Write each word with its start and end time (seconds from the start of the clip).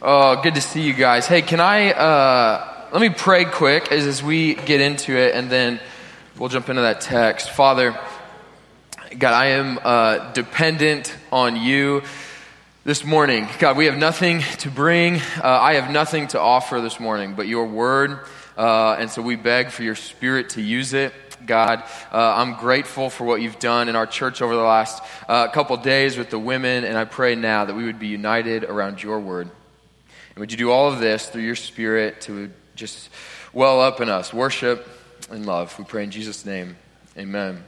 Oh, 0.00 0.40
good 0.40 0.54
to 0.54 0.60
see 0.60 0.82
you 0.82 0.94
guys. 0.94 1.26
Hey, 1.26 1.42
can 1.42 1.58
I, 1.58 1.90
uh, 1.90 2.88
let 2.92 3.00
me 3.00 3.08
pray 3.08 3.44
quick 3.44 3.90
as, 3.90 4.06
as 4.06 4.22
we 4.22 4.54
get 4.54 4.80
into 4.80 5.16
it, 5.16 5.34
and 5.34 5.50
then 5.50 5.80
we'll 6.38 6.48
jump 6.48 6.68
into 6.68 6.82
that 6.82 7.00
text. 7.00 7.50
Father, 7.50 7.98
God, 9.18 9.34
I 9.34 9.46
am 9.46 9.76
uh, 9.82 10.32
dependent 10.34 11.12
on 11.32 11.56
you 11.56 12.04
this 12.84 13.04
morning. 13.04 13.48
God, 13.58 13.76
we 13.76 13.86
have 13.86 13.98
nothing 13.98 14.42
to 14.58 14.70
bring. 14.70 15.16
Uh, 15.16 15.20
I 15.42 15.74
have 15.74 15.90
nothing 15.90 16.28
to 16.28 16.40
offer 16.40 16.80
this 16.80 17.00
morning 17.00 17.34
but 17.34 17.48
your 17.48 17.66
word. 17.66 18.20
Uh, 18.56 18.92
and 19.00 19.10
so 19.10 19.20
we 19.20 19.34
beg 19.34 19.70
for 19.70 19.82
your 19.82 19.96
spirit 19.96 20.50
to 20.50 20.62
use 20.62 20.94
it. 20.94 21.12
God. 21.44 21.82
Uh, 22.12 22.34
I'm 22.36 22.54
grateful 22.54 23.10
for 23.10 23.24
what 23.24 23.42
you've 23.42 23.58
done 23.58 23.88
in 23.88 23.96
our 23.96 24.06
church 24.06 24.42
over 24.42 24.54
the 24.54 24.62
last 24.62 25.02
uh, 25.28 25.48
couple 25.48 25.76
days 25.78 26.16
with 26.16 26.30
the 26.30 26.38
women, 26.38 26.84
and 26.84 26.96
I 26.96 27.04
pray 27.04 27.34
now 27.34 27.64
that 27.64 27.74
we 27.74 27.84
would 27.84 27.98
be 27.98 28.06
united 28.06 28.62
around 28.62 29.02
your 29.02 29.18
word. 29.18 29.50
And 30.38 30.42
would 30.42 30.52
you 30.52 30.56
do 30.56 30.70
all 30.70 30.86
of 30.86 31.00
this 31.00 31.28
through 31.28 31.42
your 31.42 31.56
spirit 31.56 32.20
to 32.20 32.52
just 32.76 33.10
well 33.52 33.80
up 33.80 34.00
in 34.00 34.08
us, 34.08 34.32
worship 34.32 34.88
and 35.30 35.44
love? 35.44 35.76
We 35.80 35.84
pray 35.84 36.04
in 36.04 36.12
Jesus' 36.12 36.46
name. 36.46 36.76
Amen. 37.16 37.64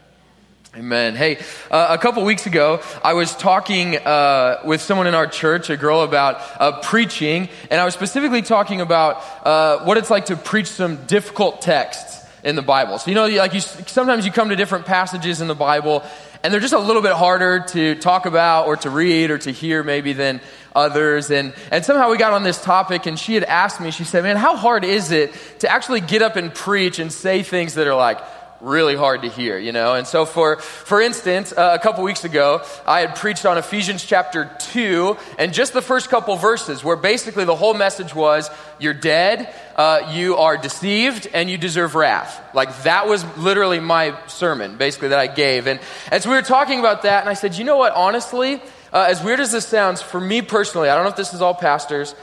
Amen. 0.76 1.16
Hey, 1.16 1.38
uh, 1.68 1.88
a 1.90 1.98
couple 1.98 2.22
weeks 2.22 2.46
ago, 2.46 2.80
I 3.02 3.14
was 3.14 3.34
talking 3.34 3.96
uh, 3.96 4.60
with 4.64 4.80
someone 4.80 5.08
in 5.08 5.16
our 5.16 5.26
church, 5.26 5.68
a 5.68 5.76
girl, 5.76 6.02
about 6.02 6.40
uh, 6.60 6.80
preaching, 6.80 7.48
and 7.72 7.80
I 7.80 7.84
was 7.84 7.94
specifically 7.94 8.42
talking 8.42 8.80
about 8.80 9.16
uh, 9.44 9.84
what 9.84 9.98
it's 9.98 10.08
like 10.08 10.26
to 10.26 10.36
preach 10.36 10.68
some 10.68 11.06
difficult 11.06 11.62
texts 11.62 12.24
in 12.44 12.54
the 12.54 12.62
Bible. 12.62 13.00
So, 13.00 13.10
you 13.10 13.16
know, 13.16 13.26
like 13.26 13.52
you, 13.52 13.60
sometimes 13.60 14.24
you 14.24 14.30
come 14.30 14.50
to 14.50 14.56
different 14.56 14.86
passages 14.86 15.40
in 15.40 15.48
the 15.48 15.56
Bible, 15.56 16.04
and 16.42 16.52
they're 16.52 16.60
just 16.60 16.74
a 16.74 16.78
little 16.78 17.02
bit 17.02 17.12
harder 17.12 17.60
to 17.68 17.94
talk 17.96 18.26
about 18.26 18.66
or 18.66 18.76
to 18.76 18.90
read 18.90 19.30
or 19.30 19.38
to 19.38 19.50
hear 19.50 19.82
maybe 19.82 20.12
than 20.12 20.40
others. 20.74 21.30
And, 21.30 21.52
and 21.70 21.84
somehow 21.84 22.10
we 22.10 22.16
got 22.16 22.32
on 22.32 22.42
this 22.42 22.62
topic, 22.62 23.06
and 23.06 23.18
she 23.18 23.34
had 23.34 23.44
asked 23.44 23.80
me, 23.80 23.90
she 23.90 24.04
said, 24.04 24.22
Man, 24.22 24.36
how 24.36 24.56
hard 24.56 24.84
is 24.84 25.10
it 25.10 25.34
to 25.60 25.70
actually 25.70 26.00
get 26.00 26.22
up 26.22 26.36
and 26.36 26.54
preach 26.54 26.98
and 26.98 27.12
say 27.12 27.42
things 27.42 27.74
that 27.74 27.86
are 27.86 27.94
like, 27.94 28.18
really 28.60 28.94
hard 28.94 29.22
to 29.22 29.28
hear, 29.28 29.58
you 29.58 29.72
know? 29.72 29.94
And 29.94 30.06
so, 30.06 30.24
for, 30.24 30.56
for 30.56 31.00
instance, 31.00 31.52
uh, 31.52 31.76
a 31.78 31.82
couple 31.82 32.04
weeks 32.04 32.24
ago, 32.24 32.62
I 32.86 33.00
had 33.00 33.16
preached 33.16 33.46
on 33.46 33.58
Ephesians 33.58 34.04
chapter 34.04 34.50
2, 34.72 35.16
and 35.38 35.52
just 35.52 35.72
the 35.72 35.82
first 35.82 36.10
couple 36.10 36.36
verses, 36.36 36.84
where 36.84 36.96
basically 36.96 37.44
the 37.44 37.56
whole 37.56 37.74
message 37.74 38.14
was 38.14 38.50
you're 38.78 38.94
dead, 38.94 39.52
uh, 39.76 40.12
you 40.12 40.36
are 40.36 40.56
deceived, 40.56 41.28
and 41.32 41.50
you 41.50 41.58
deserve 41.58 41.94
wrath. 41.94 42.40
Like, 42.54 42.82
that 42.82 43.08
was 43.08 43.24
literally 43.36 43.80
my 43.80 44.16
sermon, 44.26 44.76
basically, 44.76 45.08
that 45.08 45.18
I 45.18 45.26
gave. 45.26 45.66
And 45.66 45.80
as 46.10 46.26
we 46.26 46.34
were 46.34 46.42
talking 46.42 46.78
about 46.78 47.02
that, 47.02 47.20
and 47.20 47.28
I 47.28 47.34
said, 47.34 47.56
you 47.56 47.64
know 47.64 47.76
what, 47.76 47.92
honestly, 47.94 48.62
uh, 48.92 49.06
as 49.08 49.22
weird 49.22 49.40
as 49.40 49.52
this 49.52 49.66
sounds, 49.66 50.02
for 50.02 50.20
me 50.20 50.42
personally, 50.42 50.88
I 50.88 50.94
don't 50.94 51.04
know 51.04 51.10
if 51.10 51.16
this 51.16 51.32
is 51.32 51.40
all 51.40 51.54
pastors, 51.54 52.14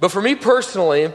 but 0.00 0.10
for 0.10 0.20
me 0.20 0.34
personally, 0.34 1.12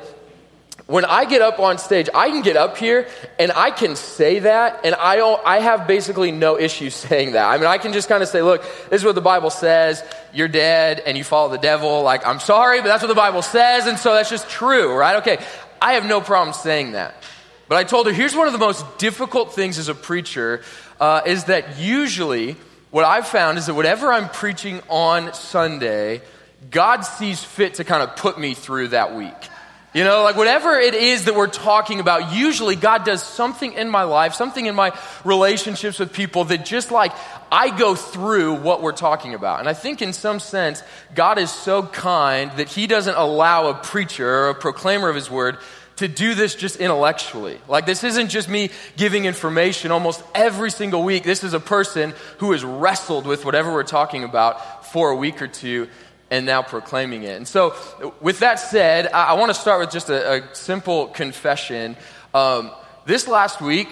when 0.89 1.05
I 1.05 1.25
get 1.25 1.43
up 1.43 1.59
on 1.59 1.77
stage, 1.77 2.09
I 2.15 2.29
can 2.29 2.41
get 2.41 2.57
up 2.57 2.75
here 2.75 3.07
and 3.37 3.51
I 3.51 3.69
can 3.69 3.95
say 3.95 4.39
that, 4.39 4.79
and 4.83 4.95
I, 4.95 5.21
I 5.45 5.59
have 5.59 5.85
basically 5.85 6.31
no 6.31 6.57
issue 6.57 6.89
saying 6.89 7.33
that. 7.33 7.45
I 7.47 7.57
mean, 7.57 7.67
I 7.67 7.77
can 7.77 7.93
just 7.93 8.09
kind 8.09 8.23
of 8.23 8.29
say, 8.29 8.41
look, 8.41 8.63
this 8.89 9.01
is 9.01 9.05
what 9.05 9.13
the 9.13 9.21
Bible 9.21 9.51
says. 9.51 10.03
You're 10.33 10.47
dead 10.47 10.99
and 11.05 11.15
you 11.15 11.23
follow 11.23 11.49
the 11.49 11.59
devil. 11.59 12.01
Like, 12.01 12.25
I'm 12.25 12.39
sorry, 12.39 12.81
but 12.81 12.87
that's 12.87 13.03
what 13.03 13.07
the 13.07 13.13
Bible 13.13 13.43
says, 13.43 13.85
and 13.85 13.99
so 13.99 14.15
that's 14.15 14.31
just 14.31 14.49
true, 14.49 14.95
right? 14.95 15.17
Okay, 15.17 15.37
I 15.79 15.93
have 15.93 16.07
no 16.07 16.21
problem 16.21 16.55
saying 16.55 16.93
that. 16.93 17.13
But 17.67 17.77
I 17.77 17.83
told 17.83 18.07
her, 18.07 18.11
here's 18.11 18.35
one 18.35 18.47
of 18.47 18.53
the 18.53 18.59
most 18.59 18.83
difficult 18.97 19.53
things 19.53 19.77
as 19.77 19.89
a 19.89 19.95
preacher 19.95 20.63
uh, 20.99 21.21
is 21.23 21.43
that 21.43 21.77
usually 21.77 22.57
what 22.89 23.05
I've 23.05 23.27
found 23.27 23.59
is 23.59 23.67
that 23.67 23.75
whatever 23.75 24.11
I'm 24.11 24.27
preaching 24.27 24.81
on 24.89 25.35
Sunday, 25.35 26.23
God 26.71 27.01
sees 27.01 27.43
fit 27.43 27.75
to 27.75 27.83
kind 27.83 28.01
of 28.01 28.15
put 28.15 28.39
me 28.39 28.55
through 28.55 28.87
that 28.87 29.15
week. 29.15 29.35
You 29.91 30.03
know, 30.03 30.21
like 30.21 30.37
whatever 30.37 30.79
it 30.79 30.93
is 30.93 31.25
that 31.25 31.33
we're 31.33 31.47
talking 31.47 31.99
about, 31.99 32.31
usually 32.31 32.75
God 32.75 33.05
does 33.05 33.23
something 33.23 33.73
in 33.73 33.89
my 33.89 34.03
life, 34.03 34.35
something 34.35 34.67
in 34.67 34.75
my 34.75 34.95
relationships 35.23 35.97
with 35.97 36.13
people 36.13 36.43
that 36.45 36.63
just 36.63 36.91
like 36.91 37.11
I 37.51 37.75
go 37.75 37.95
through 37.95 38.55
what 38.55 38.83
we're 38.83 38.91
talking 38.91 39.33
about. 39.33 39.61
And 39.61 39.67
I 39.67 39.73
think 39.73 40.03
in 40.03 40.13
some 40.13 40.39
sense, 40.39 40.83
God 41.15 41.39
is 41.39 41.49
so 41.49 41.81
kind 41.81 42.51
that 42.57 42.69
He 42.69 42.85
doesn't 42.85 43.15
allow 43.15 43.69
a 43.69 43.73
preacher 43.73 44.29
or 44.29 44.49
a 44.49 44.55
proclaimer 44.55 45.09
of 45.09 45.15
His 45.15 45.31
word 45.31 45.57
to 45.95 46.07
do 46.07 46.35
this 46.35 46.53
just 46.53 46.75
intellectually. 46.75 47.59
Like, 47.67 47.87
this 47.87 48.03
isn't 48.03 48.29
just 48.29 48.47
me 48.47 48.69
giving 48.95 49.25
information 49.25 49.91
almost 49.91 50.23
every 50.35 50.69
single 50.69 51.03
week. 51.03 51.23
This 51.23 51.43
is 51.43 51.53
a 51.53 51.59
person 51.59 52.13
who 52.37 52.51
has 52.51 52.63
wrestled 52.63 53.25
with 53.25 53.43
whatever 53.43 53.73
we're 53.73 53.83
talking 53.83 54.23
about 54.23 54.85
for 54.85 55.09
a 55.09 55.15
week 55.15 55.41
or 55.41 55.47
two 55.47 55.89
and 56.31 56.45
now 56.45 56.61
proclaiming 56.61 57.23
it. 57.23 57.35
And 57.37 57.47
so, 57.47 57.75
with 58.21 58.39
that 58.39 58.59
said, 58.59 59.07
I, 59.07 59.29
I 59.29 59.33
want 59.33 59.49
to 59.49 59.59
start 59.59 59.79
with 59.79 59.91
just 59.91 60.09
a, 60.09 60.43
a 60.43 60.55
simple 60.55 61.07
confession. 61.07 61.95
Um, 62.33 62.71
this 63.05 63.27
last 63.27 63.61
week 63.61 63.89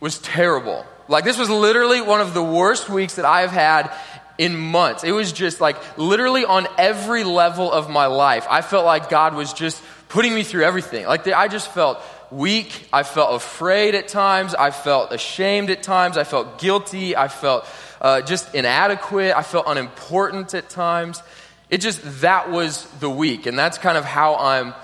was 0.00 0.18
terrible. 0.18 0.84
Like, 1.08 1.24
this 1.24 1.38
was 1.38 1.48
literally 1.48 2.00
one 2.00 2.20
of 2.20 2.34
the 2.34 2.42
worst 2.42 2.88
weeks 2.88 3.14
that 3.14 3.24
I 3.24 3.42
have 3.42 3.52
had 3.52 3.92
in 4.38 4.56
months. 4.56 5.04
It 5.04 5.12
was 5.12 5.32
just 5.32 5.60
like 5.60 5.76
literally 5.96 6.44
on 6.44 6.66
every 6.76 7.24
level 7.24 7.70
of 7.72 7.88
my 7.88 8.06
life. 8.06 8.46
I 8.50 8.60
felt 8.62 8.84
like 8.84 9.08
God 9.08 9.34
was 9.34 9.52
just 9.52 9.82
putting 10.08 10.34
me 10.34 10.42
through 10.42 10.64
everything. 10.64 11.06
Like, 11.06 11.26
I 11.28 11.48
just 11.48 11.70
felt 11.72 12.00
weak. 12.30 12.88
I 12.92 13.02
felt 13.02 13.34
afraid 13.34 13.94
at 13.94 14.08
times. 14.08 14.54
I 14.54 14.70
felt 14.70 15.12
ashamed 15.12 15.70
at 15.70 15.82
times. 15.82 16.16
I 16.16 16.24
felt 16.24 16.58
guilty. 16.58 17.16
I 17.16 17.28
felt 17.28 17.66
uh, 18.00 18.20
just 18.22 18.54
inadequate. 18.54 19.34
I 19.34 19.42
felt 19.42 19.66
unimportant 19.68 20.54
at 20.54 20.68
times. 20.68 21.22
It 21.68 21.78
just, 21.78 22.20
that 22.20 22.50
was 22.50 22.86
the 23.00 23.10
week. 23.10 23.46
And 23.46 23.58
that's 23.58 23.78
kind 23.78 23.98
of 23.98 24.04
how 24.04 24.36
I'm 24.36 24.74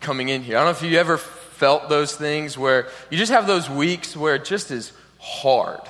coming 0.00 0.28
in 0.28 0.42
here. 0.42 0.56
I 0.56 0.60
don't 0.60 0.66
know 0.66 0.86
if 0.86 0.90
you 0.92 0.98
ever 0.98 1.18
felt 1.18 1.88
those 1.88 2.14
things 2.14 2.58
where 2.58 2.88
you 3.10 3.18
just 3.18 3.32
have 3.32 3.46
those 3.46 3.68
weeks 3.70 4.16
where 4.16 4.34
it 4.34 4.44
just 4.44 4.70
is 4.70 4.92
hard. 5.18 5.80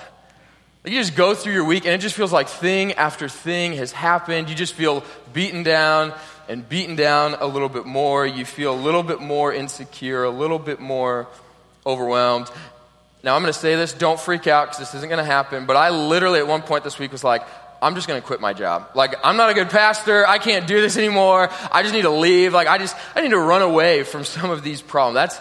Like 0.85 0.93
you 0.93 1.01
just 1.01 1.17
go 1.17 1.35
through 1.35 1.55
your 1.55 1.65
week 1.65 1.87
and 1.87 1.95
it 1.95 1.99
just 1.99 2.15
feels 2.15 2.33
like 2.33 2.49
thing 2.49 2.93
after 2.93 3.29
thing 3.29 3.73
has 3.75 3.91
happened. 3.91 4.51
You 4.51 4.55
just 4.55 4.75
feel 4.75 5.03
beaten 5.33 5.63
down 5.63 6.13
and 6.49 6.69
beaten 6.69 6.95
down 6.95 7.35
a 7.41 7.47
little 7.47 7.71
bit 7.71 7.87
more. 7.87 8.27
You 8.27 8.45
feel 8.45 8.75
a 8.75 8.81
little 8.81 9.03
bit 9.03 9.21
more 9.21 9.53
insecure, 9.53 10.25
a 10.25 10.31
little 10.31 10.59
bit 10.59 10.81
more 10.81 11.27
overwhelmed. 11.87 12.51
Now, 13.23 13.35
I'm 13.35 13.41
going 13.41 13.53
to 13.53 13.59
say 13.59 13.75
this, 13.75 13.95
don't 13.95 14.21
freak 14.21 14.47
out 14.47 14.67
because 14.67 14.79
this 14.79 14.95
isn't 14.95 15.09
going 15.09 15.19
to 15.19 15.25
happen, 15.25 15.65
but 15.65 15.77
I 15.77 15.89
literally 15.89 16.41
at 16.41 16.47
one 16.47 16.61
point 16.61 16.85
this 16.85 16.99
week 16.99 17.11
was 17.11 17.25
like, 17.25 17.43
I'm 17.85 17.95
just 17.95 18.09
going 18.09 18.19
to 18.19 18.27
quit 18.27 18.41
my 18.41 18.55
job. 18.55 18.89
Like, 18.95 19.15
I'm 19.23 19.37
not 19.37 19.51
a 19.51 19.55
good 19.55 19.69
pastor. 19.69 20.27
I 20.27 20.39
can't 20.39 20.67
do 20.67 20.81
this 20.81 20.97
anymore. 20.97 21.51
I 21.71 21.83
just 21.83 21.93
need 21.93 22.03
to 22.03 22.11
leave. 22.11 22.55
Like, 22.55 22.67
I 22.67 22.79
just, 22.79 22.97
I 23.15 23.21
need 23.21 23.33
to 23.33 23.39
run 23.39 23.61
away 23.61 24.05
from 24.05 24.25
some 24.37 24.51
of 24.51 24.65
these 24.65 24.81
problems. 24.81 25.17
That's, 25.17 25.41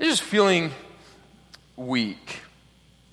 just 0.00 0.22
feeling 0.22 0.72
weak. 1.76 2.40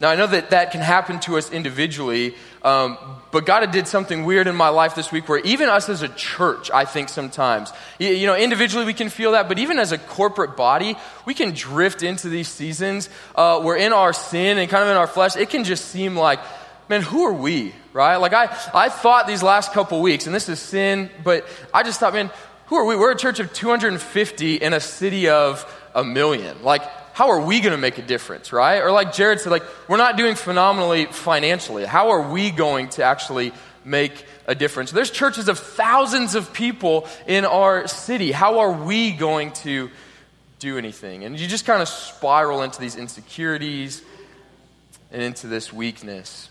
Now, 0.02 0.10
I 0.10 0.16
know 0.16 0.26
that 0.26 0.50
that 0.50 0.72
can 0.72 0.82
happen 0.82 1.20
to 1.22 1.38
us 1.38 1.52
individually, 1.52 2.34
um, 2.64 2.98
but 3.32 3.46
God 3.46 3.70
did 3.72 3.88
something 3.88 4.26
weird 4.26 4.48
in 4.48 4.56
my 4.56 4.70
life 4.70 4.96
this 4.96 5.12
week 5.12 5.30
where 5.30 5.40
even 5.40 5.70
us 5.70 5.88
as 5.88 6.02
a 6.02 6.10
church, 6.10 6.72
I 6.72 6.86
think 6.86 7.10
sometimes, 7.10 7.72
you, 8.00 8.10
you 8.10 8.26
know, 8.26 8.36
individually 8.36 8.86
we 8.86 8.94
can 8.94 9.10
feel 9.10 9.34
that, 9.34 9.48
but 9.48 9.60
even 9.60 9.78
as 9.78 9.92
a 9.92 9.98
corporate 9.98 10.58
body, 10.58 10.96
we 11.26 11.36
can 11.36 11.52
drift 11.54 12.02
into 12.02 12.30
these 12.30 12.48
seasons 12.48 13.10
uh, 13.36 13.62
where 13.62 13.78
in 13.78 13.94
our 13.94 14.12
sin 14.12 14.58
and 14.58 14.70
kind 14.70 14.84
of 14.84 14.90
in 14.90 14.98
our 14.98 15.08
flesh, 15.08 15.36
it 15.36 15.50
can 15.52 15.64
just 15.64 15.86
seem 15.86 16.16
like, 16.16 16.40
man, 16.90 17.02
who 17.02 17.24
are 17.26 17.34
we, 17.34 17.74
right? 17.94 18.18
Like 18.18 18.34
I, 18.34 18.44
I 18.74 18.90
thought 18.90 19.28
these 19.28 19.44
last 19.44 19.74
couple 19.74 20.02
weeks, 20.02 20.26
and 20.26 20.36
this 20.36 20.50
is 20.50 20.60
sin, 20.60 21.10
but 21.24 21.48
I 21.74 21.84
just 21.84 22.00
thought, 22.00 22.14
man, 22.14 22.32
who 22.68 22.76
are 22.76 22.86
we? 22.86 22.96
We're 22.96 23.12
a 23.12 23.18
church 23.18 23.40
of 23.40 23.54
250 23.54 24.56
in 24.56 24.74
a 24.74 24.80
city 24.80 25.30
of 25.30 25.66
a 25.94 26.04
million. 26.04 26.64
Like, 26.64 26.82
how 27.14 27.30
are 27.30 27.40
we 27.40 27.62
going 27.62 27.72
to 27.72 27.78
make 27.78 27.98
a 27.98 28.02
difference, 28.02 28.52
right? 28.52 28.80
Or 28.80 28.92
like 28.92 29.14
Jared 29.14 29.40
said, 29.40 29.52
like, 29.52 29.64
we're 29.88 29.98
not 29.98 30.18
doing 30.18 30.36
phenomenally 30.36 31.06
financially. 31.06 31.86
How 31.86 32.10
are 32.10 32.32
we 32.32 32.52
going 32.52 32.90
to 32.90 33.04
actually 33.04 33.54
make 33.86 34.26
a 34.48 34.56
difference? 34.56 34.92
There's 34.92 35.12
churches 35.12 35.48
of 35.48 35.60
thousands 35.60 36.36
of 36.36 36.52
people 36.54 37.08
in 37.28 37.46
our 37.46 37.88
city. 37.88 38.32
How 38.32 38.60
are 38.60 38.72
we 38.72 39.12
going 39.12 39.54
to 39.54 39.90
do 40.60 40.78
anything? 40.78 41.24
And 41.24 41.40
you 41.40 41.48
just 41.48 41.66
kind 41.66 41.82
of 41.82 41.88
spiral 41.88 42.64
into 42.64 42.82
these 42.82 42.96
insecurities 42.96 44.02
and 45.12 45.22
into 45.22 45.48
this 45.48 45.72
weakness. 45.72 46.50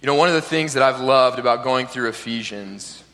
You 0.00 0.06
know, 0.06 0.14
one 0.14 0.28
of 0.28 0.34
the 0.34 0.40
things 0.40 0.74
that 0.74 0.82
I've 0.82 1.00
loved 1.00 1.38
about 1.38 1.62
going 1.62 1.86
through 1.86 2.08
Ephesians 2.08 3.04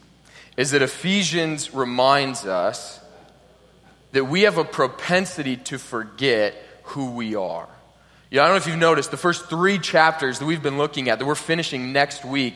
is 0.56 0.70
that 0.70 0.82
Ephesians 0.82 1.74
reminds 1.74 2.46
us 2.46 3.00
that 4.12 4.26
we 4.26 4.42
have 4.42 4.56
a 4.56 4.64
propensity 4.64 5.56
to 5.56 5.78
forget 5.78 6.54
who 6.84 7.10
we 7.10 7.34
are. 7.34 7.68
You 8.30 8.36
know, 8.36 8.44
I 8.44 8.46
don't 8.46 8.54
know 8.54 8.58
if 8.58 8.66
you've 8.68 8.78
noticed 8.78 9.10
the 9.10 9.16
first 9.16 9.50
three 9.50 9.80
chapters 9.80 10.38
that 10.38 10.46
we've 10.46 10.62
been 10.62 10.78
looking 10.78 11.08
at, 11.08 11.18
that 11.18 11.26
we're 11.26 11.34
finishing 11.34 11.92
next 11.92 12.24
week, 12.24 12.54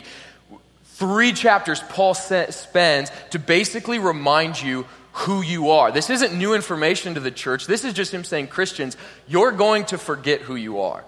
three 0.84 1.32
chapters 1.32 1.82
Paul 1.88 2.14
spends 2.14 3.10
to 3.30 3.38
basically 3.40 3.98
remind 3.98 4.62
you 4.62 4.86
who 5.12 5.42
you 5.42 5.70
are. 5.70 5.90
This 5.90 6.08
isn't 6.08 6.38
new 6.38 6.54
information 6.54 7.14
to 7.14 7.20
the 7.20 7.32
church. 7.32 7.66
This 7.66 7.84
is 7.84 7.94
just 7.94 8.14
him 8.14 8.22
saying, 8.22 8.46
Christians, 8.46 8.96
you're 9.26 9.50
going 9.50 9.86
to 9.86 9.98
forget 9.98 10.40
who 10.40 10.54
you 10.54 10.82
are. 10.82 11.04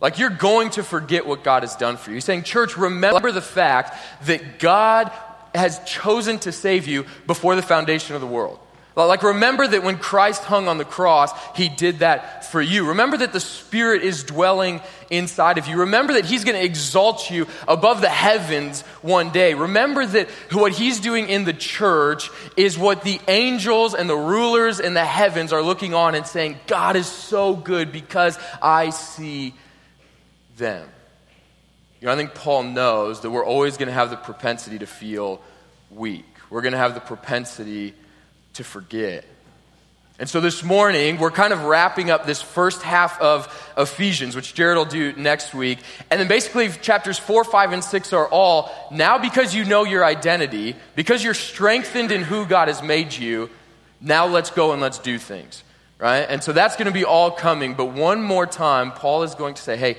Like 0.00 0.18
you're 0.18 0.30
going 0.30 0.70
to 0.70 0.82
forget 0.82 1.26
what 1.26 1.44
God 1.44 1.62
has 1.62 1.76
done 1.76 1.96
for 1.96 2.10
you. 2.10 2.16
He's 2.16 2.24
saying, 2.24 2.42
church, 2.42 2.76
remember 2.76 3.32
the 3.32 3.40
fact 3.40 3.96
that 4.26 4.58
God 4.58 5.10
has 5.54 5.80
chosen 5.84 6.38
to 6.40 6.52
save 6.52 6.86
you 6.86 7.06
before 7.26 7.54
the 7.54 7.62
foundation 7.62 8.14
of 8.14 8.20
the 8.20 8.26
world. 8.26 8.58
Like, 8.96 9.24
remember 9.24 9.66
that 9.66 9.82
when 9.82 9.98
Christ 9.98 10.44
hung 10.44 10.68
on 10.68 10.78
the 10.78 10.84
cross, 10.84 11.32
he 11.56 11.68
did 11.68 11.98
that 11.98 12.44
for 12.44 12.62
you. 12.62 12.90
Remember 12.90 13.16
that 13.16 13.32
the 13.32 13.40
Spirit 13.40 14.02
is 14.02 14.22
dwelling 14.22 14.80
inside 15.10 15.58
of 15.58 15.66
you. 15.66 15.80
Remember 15.80 16.12
that 16.12 16.24
he's 16.24 16.44
going 16.44 16.56
to 16.56 16.64
exalt 16.64 17.28
you 17.28 17.48
above 17.66 18.00
the 18.00 18.08
heavens 18.08 18.82
one 19.02 19.30
day. 19.30 19.54
Remember 19.54 20.06
that 20.06 20.30
what 20.52 20.70
he's 20.70 21.00
doing 21.00 21.28
in 21.28 21.44
the 21.44 21.52
church 21.52 22.30
is 22.56 22.78
what 22.78 23.02
the 23.02 23.20
angels 23.26 23.94
and 23.94 24.08
the 24.08 24.16
rulers 24.16 24.78
in 24.78 24.94
the 24.94 25.04
heavens 25.04 25.52
are 25.52 25.62
looking 25.62 25.92
on 25.92 26.14
and 26.14 26.24
saying, 26.24 26.56
God 26.68 26.94
is 26.94 27.08
so 27.08 27.56
good 27.56 27.90
because 27.90 28.38
I 28.62 28.90
see 28.90 29.54
them. 30.56 30.88
You 32.00 32.06
know, 32.06 32.12
I 32.12 32.16
think 32.16 32.34
Paul 32.34 32.64
knows 32.64 33.20
that 33.20 33.30
we're 33.30 33.44
always 33.44 33.76
going 33.76 33.88
to 33.88 33.94
have 33.94 34.10
the 34.10 34.16
propensity 34.16 34.78
to 34.78 34.86
feel 34.86 35.40
weak. 35.90 36.26
We're 36.50 36.62
going 36.62 36.72
to 36.72 36.78
have 36.78 36.94
the 36.94 37.00
propensity 37.00 37.94
to 38.54 38.64
forget. 38.64 39.24
And 40.16 40.28
so 40.28 40.40
this 40.40 40.62
morning, 40.62 41.18
we're 41.18 41.32
kind 41.32 41.52
of 41.52 41.64
wrapping 41.64 42.08
up 42.08 42.24
this 42.24 42.40
first 42.40 42.82
half 42.82 43.20
of 43.20 43.48
Ephesians, 43.76 44.36
which 44.36 44.54
Jared 44.54 44.76
will 44.76 44.84
do 44.84 45.12
next 45.14 45.54
week. 45.54 45.80
And 46.08 46.20
then 46.20 46.28
basically, 46.28 46.68
chapters 46.68 47.18
4, 47.18 47.42
5, 47.42 47.72
and 47.72 47.82
6 47.82 48.12
are 48.12 48.28
all 48.28 48.70
now 48.92 49.18
because 49.18 49.56
you 49.56 49.64
know 49.64 49.82
your 49.82 50.04
identity, 50.04 50.76
because 50.94 51.24
you're 51.24 51.34
strengthened 51.34 52.12
in 52.12 52.22
who 52.22 52.46
God 52.46 52.68
has 52.68 52.80
made 52.80 53.12
you, 53.12 53.50
now 54.00 54.26
let's 54.26 54.50
go 54.50 54.70
and 54.70 54.80
let's 54.80 55.00
do 55.00 55.18
things, 55.18 55.64
right? 55.98 56.20
And 56.20 56.44
so 56.44 56.52
that's 56.52 56.76
going 56.76 56.86
to 56.86 56.92
be 56.92 57.04
all 57.04 57.32
coming. 57.32 57.74
But 57.74 57.86
one 57.86 58.22
more 58.22 58.46
time, 58.46 58.92
Paul 58.92 59.24
is 59.24 59.34
going 59.34 59.54
to 59.54 59.62
say, 59.62 59.76
hey, 59.76 59.96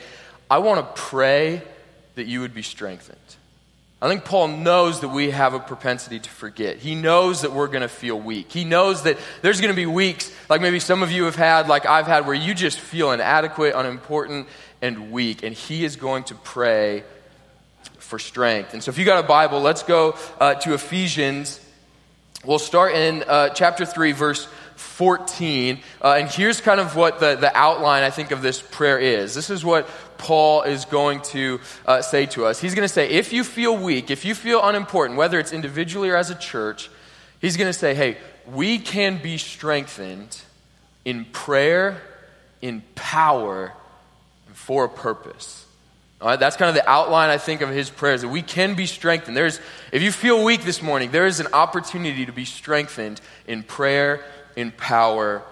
I 0.49 0.59
want 0.59 0.79
to 0.79 1.01
pray 1.01 1.61
that 2.15 2.27
you 2.27 2.41
would 2.41 2.53
be 2.53 2.61
strengthened. 2.61 3.17
I 4.01 4.07
think 4.07 4.25
Paul 4.25 4.49
knows 4.49 5.01
that 5.01 5.09
we 5.09 5.31
have 5.31 5.53
a 5.53 5.59
propensity 5.59 6.19
to 6.19 6.29
forget. 6.29 6.77
He 6.77 6.95
knows 6.95 7.41
that 7.41 7.53
we're 7.53 7.67
going 7.67 7.81
to 7.81 7.87
feel 7.87 8.19
weak. 8.19 8.51
He 8.51 8.63
knows 8.63 9.03
that 9.03 9.17
there's 9.41 9.61
going 9.61 9.73
to 9.73 9.75
be 9.75 9.85
weeks, 9.85 10.31
like 10.49 10.61
maybe 10.61 10.79
some 10.79 11.01
of 11.01 11.11
you 11.11 11.23
have 11.23 11.35
had, 11.35 11.67
like 11.67 11.85
I've 11.85 12.05
had, 12.05 12.27
where 12.27 12.35
you 12.35 12.53
just 12.53 12.79
feel 12.79 13.11
inadequate, 13.11 13.73
unimportant, 13.75 14.47
and 14.81 15.11
weak. 15.11 15.43
And 15.43 15.55
he 15.55 15.85
is 15.85 15.95
going 15.95 16.25
to 16.25 16.35
pray 16.35 17.03
for 17.97 18.19
strength. 18.19 18.73
And 18.73 18.83
so 18.83 18.89
if 18.89 18.97
you 18.97 19.05
got 19.05 19.23
a 19.23 19.27
Bible, 19.27 19.61
let's 19.61 19.81
go 19.81 20.15
uh, 20.39 20.55
to 20.55 20.73
Ephesians. 20.73 21.59
We'll 22.43 22.59
start 22.59 22.93
in 22.93 23.23
uh, 23.23 23.49
chapter 23.49 23.85
3, 23.85 24.11
verse 24.11 24.47
14. 24.75 25.79
Uh, 26.01 26.15
and 26.19 26.29
here's 26.29 26.61
kind 26.61 26.79
of 26.79 26.95
what 26.95 27.19
the, 27.19 27.35
the 27.35 27.55
outline, 27.57 28.03
I 28.03 28.09
think, 28.09 28.31
of 28.31 28.41
this 28.41 28.61
prayer 28.61 28.99
is. 28.99 29.33
This 29.33 29.49
is 29.49 29.65
what 29.65 29.89
Paul 30.17 30.63
is 30.63 30.85
going 30.85 31.21
to 31.21 31.59
uh, 31.85 32.01
say 32.01 32.25
to 32.27 32.45
us. 32.45 32.59
He's 32.59 32.75
going 32.75 32.87
to 32.87 32.93
say, 32.93 33.09
if 33.09 33.33
you 33.33 33.43
feel 33.43 33.75
weak, 33.75 34.11
if 34.11 34.25
you 34.25 34.35
feel 34.35 34.63
unimportant, 34.63 35.17
whether 35.17 35.39
it's 35.39 35.53
individually 35.53 36.09
or 36.09 36.15
as 36.15 36.29
a 36.29 36.35
church, 36.35 36.89
he's 37.41 37.57
going 37.57 37.69
to 37.69 37.77
say, 37.77 37.93
hey, 37.93 38.17
we 38.51 38.79
can 38.79 39.21
be 39.21 39.37
strengthened 39.37 40.39
in 41.03 41.25
prayer, 41.25 42.01
in 42.61 42.83
power, 42.95 43.73
and 44.47 44.55
for 44.55 44.85
a 44.85 44.89
purpose. 44.89 45.65
All 46.21 46.29
right, 46.29 46.39
that's 46.39 46.55
kind 46.55 46.69
of 46.69 46.75
the 46.75 46.89
outline, 46.89 47.29
I 47.29 47.37
think, 47.37 47.61
of 47.61 47.69
his 47.69 47.89
prayers 47.89 48.21
that 48.21 48.29
we 48.29 48.41
can 48.41 48.75
be 48.75 48.85
strengthened. 48.85 49.35
There's, 49.35 49.59
if 49.91 50.01
you 50.01 50.11
feel 50.11 50.43
weak 50.43 50.63
this 50.63 50.81
morning, 50.81 51.11
there 51.11 51.27
is 51.27 51.39
an 51.39 51.47
opportunity 51.53 52.25
to 52.25 52.31
be 52.31 52.45
strengthened 52.45 53.19
in 53.47 53.63
prayer, 53.63 54.23
in 54.55 54.71
power, 54.71 55.43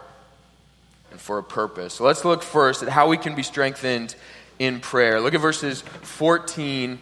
and 1.12 1.19
for 1.19 1.38
a 1.38 1.44
purpose. 1.44 1.95
So 1.95 2.06
let's 2.06 2.25
look 2.25 2.42
first 2.42 2.81
at 2.81 2.89
how 2.89 3.07
we 3.07 3.18
can 3.18 3.36
be 3.36 3.44
strengthened 3.44 4.15
in 4.59 4.79
prayer. 4.79 5.19
Look 5.19 5.33
at 5.33 5.41
verses 5.41 5.81
14 5.81 7.00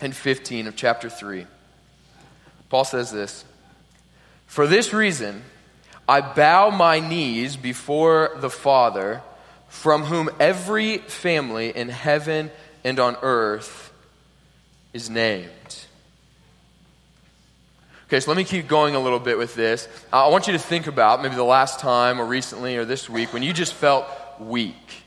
and 0.00 0.16
15 0.16 0.66
of 0.66 0.76
chapter 0.76 1.08
3. 1.08 1.46
Paul 2.68 2.84
says 2.84 3.10
this 3.10 3.44
For 4.46 4.66
this 4.66 4.92
reason, 4.92 5.42
I 6.08 6.20
bow 6.20 6.70
my 6.70 7.00
knees 7.00 7.56
before 7.56 8.32
the 8.36 8.50
Father, 8.50 9.22
from 9.68 10.04
whom 10.04 10.28
every 10.40 10.98
family 10.98 11.74
in 11.74 11.88
heaven 11.88 12.50
and 12.84 12.98
on 12.98 13.16
earth 13.22 13.92
is 14.92 15.08
named. 15.08 15.48
Okay, 18.12 18.20
so 18.20 18.30
let 18.30 18.36
me 18.36 18.44
keep 18.44 18.68
going 18.68 18.94
a 18.94 19.00
little 19.00 19.18
bit 19.18 19.38
with 19.38 19.54
this. 19.54 19.88
I 20.12 20.28
want 20.28 20.46
you 20.46 20.52
to 20.52 20.58
think 20.58 20.86
about 20.86 21.22
maybe 21.22 21.34
the 21.34 21.44
last 21.44 21.80
time 21.80 22.20
or 22.20 22.26
recently 22.26 22.76
or 22.76 22.84
this 22.84 23.08
week 23.08 23.32
when 23.32 23.42
you 23.42 23.54
just 23.54 23.72
felt 23.72 24.06
weak. 24.38 25.01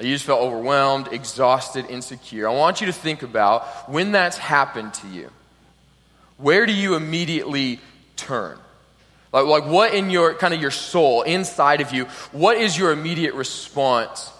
You 0.00 0.14
just 0.14 0.24
felt 0.24 0.40
overwhelmed, 0.40 1.08
exhausted, 1.12 1.86
insecure. 1.88 2.48
I 2.48 2.52
want 2.52 2.80
you 2.80 2.86
to 2.86 2.92
think 2.92 3.22
about 3.22 3.90
when 3.90 4.12
that's 4.12 4.38
happened 4.38 4.94
to 4.94 5.08
you. 5.08 5.30
Where 6.38 6.66
do 6.66 6.72
you 6.72 6.94
immediately 6.94 7.78
turn? 8.16 8.58
Like, 9.32 9.46
like 9.46 9.66
what 9.66 9.94
in 9.94 10.10
your 10.10 10.34
kind 10.34 10.54
of 10.54 10.60
your 10.60 10.70
soul, 10.70 11.22
inside 11.22 11.80
of 11.80 11.92
you, 11.92 12.06
what 12.32 12.56
is 12.56 12.76
your 12.76 12.92
immediate 12.92 13.34
response 13.34 14.30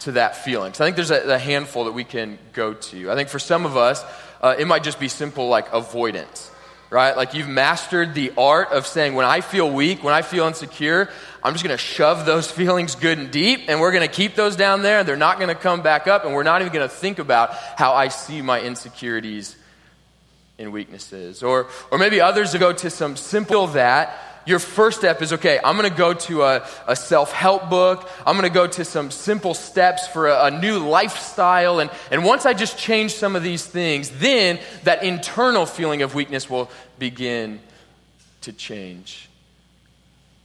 to 0.00 0.12
that 0.12 0.36
feeling? 0.36 0.70
Because 0.70 0.80
I 0.80 0.84
think 0.86 0.96
there's 0.96 1.10
a, 1.10 1.34
a, 1.34 1.38
handful 1.38 1.84
that 1.84 1.92
we 1.92 2.04
can 2.04 2.38
go 2.52 2.74
to. 2.74 3.10
I 3.10 3.14
think 3.14 3.28
for 3.28 3.38
some 3.38 3.64
of 3.66 3.76
us, 3.76 4.02
uh, 4.42 4.56
it 4.58 4.66
might 4.66 4.82
just 4.82 4.98
be 4.98 5.08
simple 5.08 5.48
like 5.48 5.72
avoidance 5.72 6.50
right? 6.90 7.16
Like 7.16 7.34
you've 7.34 7.48
mastered 7.48 8.14
the 8.14 8.32
art 8.36 8.72
of 8.72 8.86
saying, 8.86 9.14
when 9.14 9.26
I 9.26 9.40
feel 9.40 9.70
weak, 9.70 10.04
when 10.04 10.14
I 10.14 10.22
feel 10.22 10.46
insecure, 10.46 11.08
I'm 11.42 11.52
just 11.52 11.64
going 11.64 11.76
to 11.76 11.82
shove 11.82 12.26
those 12.26 12.50
feelings 12.50 12.94
good 12.94 13.18
and 13.18 13.30
deep, 13.30 13.68
and 13.68 13.80
we're 13.80 13.92
going 13.92 14.06
to 14.06 14.14
keep 14.14 14.34
those 14.34 14.56
down 14.56 14.82
there, 14.82 15.00
and 15.00 15.08
they're 15.08 15.16
not 15.16 15.38
going 15.38 15.48
to 15.48 15.54
come 15.54 15.82
back 15.82 16.06
up, 16.06 16.24
and 16.24 16.34
we're 16.34 16.42
not 16.42 16.60
even 16.60 16.72
going 16.72 16.88
to 16.88 16.94
think 16.94 17.18
about 17.18 17.54
how 17.54 17.92
I 17.92 18.08
see 18.08 18.42
my 18.42 18.60
insecurities 18.60 19.56
and 20.58 20.72
weaknesses. 20.72 21.42
Or, 21.42 21.68
or 21.90 21.98
maybe 21.98 22.20
others 22.20 22.54
go 22.54 22.72
to 22.72 22.90
some 22.90 23.16
simple 23.16 23.66
that 23.68 24.18
your 24.46 24.60
first 24.60 24.98
step 24.98 25.20
is 25.20 25.32
okay, 25.34 25.58
I'm 25.62 25.76
going 25.76 25.90
to 25.90 25.96
go 25.96 26.14
to 26.14 26.42
a, 26.44 26.66
a 26.86 26.96
self 26.96 27.32
help 27.32 27.68
book. 27.68 28.08
I'm 28.24 28.36
going 28.36 28.48
to 28.48 28.54
go 28.54 28.66
to 28.66 28.84
some 28.84 29.10
simple 29.10 29.54
steps 29.54 30.06
for 30.06 30.28
a, 30.28 30.44
a, 30.44 30.50
new 30.50 30.78
lifestyle. 30.78 31.80
And, 31.80 31.90
and 32.10 32.24
once 32.24 32.46
I 32.46 32.54
just 32.54 32.78
change 32.78 33.12
some 33.14 33.36
of 33.36 33.42
these 33.42 33.66
things, 33.66 34.08
then 34.10 34.60
that 34.84 35.02
internal 35.02 35.66
feeling 35.66 36.02
of 36.02 36.14
weakness 36.14 36.48
will 36.48 36.70
begin 36.98 37.60
to 38.42 38.52
change. 38.52 39.28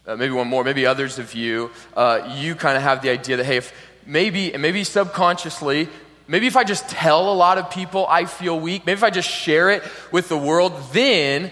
Uh, 0.07 0.15
maybe 0.15 0.33
one 0.33 0.47
more, 0.47 0.63
maybe 0.63 0.87
others 0.87 1.19
of 1.19 1.35
you, 1.35 1.69
uh, 1.95 2.35
you 2.37 2.55
kind 2.55 2.75
of 2.75 2.81
have 2.81 3.03
the 3.03 3.11
idea 3.11 3.37
that, 3.37 3.45
hey, 3.45 3.57
if 3.57 3.71
maybe, 4.05 4.51
maybe 4.57 4.83
subconsciously, 4.83 5.87
maybe 6.27 6.47
if 6.47 6.57
I 6.57 6.63
just 6.63 6.89
tell 6.89 7.31
a 7.31 7.35
lot 7.35 7.59
of 7.59 7.69
people 7.69 8.07
I 8.09 8.25
feel 8.25 8.59
weak, 8.59 8.83
maybe 8.87 8.97
if 8.97 9.03
I 9.03 9.11
just 9.11 9.29
share 9.29 9.69
it 9.69 9.83
with 10.11 10.27
the 10.27 10.37
world, 10.37 10.73
then 10.91 11.51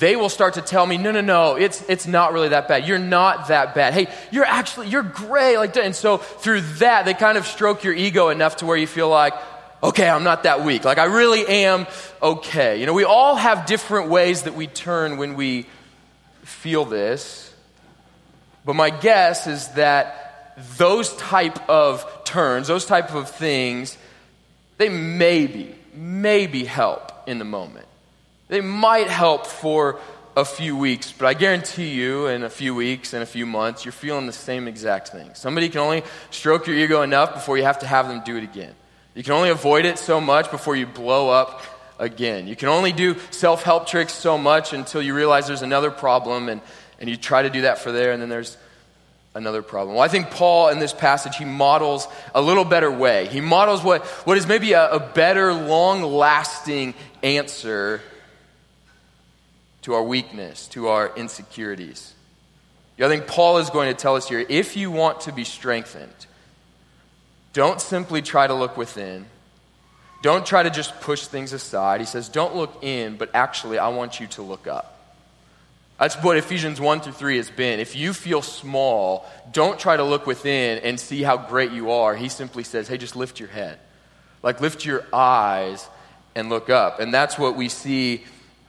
they 0.00 0.16
will 0.16 0.28
start 0.28 0.54
to 0.54 0.62
tell 0.62 0.86
me, 0.86 0.96
no, 0.96 1.12
no, 1.12 1.20
no, 1.20 1.56
it's, 1.56 1.82
it's 1.88 2.06
not 2.06 2.32
really 2.32 2.48
that 2.48 2.68
bad. 2.68 2.86
You're 2.86 2.98
not 2.98 3.48
that 3.48 3.74
bad. 3.74 3.94
Hey, 3.94 4.08
you're 4.32 4.44
actually, 4.44 4.88
you're 4.88 5.02
great. 5.02 5.56
Like, 5.56 5.76
and 5.76 5.94
so 5.94 6.16
through 6.16 6.62
that, 6.78 7.04
they 7.04 7.14
kind 7.14 7.38
of 7.38 7.46
stroke 7.46 7.84
your 7.84 7.94
ego 7.94 8.28
enough 8.30 8.56
to 8.56 8.66
where 8.66 8.76
you 8.76 8.86
feel 8.86 9.08
like, 9.08 9.34
okay, 9.82 10.08
I'm 10.08 10.24
not 10.24 10.44
that 10.44 10.64
weak. 10.64 10.84
Like, 10.84 10.98
I 10.98 11.04
really 11.04 11.46
am 11.46 11.86
okay. 12.22 12.80
You 12.80 12.86
know, 12.86 12.94
we 12.94 13.04
all 13.04 13.36
have 13.36 13.66
different 13.66 14.08
ways 14.08 14.42
that 14.42 14.54
we 14.54 14.66
turn 14.66 15.16
when 15.16 15.36
we 15.36 15.66
feel 16.42 16.84
this. 16.84 17.52
But 18.64 18.74
my 18.74 18.90
guess 18.90 19.46
is 19.46 19.68
that 19.72 20.56
those 20.78 21.14
type 21.16 21.68
of 21.68 22.24
turns, 22.24 22.66
those 22.66 22.86
type 22.86 23.14
of 23.14 23.30
things, 23.30 23.98
they 24.78 24.88
maybe, 24.88 25.74
maybe 25.92 26.64
help 26.64 27.12
in 27.28 27.38
the 27.38 27.44
moment. 27.44 27.83
They 28.54 28.60
might 28.60 29.08
help 29.08 29.48
for 29.48 29.98
a 30.36 30.44
few 30.44 30.76
weeks, 30.76 31.10
but 31.10 31.26
I 31.26 31.34
guarantee 31.34 31.88
you, 31.88 32.28
in 32.28 32.44
a 32.44 32.48
few 32.48 32.72
weeks, 32.72 33.12
in 33.12 33.20
a 33.20 33.26
few 33.26 33.46
months, 33.46 33.84
you're 33.84 33.90
feeling 33.90 34.26
the 34.26 34.32
same 34.32 34.68
exact 34.68 35.08
thing. 35.08 35.34
Somebody 35.34 35.68
can 35.68 35.80
only 35.80 36.04
stroke 36.30 36.68
your 36.68 36.76
ego 36.76 37.02
enough 37.02 37.34
before 37.34 37.58
you 37.58 37.64
have 37.64 37.80
to 37.80 37.86
have 37.88 38.06
them 38.06 38.22
do 38.24 38.36
it 38.36 38.44
again. 38.44 38.72
You 39.16 39.24
can 39.24 39.32
only 39.32 39.50
avoid 39.50 39.86
it 39.86 39.98
so 39.98 40.20
much 40.20 40.52
before 40.52 40.76
you 40.76 40.86
blow 40.86 41.30
up 41.30 41.62
again. 41.98 42.46
You 42.46 42.54
can 42.54 42.68
only 42.68 42.92
do 42.92 43.16
self 43.32 43.64
help 43.64 43.88
tricks 43.88 44.12
so 44.12 44.38
much 44.38 44.72
until 44.72 45.02
you 45.02 45.16
realize 45.16 45.48
there's 45.48 45.62
another 45.62 45.90
problem, 45.90 46.48
and, 46.48 46.60
and 47.00 47.10
you 47.10 47.16
try 47.16 47.42
to 47.42 47.50
do 47.50 47.62
that 47.62 47.78
for 47.78 47.90
there, 47.90 48.12
and 48.12 48.22
then 48.22 48.28
there's 48.28 48.56
another 49.34 49.62
problem. 49.62 49.96
Well, 49.96 50.04
I 50.04 50.08
think 50.08 50.30
Paul 50.30 50.68
in 50.68 50.78
this 50.78 50.92
passage, 50.92 51.38
he 51.38 51.44
models 51.44 52.06
a 52.32 52.40
little 52.40 52.64
better 52.64 52.92
way. 52.92 53.26
He 53.26 53.40
models 53.40 53.82
what, 53.82 54.04
what 54.28 54.38
is 54.38 54.46
maybe 54.46 54.74
a, 54.74 54.92
a 54.92 55.00
better, 55.00 55.52
long 55.52 56.04
lasting 56.04 56.94
answer 57.24 58.00
to 59.84 59.94
our 59.94 60.02
weakness, 60.02 60.66
to 60.68 60.88
our 60.88 61.14
insecurities. 61.14 62.14
I 62.98 63.08
think 63.08 63.26
Paul 63.26 63.58
is 63.58 63.70
going 63.70 63.94
to 63.94 64.00
tell 64.00 64.16
us 64.16 64.28
here 64.28 64.44
if 64.48 64.76
you 64.76 64.90
want 64.90 65.22
to 65.22 65.32
be 65.32 65.44
strengthened, 65.44 66.26
don't 67.52 67.80
simply 67.80 68.22
try 68.22 68.46
to 68.46 68.54
look 68.54 68.76
within. 68.76 69.26
Don't 70.22 70.46
try 70.46 70.62
to 70.62 70.70
just 70.70 70.98
push 71.02 71.26
things 71.26 71.52
aside. 71.52 72.00
He 72.00 72.06
says, 72.06 72.30
don't 72.30 72.56
look 72.56 72.82
in, 72.82 73.16
but 73.16 73.30
actually, 73.34 73.78
I 73.78 73.88
want 73.88 74.20
you 74.20 74.26
to 74.28 74.42
look 74.42 74.66
up. 74.66 74.90
That's 75.98 76.16
what 76.16 76.38
Ephesians 76.38 76.80
1 76.80 77.00
through 77.02 77.12
3 77.12 77.36
has 77.36 77.50
been. 77.50 77.78
If 77.78 77.94
you 77.94 78.14
feel 78.14 78.40
small, 78.40 79.30
don't 79.52 79.78
try 79.78 79.98
to 79.98 80.02
look 80.02 80.26
within 80.26 80.78
and 80.78 80.98
see 80.98 81.22
how 81.22 81.36
great 81.36 81.72
you 81.72 81.90
are. 81.90 82.16
He 82.16 82.30
simply 82.30 82.64
says, 82.64 82.88
hey, 82.88 82.96
just 82.96 83.16
lift 83.16 83.38
your 83.38 83.50
head. 83.50 83.78
Like, 84.42 84.62
lift 84.62 84.86
your 84.86 85.04
eyes 85.12 85.86
and 86.34 86.48
look 86.48 86.70
up. 86.70 87.00
And 87.00 87.12
that's 87.12 87.38
what 87.38 87.54
we 87.54 87.68
see 87.68 88.24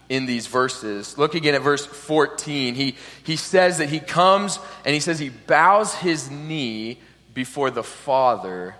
in 0.09 0.25
these 0.25 0.47
verses. 0.47 1.17
Look 1.17 1.35
again 1.35 1.55
at 1.55 1.61
verse 1.61 1.85
14. 1.85 2.75
He, 2.75 2.95
he 3.23 3.35
says 3.35 3.79
that 3.79 3.89
he 3.89 3.99
comes 3.99 4.59
and 4.85 4.93
he 4.93 4.99
says 4.99 5.19
he 5.19 5.29
bows 5.29 5.93
his 5.95 6.29
knee 6.29 6.99
before 7.33 7.71
the 7.71 7.83
Father, 7.83 8.75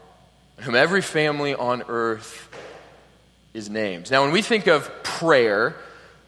whom 0.59 0.75
every 0.75 1.01
family 1.01 1.53
on 1.53 1.83
earth 1.87 2.49
is 3.53 3.69
named. 3.69 4.11
Now, 4.11 4.23
when 4.23 4.31
we 4.31 4.41
think 4.41 4.67
of 4.67 5.03
prayer, 5.03 5.75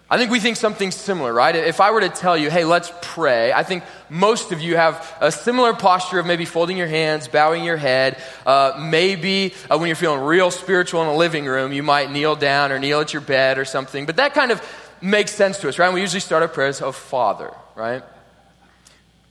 I 0.10 0.18
think 0.18 0.32
we 0.32 0.40
think 0.40 0.56
something 0.56 0.92
similar, 0.92 1.34
right? 1.34 1.54
If 1.54 1.82
I 1.82 1.92
were 1.92 2.00
to 2.00 2.10
tell 2.10 2.38
you, 2.38 2.50
hey, 2.50 2.64
let's 2.64 2.92
pray, 3.02 3.52
I 3.52 3.64
think 3.64 3.84
most 4.10 4.54
of 4.54 4.62
you 4.62 4.78
have 4.78 5.18
a 5.20 5.34
similar 5.34 5.74
posture 5.74 6.20
of 6.20 6.26
maybe 6.26 6.46
folding 6.46 6.78
your 6.78 6.88
hands, 6.88 7.28
bowing 7.28 7.66
your 7.66 7.76
head. 7.76 8.18
Uh, 8.46 8.78
maybe 8.80 9.54
uh, 9.70 9.78
when 9.78 9.88
you're 9.88 9.98
feeling 9.98 10.22
real 10.22 10.50
spiritual 10.50 11.02
in 11.02 11.10
a 11.10 11.16
living 11.16 11.46
room, 11.46 11.74
you 11.74 11.84
might 11.84 12.10
kneel 12.10 12.38
down 12.38 12.72
or 12.72 12.80
kneel 12.80 13.02
at 13.02 13.12
your 13.12 13.22
bed 13.22 13.58
or 13.58 13.66
something. 13.66 14.06
But 14.06 14.16
that 14.16 14.34
kind 14.34 14.52
of 14.52 14.62
makes 15.02 15.32
sense 15.32 15.60
to 15.60 15.70
us, 15.70 15.80
right? 15.80 15.94
We 15.94 16.02
usually 16.02 16.20
start 16.20 16.42
our 16.42 16.48
prayers 16.48 16.82
of 16.82 16.96
Father, 16.96 17.54
right? 17.76 18.04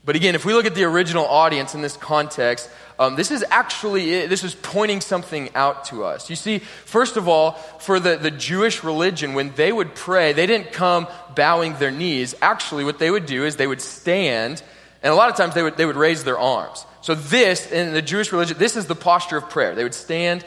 But 0.04 0.14
again, 0.14 0.36
if 0.36 0.44
we 0.44 0.54
look 0.54 0.66
at 0.66 0.76
the 0.76 0.84
original 0.84 1.26
audience 1.26 1.74
in 1.74 1.82
this 1.82 1.96
context, 1.96 2.70
um, 2.98 3.16
this 3.16 3.32
is 3.32 3.44
actually, 3.50 4.26
this 4.26 4.44
is 4.44 4.54
pointing 4.54 5.00
something 5.00 5.50
out 5.54 5.86
to 5.86 6.04
us. 6.04 6.30
You 6.30 6.36
see, 6.36 6.60
first 6.60 7.16
of 7.16 7.26
all, 7.26 7.52
for 7.80 7.98
the, 7.98 8.16
the 8.16 8.30
Jewish 8.30 8.84
religion, 8.84 9.34
when 9.34 9.52
they 9.56 9.72
would 9.72 9.96
pray, 9.96 10.32
they 10.32 10.46
didn't 10.46 10.72
come 10.72 11.08
bowing 11.34 11.74
their 11.74 11.90
knees. 11.90 12.36
Actually, 12.40 12.84
what 12.84 13.00
they 13.00 13.10
would 13.10 13.26
do 13.26 13.44
is 13.44 13.56
they 13.56 13.66
would 13.66 13.82
stand, 13.82 14.62
and 15.02 15.12
a 15.12 15.16
lot 15.16 15.28
of 15.28 15.36
times 15.36 15.54
they 15.54 15.62
would, 15.62 15.76
they 15.76 15.84
would 15.84 15.96
raise 15.96 16.22
their 16.22 16.38
arms. 16.38 16.86
So, 17.02 17.14
this, 17.14 17.70
in 17.70 17.92
the 17.92 18.02
Jewish 18.02 18.32
religion, 18.32 18.56
this 18.58 18.76
is 18.76 18.86
the 18.86 18.94
posture 18.94 19.36
of 19.36 19.50
prayer. 19.50 19.74
They 19.74 19.84
would 19.84 19.94
stand 19.94 20.44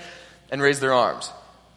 and 0.52 0.62
raise 0.62 0.80
their 0.80 0.94
arms. 0.94 1.32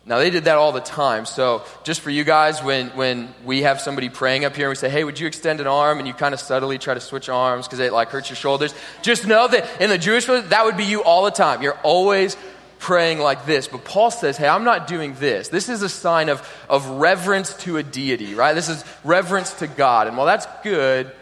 Now, 0.04 0.18
they 0.18 0.30
did 0.30 0.44
that 0.44 0.56
all 0.56 0.72
the 0.72 0.80
time. 0.80 1.26
So, 1.26 1.62
just 1.84 2.00
for 2.00 2.10
you 2.10 2.24
guys, 2.24 2.60
when, 2.60 2.88
when 2.90 3.32
we 3.44 3.62
have 3.62 3.80
somebody 3.80 4.08
praying 4.08 4.44
up 4.44 4.56
here 4.56 4.66
and 4.66 4.72
we 4.72 4.76
say, 4.76 4.88
hey, 4.88 5.04
would 5.04 5.20
you 5.20 5.28
extend 5.28 5.60
an 5.60 5.68
arm? 5.68 5.98
And 5.98 6.08
you 6.08 6.14
kind 6.14 6.34
of 6.34 6.40
subtly 6.40 6.76
try 6.78 6.94
to 6.94 7.00
switch 7.00 7.28
arms 7.28 7.68
because 7.68 7.78
it 7.78 7.92
like 7.92 8.08
hurts 8.08 8.28
your 8.28 8.36
shoulders. 8.36 8.74
Just 9.02 9.28
know 9.28 9.46
that 9.46 9.80
in 9.80 9.90
the 9.90 9.98
Jewish 9.98 10.26
religion, 10.26 10.50
that 10.50 10.64
would 10.64 10.76
be 10.76 10.84
you 10.84 11.04
all 11.04 11.24
the 11.24 11.30
time. 11.30 11.62
You're 11.62 11.78
always 11.84 12.36
praying 12.80 13.20
like 13.20 13.46
this. 13.46 13.68
But 13.68 13.84
Paul 13.84 14.10
says, 14.10 14.36
hey, 14.36 14.48
I'm 14.48 14.64
not 14.64 14.88
doing 14.88 15.14
this. 15.14 15.48
This 15.48 15.68
is 15.68 15.82
a 15.82 15.88
sign 15.88 16.28
of, 16.28 16.42
of 16.68 16.84
reverence 16.88 17.54
to 17.58 17.76
a 17.76 17.84
deity, 17.84 18.34
right? 18.34 18.54
This 18.54 18.68
is 18.68 18.84
reverence 19.04 19.54
to 19.54 19.68
God. 19.68 20.08
And 20.08 20.16
while 20.16 20.26
that's 20.26 20.46
good, 20.64 21.12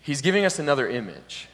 he's 0.00 0.22
giving 0.22 0.46
us 0.46 0.58
another 0.58 0.88
image. 0.88 1.49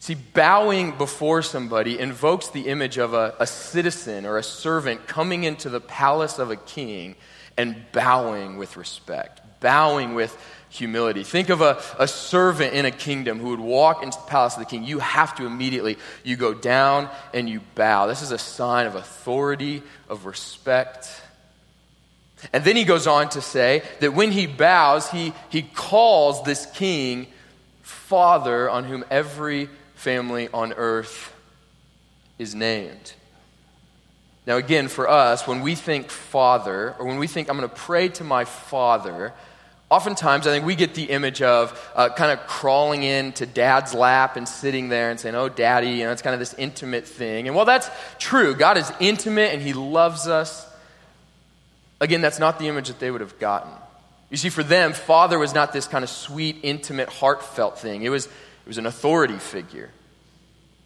See, 0.00 0.14
bowing 0.14 0.96
before 0.96 1.42
somebody 1.42 1.98
invokes 1.98 2.48
the 2.48 2.68
image 2.68 2.96
of 2.96 3.12
a, 3.12 3.34
a, 3.38 3.46
citizen 3.46 4.24
or 4.24 4.38
a 4.38 4.42
servant 4.42 5.06
coming 5.06 5.44
into 5.44 5.68
the 5.68 5.78
palace 5.78 6.38
of 6.38 6.50
a 6.50 6.56
king 6.56 7.16
and 7.58 7.76
bowing 7.92 8.56
with 8.56 8.78
respect, 8.78 9.42
bowing 9.60 10.14
with 10.14 10.34
humility. 10.70 11.22
Think 11.22 11.50
of 11.50 11.60
a, 11.60 11.82
a 11.98 12.08
servant 12.08 12.72
in 12.72 12.86
a 12.86 12.90
kingdom 12.90 13.40
who 13.40 13.50
would 13.50 13.60
walk 13.60 14.02
into 14.02 14.16
the 14.16 14.24
palace 14.24 14.54
of 14.54 14.60
the 14.60 14.64
king. 14.64 14.84
You 14.84 15.00
have 15.00 15.36
to 15.36 15.44
immediately, 15.44 15.98
you 16.24 16.36
go 16.36 16.54
down 16.54 17.10
and 17.34 17.46
you 17.46 17.60
bow. 17.74 18.06
This 18.06 18.22
is 18.22 18.32
a 18.32 18.38
sign 18.38 18.86
of 18.86 18.94
authority, 18.94 19.82
of 20.08 20.24
respect. 20.24 21.10
And 22.54 22.64
then 22.64 22.74
he 22.74 22.84
goes 22.84 23.06
on 23.06 23.28
to 23.30 23.42
say 23.42 23.82
that 24.00 24.14
when 24.14 24.32
he 24.32 24.46
bows, 24.46 25.10
he, 25.10 25.34
he 25.50 25.60
calls 25.60 26.42
this 26.44 26.64
king 26.72 27.26
Father 27.82 28.70
on 28.70 28.84
whom 28.84 29.04
every 29.10 29.68
family 30.00 30.48
on 30.54 30.72
earth 30.72 31.30
is 32.38 32.54
named. 32.54 33.12
Now, 34.46 34.56
again, 34.56 34.88
for 34.88 35.08
us, 35.08 35.46
when 35.46 35.60
we 35.60 35.74
think 35.74 36.08
Father, 36.08 36.94
or 36.98 37.04
when 37.04 37.18
we 37.18 37.26
think 37.26 37.50
I'm 37.50 37.58
going 37.58 37.68
to 37.68 37.74
pray 37.74 38.08
to 38.08 38.24
my 38.24 38.46
Father, 38.46 39.34
oftentimes 39.90 40.46
I 40.46 40.52
think 40.52 40.64
we 40.64 40.74
get 40.74 40.94
the 40.94 41.04
image 41.04 41.42
of 41.42 41.78
uh, 41.94 42.08
kind 42.08 42.32
of 42.32 42.46
crawling 42.46 43.02
into 43.02 43.44
dad's 43.44 43.92
lap 43.92 44.36
and 44.36 44.48
sitting 44.48 44.88
there 44.88 45.10
and 45.10 45.20
saying, 45.20 45.34
Oh, 45.34 45.50
daddy, 45.50 45.90
you 45.90 46.04
know, 46.04 46.12
it's 46.12 46.22
kind 46.22 46.32
of 46.32 46.40
this 46.40 46.54
intimate 46.54 47.06
thing. 47.06 47.46
And 47.46 47.54
while 47.54 47.66
that's 47.66 47.90
true, 48.18 48.54
God 48.54 48.78
is 48.78 48.90
intimate 49.00 49.52
and 49.52 49.60
He 49.60 49.74
loves 49.74 50.26
us, 50.26 50.66
again, 52.00 52.22
that's 52.22 52.38
not 52.38 52.58
the 52.58 52.68
image 52.68 52.88
that 52.88 53.00
they 53.00 53.10
would 53.10 53.20
have 53.20 53.38
gotten. 53.38 53.70
You 54.30 54.38
see, 54.38 54.48
for 54.48 54.62
them, 54.62 54.94
Father 54.94 55.38
was 55.38 55.52
not 55.52 55.74
this 55.74 55.86
kind 55.86 56.04
of 56.04 56.08
sweet, 56.08 56.60
intimate, 56.62 57.10
heartfelt 57.10 57.78
thing. 57.78 58.02
It 58.02 58.08
was 58.08 58.28
it 58.64 58.68
was 58.68 58.78
an 58.78 58.86
authority 58.86 59.38
figure. 59.38 59.90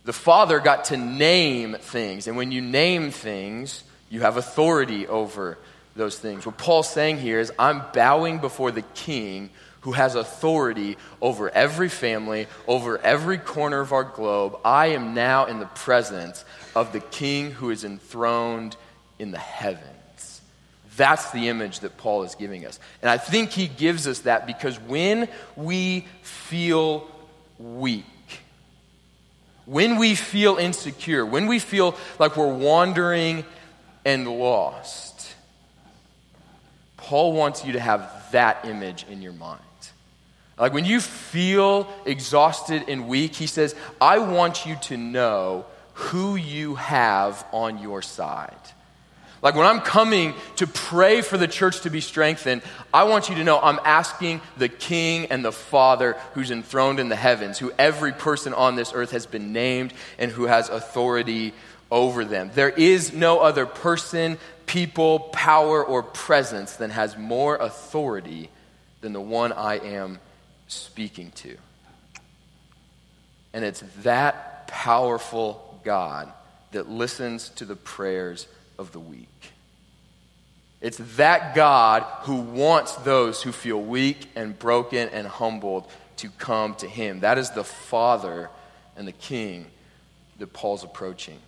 The 0.05 0.13
Father 0.13 0.61
got 0.61 0.87
to 0.87 0.97
name 0.97 1.75
things, 1.75 2.27
and 2.27 2.37
when 2.37 2.53
you 2.53 2.61
name 2.61 3.11
things, 3.11 3.83
you 4.11 4.21
have 4.21 4.37
authority 4.37 5.07
over 5.07 5.59
those 5.97 6.19
things. 6.19 6.45
What 6.45 6.59
Paul's 6.59 6.91
saying 6.91 7.19
here 7.19 7.41
is, 7.41 7.53
I'm 7.59 7.83
bowing 7.93 8.39
before 8.39 8.71
the 8.71 8.83
King 8.83 9.51
who 9.83 9.93
has 9.93 10.15
authority 10.15 10.97
over 11.21 11.51
every 11.51 11.91
family, 11.91 12.47
over 12.67 12.99
every 12.99 13.37
corner 13.37 13.81
of 13.81 13.93
our 13.93 14.05
globe. 14.05 14.59
I 14.65 14.89
am 14.89 15.13
now 15.13 15.45
in 15.45 15.59
the 15.59 15.67
presence 15.67 16.45
of 16.75 16.93
the 16.93 17.01
King 17.01 17.51
who 17.51 17.71
is 17.71 17.85
enthroned 17.85 18.77
in 19.19 19.31
the 19.31 19.39
heavens. 19.39 20.41
That's 20.97 21.31
the 21.33 21.49
image 21.49 21.81
that 21.81 21.99
Paul 21.99 22.23
is 22.23 22.35
giving 22.35 22.65
us. 22.67 22.79
And 23.03 23.11
I 23.11 23.19
think 23.19 23.51
he 23.51 23.67
gives 23.67 24.07
us 24.07 24.21
that 24.21 24.47
because 24.47 24.79
when 24.81 25.29
we 25.55 26.07
feel 26.23 27.07
weak, 27.59 28.05
when 29.67 29.99
we 29.99 30.15
feel 30.15 30.57
insecure, 30.57 31.25
when 31.25 31.47
we 31.47 31.59
feel 31.59 31.97
like 32.19 32.37
we're 32.37 32.55
wandering 32.55 33.45
and 34.05 34.29
lost, 34.29 35.35
Paul 36.97 37.33
wants 37.33 37.65
you 37.65 37.73
to 37.73 37.81
have 37.81 38.31
that 38.33 38.65
image 38.65 39.07
in 39.11 39.23
your 39.23 39.33
mind. 39.33 39.61
Like 40.59 40.73
when 40.73 40.85
you 40.85 41.01
feel 41.01 41.89
exhausted 42.05 42.85
and 42.89 43.09
weak, 43.09 43.35
he 43.35 43.47
says, 43.47 43.75
I 44.01 44.19
want 44.19 44.67
you 44.67 44.77
to 44.83 44.97
know 44.97 45.67
who 45.95 46.37
you 46.37 46.77
have 46.77 47.45
on 47.53 47.79
your 47.79 48.03
side. 48.03 48.55
Like 49.45 49.57
when 49.57 49.67
I'm 49.67 49.83
coming 49.83 50.33
to 50.57 50.67
pray 50.67 51.21
for 51.21 51.37
the 51.37 51.47
church 51.47 51.83
to 51.83 51.91
be 51.91 52.01
strengthened, 52.01 52.63
I 52.95 53.05
want 53.05 53.29
you 53.29 53.35
to 53.35 53.45
know 53.45 53.61
I'm 53.61 53.79
asking 53.85 54.41
the 54.57 54.71
King 54.71 55.27
and 55.27 55.45
the 55.45 55.53
Father 55.53 56.17
who's 56.33 56.51
enthroned 56.51 56.99
in 56.99 57.11
the 57.11 57.17
heavens, 57.17 57.59
who 57.59 57.71
every 57.79 58.13
person 58.13 58.55
on 58.55 58.75
this 58.75 58.93
earth 58.95 59.11
has 59.11 59.27
been 59.27 59.53
named 59.53 59.93
and 60.19 60.31
who 60.31 60.45
has 60.45 60.71
authority 60.71 61.53
over 61.91 62.25
them. 62.25 62.53
There 62.55 62.71
is 62.71 63.13
no 63.13 63.41
other 63.41 63.67
person, 63.67 64.39
people, 64.65 65.21
power, 65.21 65.85
or 65.85 66.03
presence 66.03 66.77
that 66.77 66.91
has 66.91 67.19
more 67.19 67.57
authority 67.57 68.49
than 69.03 69.13
the 69.13 69.21
one 69.21 69.53
I 69.53 69.75
am 69.75 70.21
speaking 70.69 71.33
to. 71.33 71.55
And 73.53 73.63
it's 73.63 73.85
that 73.99 74.69
powerful 74.69 75.79
God 75.85 76.33
that 76.73 76.89
listens 76.89 77.51
to 77.51 77.67
the 77.67 77.77
prayers 77.77 78.49
of 78.79 78.93
the 78.93 79.01
weak. 79.01 79.29
It's 80.81 80.99
that 81.17 81.55
God 81.55 82.03
who 82.23 82.37
wants 82.37 82.95
those 82.97 83.43
who 83.43 83.53
feel 83.53 83.81
weak 83.81 84.29
and 84.37 84.59
broken 84.59 85.09
and 85.09 85.27
humbled 85.27 85.87
to 86.19 86.29
come 86.31 86.75
to 86.77 86.87
Him. 86.87 87.21
That 87.21 87.39
is 87.39 87.51
the 87.51 87.65
Father 87.65 88.51
and 88.97 89.09
the 89.09 89.13
King 89.13 89.67
that 90.39 90.53
Paul's 90.53 90.85
approaching. 90.85 91.39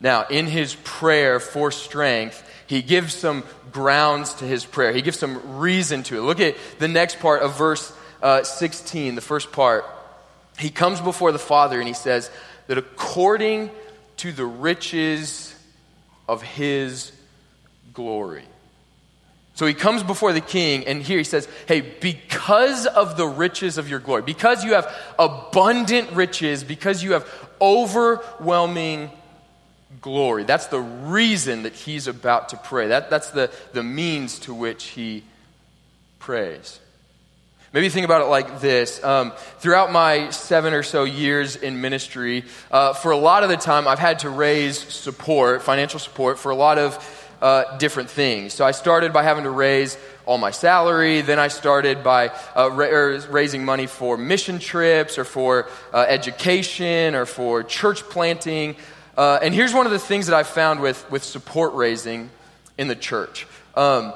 Now, 0.00 0.26
in 0.26 0.46
his 0.46 0.74
prayer 0.84 1.40
for 1.40 1.70
strength, 1.70 2.42
he 2.66 2.82
gives 2.82 3.14
some 3.14 3.44
grounds 3.72 4.34
to 4.34 4.44
his 4.44 4.64
prayer. 4.64 4.92
He 4.92 5.02
gives 5.02 5.18
some 5.18 5.58
reason 5.58 6.02
to 6.04 6.18
it. 6.18 6.20
Look 6.20 6.40
at 6.40 6.56
the 6.78 6.88
next 6.88 7.18
part 7.20 7.42
of 7.42 7.56
verse 7.56 7.92
uh, 8.22 8.42
16, 8.42 9.14
the 9.14 9.20
first 9.20 9.52
part. 9.52 9.86
He 10.58 10.70
comes 10.70 11.00
before 11.00 11.32
the 11.32 11.38
Father 11.38 11.78
and 11.78 11.88
he 11.88 11.94
says 11.94 12.30
that 12.66 12.76
according 12.76 13.70
to 14.18 14.32
the 14.32 14.44
riches 14.44 15.54
of 16.28 16.42
his 16.42 17.12
glory. 17.92 18.44
So 19.54 19.64
he 19.64 19.72
comes 19.72 20.02
before 20.02 20.34
the 20.34 20.42
king, 20.42 20.86
and 20.86 21.02
here 21.02 21.16
he 21.16 21.24
says, 21.24 21.48
Hey, 21.66 21.80
because 21.80 22.86
of 22.86 23.16
the 23.16 23.26
riches 23.26 23.78
of 23.78 23.88
your 23.88 24.00
glory, 24.00 24.20
because 24.20 24.62
you 24.62 24.74
have 24.74 24.94
abundant 25.18 26.12
riches, 26.12 26.62
because 26.62 27.02
you 27.02 27.12
have 27.12 27.26
overwhelming 27.58 29.10
glory, 30.02 30.44
that's 30.44 30.66
the 30.66 30.80
reason 30.80 31.62
that 31.62 31.72
he's 31.72 32.06
about 32.06 32.50
to 32.50 32.58
pray. 32.58 32.88
That, 32.88 33.08
that's 33.08 33.30
the, 33.30 33.50
the 33.72 33.82
means 33.82 34.38
to 34.40 34.52
which 34.52 34.84
he 34.84 35.24
prays. 36.18 36.78
Maybe 37.76 37.90
think 37.90 38.06
about 38.06 38.22
it 38.22 38.28
like 38.28 38.60
this. 38.60 39.04
Um, 39.04 39.34
throughout 39.58 39.92
my 39.92 40.30
seven 40.30 40.72
or 40.72 40.82
so 40.82 41.04
years 41.04 41.56
in 41.56 41.82
ministry, 41.82 42.44
uh, 42.70 42.94
for 42.94 43.10
a 43.10 43.18
lot 43.18 43.42
of 43.42 43.50
the 43.50 43.58
time, 43.58 43.86
I've 43.86 43.98
had 43.98 44.20
to 44.20 44.30
raise 44.30 44.78
support, 44.78 45.62
financial 45.62 46.00
support, 46.00 46.38
for 46.38 46.48
a 46.48 46.54
lot 46.54 46.78
of 46.78 47.36
uh, 47.42 47.76
different 47.76 48.08
things. 48.08 48.54
So 48.54 48.64
I 48.64 48.70
started 48.70 49.12
by 49.12 49.24
having 49.24 49.44
to 49.44 49.50
raise 49.50 49.98
all 50.24 50.38
my 50.38 50.52
salary. 50.52 51.20
Then 51.20 51.38
I 51.38 51.48
started 51.48 52.02
by 52.02 52.28
uh, 52.56 52.70
ra- 52.70 53.20
raising 53.28 53.62
money 53.62 53.86
for 53.86 54.16
mission 54.16 54.58
trips 54.58 55.18
or 55.18 55.24
for 55.24 55.68
uh, 55.92 56.06
education 56.08 57.14
or 57.14 57.26
for 57.26 57.62
church 57.62 58.00
planting. 58.04 58.76
Uh, 59.18 59.38
and 59.42 59.52
here's 59.52 59.74
one 59.74 59.84
of 59.84 59.92
the 59.92 59.98
things 59.98 60.28
that 60.28 60.34
I 60.34 60.44
found 60.44 60.80
with, 60.80 61.10
with 61.10 61.24
support 61.24 61.74
raising 61.74 62.30
in 62.78 62.88
the 62.88 62.96
church. 62.96 63.46
Um, 63.74 64.14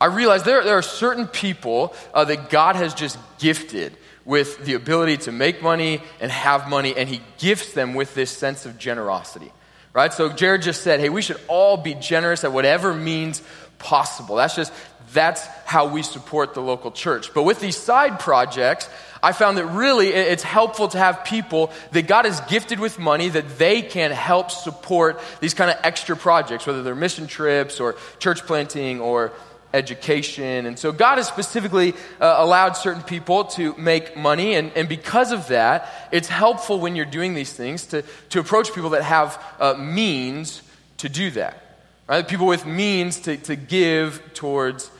I 0.00 0.06
realize 0.06 0.42
there, 0.44 0.64
there 0.64 0.78
are 0.78 0.82
certain 0.82 1.26
people 1.26 1.94
uh, 2.14 2.24
that 2.24 2.48
God 2.50 2.76
has 2.76 2.94
just 2.94 3.18
gifted 3.38 3.96
with 4.24 4.64
the 4.64 4.74
ability 4.74 5.18
to 5.18 5.32
make 5.32 5.62
money 5.62 6.00
and 6.20 6.30
have 6.30 6.68
money, 6.68 6.94
and 6.96 7.08
He 7.08 7.20
gifts 7.38 7.72
them 7.72 7.94
with 7.94 8.14
this 8.14 8.30
sense 8.30 8.64
of 8.66 8.78
generosity. 8.78 9.52
Right? 9.92 10.12
So 10.12 10.28
Jared 10.28 10.62
just 10.62 10.82
said, 10.82 11.00
hey, 11.00 11.08
we 11.08 11.20
should 11.20 11.40
all 11.48 11.76
be 11.76 11.94
generous 11.94 12.44
at 12.44 12.52
whatever 12.52 12.94
means 12.94 13.42
possible. 13.80 14.36
That's 14.36 14.54
just, 14.54 14.72
that's 15.12 15.44
how 15.64 15.88
we 15.88 16.02
support 16.02 16.54
the 16.54 16.62
local 16.62 16.92
church. 16.92 17.34
But 17.34 17.42
with 17.42 17.58
these 17.58 17.76
side 17.76 18.20
projects, 18.20 18.88
I 19.20 19.32
found 19.32 19.58
that 19.58 19.66
really 19.66 20.08
it's 20.08 20.44
helpful 20.44 20.86
to 20.88 20.98
have 20.98 21.24
people 21.24 21.72
that 21.90 22.06
God 22.06 22.24
has 22.24 22.40
gifted 22.42 22.78
with 22.78 23.00
money 23.00 23.30
that 23.30 23.58
they 23.58 23.82
can 23.82 24.12
help 24.12 24.52
support 24.52 25.20
these 25.40 25.54
kind 25.54 25.70
of 25.70 25.78
extra 25.82 26.16
projects, 26.16 26.66
whether 26.66 26.84
they're 26.84 26.94
mission 26.94 27.26
trips 27.26 27.80
or 27.80 27.96
church 28.20 28.46
planting 28.46 29.00
or 29.00 29.32
education. 29.72 30.66
And 30.66 30.78
so 30.78 30.92
God 30.92 31.16
has 31.18 31.28
specifically 31.28 31.94
uh, 32.20 32.36
allowed 32.38 32.72
certain 32.72 33.02
people 33.02 33.44
to 33.44 33.74
make 33.76 34.16
money. 34.16 34.54
And, 34.54 34.72
and 34.74 34.88
because 34.88 35.32
of 35.32 35.48
that, 35.48 35.88
it's 36.12 36.28
helpful 36.28 36.80
when 36.80 36.96
you're 36.96 37.04
doing 37.06 37.34
these 37.34 37.52
things 37.52 37.86
to, 37.86 38.02
to 38.30 38.40
approach 38.40 38.74
people 38.74 38.90
that 38.90 39.02
have 39.02 39.42
uh, 39.58 39.74
means 39.74 40.62
to 40.98 41.08
do 41.08 41.30
that. 41.32 41.62
Right? 42.08 42.26
People 42.26 42.46
with 42.46 42.66
means 42.66 43.20
to, 43.20 43.36
to 43.36 43.56
give 43.56 44.34
towards 44.34 44.90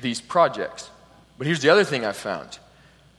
these 0.00 0.20
projects. 0.20 0.90
But 1.38 1.46
here's 1.46 1.60
the 1.60 1.70
other 1.70 1.84
thing 1.84 2.04
I 2.04 2.12
found 2.12 2.58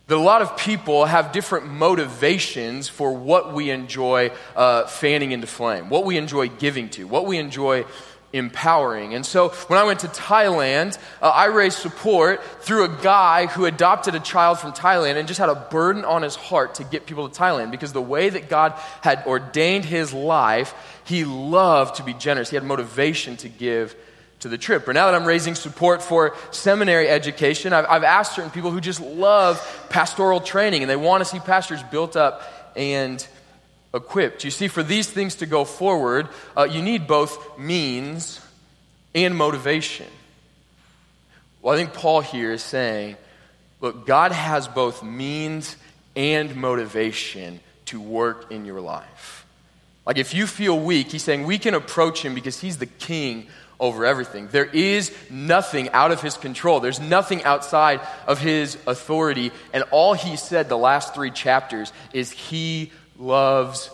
that 0.07 0.15
a 0.15 0.17
lot 0.17 0.41
of 0.41 0.57
people 0.57 1.05
have 1.05 1.31
different 1.31 1.65
motivations 1.65 2.89
for 2.89 3.13
what 3.13 3.53
we 3.53 3.69
enjoy 3.69 4.31
uh, 4.55 4.85
fanning 4.85 5.31
into 5.31 5.47
flame, 5.47 5.89
what 5.89 6.05
we 6.05 6.17
enjoy 6.17 6.49
giving 6.49 6.89
to, 6.89 7.07
what 7.07 7.25
we 7.25 7.37
enjoy 7.37 7.85
empowering. 8.33 9.13
And 9.13 9.23
so 9.23 9.49
when 9.67 9.79
I 9.79 9.83
went 9.83 9.99
to 9.99 10.07
Thailand, 10.07 10.97
uh, 11.21 11.29
I 11.29 11.45
raised 11.45 11.77
support 11.77 12.43
through 12.61 12.85
a 12.85 12.89
guy 13.01 13.45
who 13.45 13.65
adopted 13.65 14.15
a 14.15 14.19
child 14.19 14.59
from 14.59 14.73
Thailand 14.73 15.15
and 15.15 15.27
just 15.27 15.39
had 15.39 15.49
a 15.49 15.55
burden 15.55 16.03
on 16.03 16.23
his 16.23 16.35
heart 16.35 16.75
to 16.75 16.83
get 16.83 17.05
people 17.05 17.29
to 17.29 17.39
Thailand 17.39 17.69
because 17.69 17.93
the 17.93 18.01
way 18.01 18.29
that 18.29 18.49
God 18.49 18.73
had 19.01 19.23
ordained 19.27 19.85
his 19.85 20.13
life, 20.13 20.73
he 21.05 21.23
loved 21.25 21.95
to 21.95 22.03
be 22.03 22.13
generous. 22.13 22.49
He 22.49 22.55
had 22.55 22.65
motivation 22.65 23.37
to 23.37 23.49
give 23.49 23.95
to 24.39 24.49
the 24.49 24.57
trip. 24.57 24.87
Or 24.87 24.93
now 24.93 25.05
that 25.05 25.15
I'm 25.15 25.25
raising 25.25 25.53
support 25.53 26.01
for 26.01 26.35
seminary 26.51 27.07
education, 27.07 27.71
I've, 27.71 27.85
I've 27.85 28.03
asked 28.03 28.35
certain 28.35 28.51
people 28.51 28.71
who 28.71 28.81
just 28.81 28.99
love 28.99 29.87
pastoral 29.89 30.41
training 30.41 30.81
and 30.81 30.89
they 30.89 30.95
want 30.95 31.21
to 31.21 31.25
see 31.25 31.39
pastors 31.39 31.81
built 31.83 32.15
up 32.15 32.41
and 32.75 33.25
equipped. 33.93 34.43
You 34.43 34.51
see, 34.51 34.67
for 34.67 34.83
these 34.83 35.09
things 35.09 35.35
to 35.35 35.45
go 35.45 35.65
forward, 35.65 36.27
uh, 36.57 36.63
you 36.63 36.81
need 36.81 37.07
both 37.07 37.57
means 37.57 38.41
and 39.13 39.35
motivation. 39.35 40.07
Well, 41.61 41.75
I 41.75 41.77
think 41.77 41.93
Paul 41.93 42.21
here 42.21 42.51
is 42.51 42.63
saying, 42.63 43.15
look, 43.79 44.05
God 44.05 44.31
has 44.31 44.67
both 44.67 45.03
means 45.03 45.75
and 46.15 46.55
motivation 46.55 47.59
to 47.85 48.01
work 48.01 48.51
in 48.51 48.65
your 48.65 48.81
life. 48.81 49.45
Like 50.05 50.17
if 50.17 50.33
you 50.33 50.47
feel 50.47 50.77
weak, 50.77 51.11
he's 51.11 51.23
saying 51.23 51.45
we 51.45 51.57
can 51.57 51.73
approach 51.73 52.23
him 52.23 52.35
because 52.35 52.59
he's 52.59 52.77
the 52.77 52.85
king 52.85 53.47
over 53.79 54.05
everything. 54.05 54.47
There 54.47 54.65
is 54.65 55.15
nothing 55.29 55.89
out 55.89 56.11
of 56.11 56.21
his 56.21 56.37
control. 56.37 56.79
There's 56.79 56.99
nothing 56.99 57.43
outside 57.43 58.01
of 58.27 58.39
his 58.39 58.77
authority. 58.85 59.51
And 59.73 59.83
all 59.91 60.13
he 60.13 60.35
said 60.35 60.69
the 60.69 60.77
last 60.77 61.15
three 61.15 61.31
chapters 61.31 61.91
is 62.13 62.31
he 62.31 62.91
loves 63.17 63.89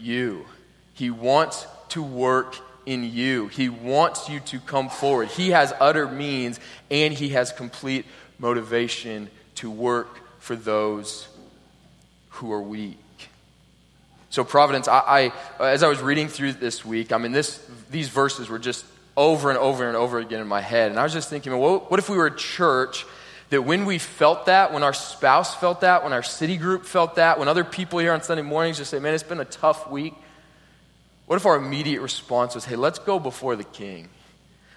you. 0.00 0.46
He 0.94 1.10
wants 1.10 1.66
to 1.90 2.02
work 2.02 2.56
in 2.86 3.04
you. 3.04 3.48
He 3.48 3.68
wants 3.68 4.28
you 4.28 4.40
to 4.40 4.60
come 4.60 4.88
forward. 4.88 5.28
He 5.28 5.50
has 5.50 5.72
utter 5.80 6.06
means 6.06 6.60
and 6.90 7.14
he 7.14 7.30
has 7.30 7.52
complete 7.52 8.04
motivation 8.38 9.30
to 9.56 9.70
work 9.70 10.20
for 10.38 10.56
those 10.56 11.28
who 12.30 12.52
are 12.52 12.62
weak. 12.62 12.98
So, 14.30 14.42
Providence, 14.42 14.88
I, 14.88 15.32
I, 15.60 15.70
as 15.70 15.82
I 15.82 15.88
was 15.88 16.00
reading 16.00 16.26
through 16.28 16.54
this 16.54 16.84
week, 16.84 17.12
I 17.12 17.18
mean, 17.18 17.30
this, 17.30 17.64
these 17.90 18.08
verses 18.08 18.48
were 18.48 18.58
just 18.58 18.84
over 19.16 19.48
and 19.48 19.58
over 19.58 19.86
and 19.86 19.96
over 19.96 20.18
again 20.18 20.40
in 20.40 20.48
my 20.48 20.60
head. 20.60 20.90
And 20.90 20.98
I 20.98 21.04
was 21.04 21.12
just 21.12 21.30
thinking, 21.30 21.56
well, 21.56 21.78
what 21.78 22.00
if 22.00 22.08
we 22.08 22.16
were 22.16 22.26
a 22.26 22.36
church 22.36 23.06
that 23.50 23.62
when 23.62 23.84
we 23.84 23.98
felt 23.98 24.46
that, 24.46 24.72
when 24.72 24.82
our 24.82 24.92
spouse 24.92 25.54
felt 25.54 25.82
that, 25.82 26.02
when 26.02 26.12
our 26.12 26.22
city 26.22 26.56
group 26.56 26.84
felt 26.84 27.16
that, 27.16 27.38
when 27.38 27.48
other 27.48 27.64
people 27.64 27.98
here 27.98 28.12
on 28.12 28.22
Sunday 28.22 28.42
mornings 28.42 28.78
just 28.78 28.90
say, 28.90 28.98
man, 28.98 29.14
it's 29.14 29.22
been 29.22 29.40
a 29.40 29.44
tough 29.44 29.90
week, 29.90 30.14
what 31.26 31.36
if 31.36 31.46
our 31.46 31.56
immediate 31.56 32.00
response 32.00 32.54
was, 32.54 32.64
hey, 32.64 32.76
let's 32.76 32.98
go 32.98 33.18
before 33.18 33.56
the 33.56 33.64
king? 33.64 34.08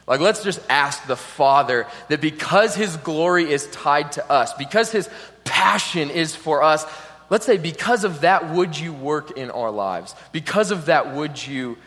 Like, 0.07 0.21
let's 0.21 0.43
just 0.43 0.61
ask 0.69 1.05
the 1.05 1.17
Father 1.17 1.85
that 2.07 2.21
because 2.21 2.75
His 2.75 2.95
glory 2.97 3.51
is 3.51 3.67
tied 3.67 4.13
to 4.13 4.31
us, 4.31 4.53
because 4.53 4.91
His 4.91 5.09
passion 5.43 6.09
is 6.09 6.33
for 6.35 6.63
us, 6.63 6.85
let's 7.29 7.45
say, 7.45 7.57
because 7.57 8.05
of 8.05 8.21
that, 8.21 8.51
would 8.51 8.79
you 8.79 8.93
work 8.93 9.37
in 9.37 9.51
our 9.51 9.69
lives? 9.71 10.15
Because 10.31 10.71
of 10.71 10.85
that, 10.85 11.13
would 11.13 11.45
you 11.45 11.77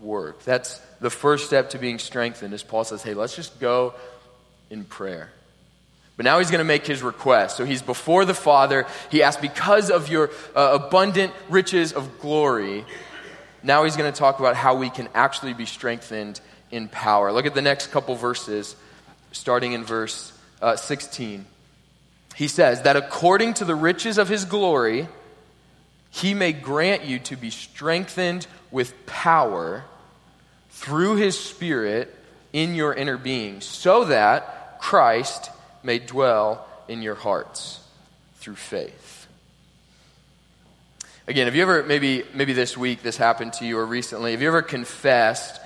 work? 0.00 0.42
That's 0.44 0.78
the 1.00 1.10
first 1.10 1.46
step 1.46 1.70
to 1.70 1.78
being 1.78 1.98
strengthened, 1.98 2.54
as 2.54 2.62
Paul 2.62 2.84
says, 2.84 3.02
hey, 3.02 3.12
let's 3.12 3.36
just 3.36 3.60
go 3.60 3.92
in 4.70 4.84
prayer. 4.84 5.30
But 6.16 6.24
now 6.24 6.38
he's 6.38 6.50
going 6.50 6.60
to 6.60 6.64
make 6.64 6.86
his 6.86 7.02
request. 7.02 7.56
So 7.56 7.64
he's 7.64 7.82
before 7.82 8.24
the 8.24 8.34
Father. 8.34 8.86
He 9.10 9.22
asks, 9.22 9.40
because 9.40 9.90
of 9.90 10.08
your 10.08 10.30
uh, 10.54 10.78
abundant 10.80 11.32
riches 11.48 11.92
of 11.92 12.20
glory, 12.20 12.84
now 13.62 13.84
he's 13.84 13.96
going 13.96 14.12
to 14.12 14.16
talk 14.16 14.38
about 14.38 14.54
how 14.54 14.76
we 14.76 14.90
can 14.90 15.08
actually 15.14 15.54
be 15.54 15.66
strengthened 15.66 16.40
in 16.70 16.88
power. 16.88 17.32
Look 17.32 17.46
at 17.46 17.54
the 17.54 17.62
next 17.62 17.88
couple 17.88 18.14
verses, 18.14 18.76
starting 19.32 19.72
in 19.72 19.84
verse 19.84 20.32
uh, 20.62 20.76
16. 20.76 21.46
He 22.36 22.48
says, 22.48 22.82
That 22.82 22.96
according 22.96 23.54
to 23.54 23.64
the 23.64 23.74
riches 23.74 24.18
of 24.18 24.28
his 24.28 24.44
glory, 24.44 25.08
he 26.10 26.32
may 26.34 26.52
grant 26.52 27.04
you 27.04 27.18
to 27.20 27.36
be 27.36 27.50
strengthened 27.50 28.46
with 28.70 29.06
power 29.06 29.84
through 30.70 31.16
his 31.16 31.38
Spirit 31.38 32.14
in 32.52 32.74
your 32.74 32.94
inner 32.94 33.16
being, 33.16 33.60
so 33.60 34.04
that 34.04 34.78
Christ 34.80 35.50
may 35.84 35.98
dwell 35.98 36.66
in 36.88 37.02
your 37.02 37.14
hearts 37.14 37.80
through 38.36 38.56
faith. 38.56 39.26
Again, 41.26 41.46
have 41.46 41.54
you 41.54 41.62
ever, 41.62 41.82
maybe, 41.82 42.24
maybe 42.34 42.52
this 42.52 42.76
week 42.76 43.02
this 43.02 43.16
happened 43.16 43.54
to 43.54 43.66
you 43.66 43.78
or 43.78 43.86
recently, 43.86 44.32
have 44.32 44.42
you 44.42 44.48
ever 44.48 44.62
confessed 44.62 45.60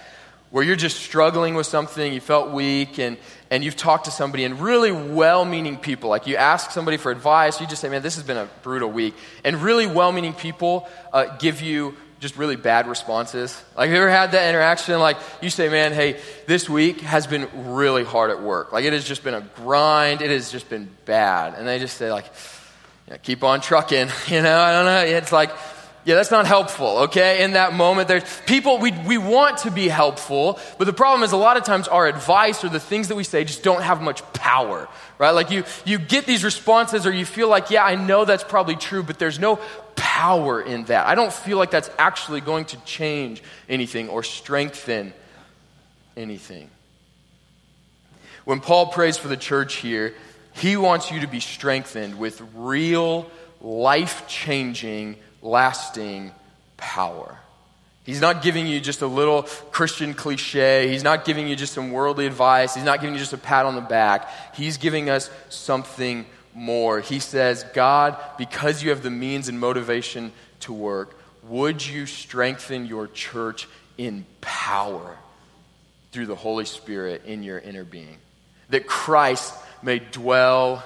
where 0.51 0.65
you're 0.65 0.77
just 0.77 0.97
struggling 0.99 1.55
with 1.55 1.67
something, 1.67 2.13
you 2.13 2.21
felt 2.21 2.51
weak, 2.51 2.99
and, 2.99 3.19
and 3.51 3.63
you've 3.63 3.77
talked 3.77 4.07
to 4.07 4.11
somebody, 4.11 4.45
and 4.45 4.61
really 4.61 4.93
well 4.93 5.45
meaning 5.45 5.77
people, 5.77 6.09
like 6.09 6.27
you 6.27 6.37
ask 6.37 6.71
somebody 6.71 6.97
for 6.97 7.11
advice, 7.11 7.61
you 7.61 7.67
just 7.67 7.83
say, 7.83 7.89
man, 7.89 8.03
this 8.03 8.15
has 8.15 8.25
been 8.25 8.37
a 8.37 8.49
brutal 8.63 8.91
week. 8.91 9.15
And 9.45 9.57
really 9.63 9.87
well 9.87 10.11
meaning 10.11 10.33
people 10.33 10.89
uh, 11.13 11.37
give 11.37 11.61
you 11.61 11.97
just 12.21 12.37
really 12.37 12.57
bad 12.57 12.89
responses? 12.89 13.61
Like, 13.77 13.89
have 13.89 13.97
you 13.97 14.03
ever 14.03 14.11
had 14.11 14.33
that 14.33 14.49
interaction? 14.49 14.99
Like, 14.99 15.19
you 15.41 15.51
say, 15.51 15.69
man, 15.69 15.93
hey, 15.93 16.21
this 16.47 16.69
week 16.69 17.01
has 17.03 17.27
been 17.27 17.49
really 17.73 18.05
hard 18.05 18.31
at 18.31 18.43
work. 18.43 18.73
Like, 18.73 18.85
it 18.85 18.93
has 18.93 19.05
just 19.05 19.23
been 19.23 19.35
a 19.35 19.41
grind. 19.57 20.23
It 20.23 20.31
has 20.31 20.51
just 20.51 20.69
been 20.69 20.91
bad. 21.05 21.55
And 21.55 21.67
they 21.67 21.79
just 21.79 21.97
say, 21.97 22.11
like, 22.11 22.27
yeah, 23.09 23.17
keep 23.19 23.45
on 23.45 23.61
trucking. 23.61 24.09
You 24.29 24.43
know, 24.43 24.59
I 24.59 24.73
don't 24.73 24.85
know. 24.85 25.17
It's 25.17 25.33
like, 25.33 25.51
yeah, 26.05 26.15
that's 26.15 26.31
not 26.31 26.47
helpful, 26.47 26.99
okay? 27.01 27.43
In 27.43 27.53
that 27.53 27.75
moment, 27.75 28.09
there's 28.09 28.25
people, 28.47 28.79
we, 28.79 28.93
we 29.07 29.19
want 29.19 29.59
to 29.59 29.71
be 29.71 29.89
helpful, 29.89 30.59
but 30.79 30.87
the 30.87 30.93
problem 30.93 31.23
is 31.23 31.33
a 31.33 31.37
lot 31.37 31.57
of 31.57 31.65
times 31.65 31.87
our 31.87 32.07
advice 32.07 32.65
or 32.65 32.69
the 32.69 32.81
things 32.81 33.09
that 33.09 33.15
we 33.15 33.25
say 33.25 33.45
just 33.45 33.63
don't 33.63 33.83
have 33.83 34.01
much 34.01 34.23
power, 34.33 34.89
right? 35.19 35.33
Like 35.33 35.51
you, 35.51 35.65
you 35.85 35.99
get 35.99 36.25
these 36.25 36.45
responses 36.45 37.07
or 37.07 37.13
you 37.13 37.27
feel 37.27 37.49
like, 37.49 37.71
yeah, 37.71 37.85
I 37.85 37.97
know 37.97 38.25
that's 38.25 38.45
probably 38.45 38.77
true, 38.77 39.03
but 39.03 39.19
there's 39.19 39.39
no 39.39 39.59
power 39.97 40.63
in 40.63 40.85
that. 40.85 41.07
I 41.07 41.15
don't 41.15 41.33
feel 41.33 41.59
like 41.59 41.71
that's 41.71 41.91
actually 41.99 42.41
going 42.41 42.65
to 42.67 42.77
change 42.85 43.43
anything 43.69 44.09
or 44.09 44.23
strengthen 44.23 45.13
anything. 46.17 46.71
When 48.45 48.61
Paul 48.61 48.87
prays 48.87 49.19
for 49.19 49.29
the 49.29 49.37
church 49.37 49.75
here, 49.77 50.15
he 50.53 50.77
wants 50.77 51.11
you 51.11 51.21
to 51.21 51.27
be 51.27 51.41
strengthened 51.41 52.19
with 52.19 52.43
real, 52.55 53.31
life 53.61 54.27
changing, 54.27 55.17
lasting 55.43 56.33
power. 56.77 57.39
He's 58.05 58.23
not 58.23 58.41
giving 58.43 58.67
you 58.67 58.81
just 58.81 59.03
a 59.03 59.07
little 59.07 59.43
Christian 59.71 60.15
cliche. 60.15 60.89
He's 60.89 61.05
not 61.05 61.27
giving 61.27 61.47
you 61.47 61.55
just 61.55 61.75
some 61.75 61.93
worldly 61.93 62.27
advice. 62.27 62.75
He's 62.75 62.85
not 62.85 63.01
giving 63.01 63.13
you 63.13 63.21
just 63.21 63.35
a 63.35 63.39
pat 63.39 63.67
on 63.67 63.75
the 63.75 63.83
back. 63.83 64.31
He's 64.55 64.79
giving 64.79 65.11
us 65.11 65.31
something 65.51 66.25
more. 66.55 67.01
He 67.01 67.19
says, 67.19 67.65
God, 67.75 68.17
because 68.39 68.83
you 68.83 68.91
have 68.91 69.03
the 69.03 69.11
means 69.11 69.49
and 69.49 69.61
motivation 69.61 70.33
to 70.61 70.73
work, 70.73 71.19
would 71.43 71.87
you 71.87 72.07
strengthen 72.07 72.87
your 72.87 73.09
church 73.09 73.69
in 73.99 74.25
power 74.41 75.19
through 76.13 76.27
the 76.27 76.35
Holy 76.35 76.65
Spirit 76.65 77.27
in 77.27 77.43
your 77.43 77.59
inner 77.59 77.85
being? 77.85 78.17
That 78.71 78.87
Christ 78.87 79.53
may 79.83 79.99
dwell 79.99 80.83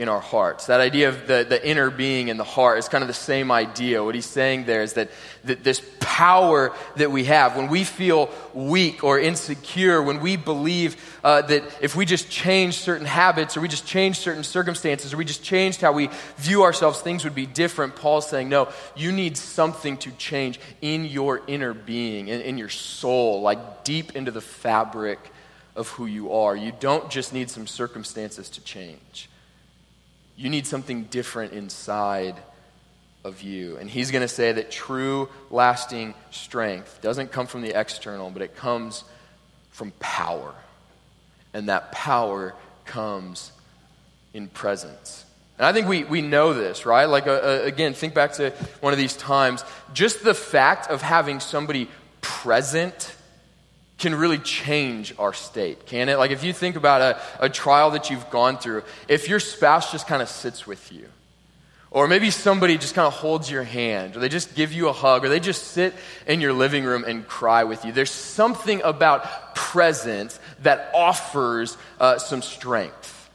in 0.00 0.08
our 0.08 0.20
hearts. 0.20 0.68
That 0.68 0.80
idea 0.80 1.10
of 1.10 1.26
the, 1.26 1.44
the 1.46 1.68
inner 1.68 1.90
being 1.90 2.28
in 2.28 2.38
the 2.38 2.42
heart 2.44 2.78
is 2.78 2.88
kind 2.88 3.02
of 3.02 3.08
the 3.08 3.12
same 3.12 3.50
idea. 3.50 4.02
What 4.02 4.14
he's 4.14 4.24
saying 4.24 4.64
there 4.64 4.82
is 4.82 4.94
that, 4.94 5.10
that 5.44 5.62
this 5.62 5.82
power 6.00 6.72
that 6.96 7.10
we 7.10 7.24
have, 7.24 7.54
when 7.54 7.68
we 7.68 7.84
feel 7.84 8.30
weak 8.54 9.04
or 9.04 9.20
insecure, 9.20 10.02
when 10.02 10.20
we 10.20 10.36
believe 10.36 10.96
uh, 11.22 11.42
that 11.42 11.64
if 11.82 11.96
we 11.96 12.06
just 12.06 12.30
change 12.30 12.78
certain 12.78 13.04
habits 13.04 13.58
or 13.58 13.60
we 13.60 13.68
just 13.68 13.86
change 13.86 14.18
certain 14.18 14.42
circumstances 14.42 15.12
or 15.12 15.18
we 15.18 15.26
just 15.26 15.44
changed 15.44 15.82
how 15.82 15.92
we 15.92 16.08
view 16.38 16.62
ourselves, 16.62 17.02
things 17.02 17.22
would 17.24 17.34
be 17.34 17.44
different. 17.44 17.94
Paul's 17.94 18.26
saying, 18.26 18.48
no, 18.48 18.70
you 18.96 19.12
need 19.12 19.36
something 19.36 19.98
to 19.98 20.10
change 20.12 20.58
in 20.80 21.04
your 21.04 21.42
inner 21.46 21.74
being, 21.74 22.28
in, 22.28 22.40
in 22.40 22.56
your 22.56 22.70
soul, 22.70 23.42
like 23.42 23.84
deep 23.84 24.16
into 24.16 24.30
the 24.30 24.40
fabric 24.40 25.18
of 25.76 25.88
who 25.90 26.06
you 26.06 26.32
are. 26.32 26.56
You 26.56 26.72
don't 26.80 27.10
just 27.10 27.34
need 27.34 27.50
some 27.50 27.66
circumstances 27.66 28.48
to 28.48 28.64
change. 28.64 29.28
You 30.40 30.48
need 30.48 30.66
something 30.66 31.04
different 31.04 31.52
inside 31.52 32.34
of 33.24 33.42
you. 33.42 33.76
And 33.76 33.90
he's 33.90 34.10
going 34.10 34.22
to 34.22 34.28
say 34.28 34.52
that 34.52 34.70
true, 34.70 35.28
lasting 35.50 36.14
strength 36.30 37.00
doesn't 37.02 37.30
come 37.30 37.46
from 37.46 37.60
the 37.60 37.78
external, 37.78 38.30
but 38.30 38.40
it 38.40 38.56
comes 38.56 39.04
from 39.68 39.92
power. 40.00 40.54
And 41.52 41.68
that 41.68 41.92
power 41.92 42.54
comes 42.86 43.52
in 44.32 44.48
presence. 44.48 45.26
And 45.58 45.66
I 45.66 45.74
think 45.74 45.86
we, 45.86 46.04
we 46.04 46.22
know 46.22 46.54
this, 46.54 46.86
right? 46.86 47.04
Like, 47.04 47.26
uh, 47.26 47.32
uh, 47.32 47.60
again, 47.64 47.92
think 47.92 48.14
back 48.14 48.32
to 48.36 48.52
one 48.80 48.94
of 48.94 48.98
these 48.98 49.18
times. 49.18 49.62
Just 49.92 50.24
the 50.24 50.32
fact 50.32 50.90
of 50.90 51.02
having 51.02 51.40
somebody 51.40 51.86
present 52.22 53.14
can 54.00 54.14
really 54.14 54.38
change 54.38 55.14
our 55.18 55.32
state, 55.32 55.86
can 55.86 56.08
it? 56.08 56.18
Like 56.18 56.30
if 56.30 56.42
you 56.42 56.52
think 56.52 56.76
about 56.76 57.00
a, 57.02 57.44
a 57.44 57.48
trial 57.48 57.92
that 57.92 58.10
you've 58.10 58.28
gone 58.30 58.58
through, 58.58 58.82
if 59.06 59.28
your 59.28 59.40
spouse 59.40 59.92
just 59.92 60.08
kind 60.08 60.22
of 60.22 60.28
sits 60.28 60.66
with 60.66 60.90
you, 60.90 61.06
or 61.92 62.06
maybe 62.06 62.30
somebody 62.30 62.78
just 62.78 62.94
kind 62.94 63.06
of 63.06 63.12
holds 63.12 63.50
your 63.50 63.64
hand, 63.64 64.16
or 64.16 64.20
they 64.20 64.28
just 64.28 64.54
give 64.54 64.72
you 64.72 64.88
a 64.88 64.92
hug, 64.92 65.24
or 65.24 65.28
they 65.28 65.40
just 65.40 65.68
sit 65.68 65.92
in 66.26 66.40
your 66.40 66.52
living 66.52 66.84
room 66.84 67.04
and 67.04 67.26
cry 67.26 67.64
with 67.64 67.84
you. 67.84 67.92
There's 67.92 68.10
something 68.10 68.80
about 68.82 69.54
presence 69.54 70.38
that 70.62 70.90
offers 70.94 71.76
uh, 71.98 72.18
some 72.18 72.42
strength. 72.42 73.30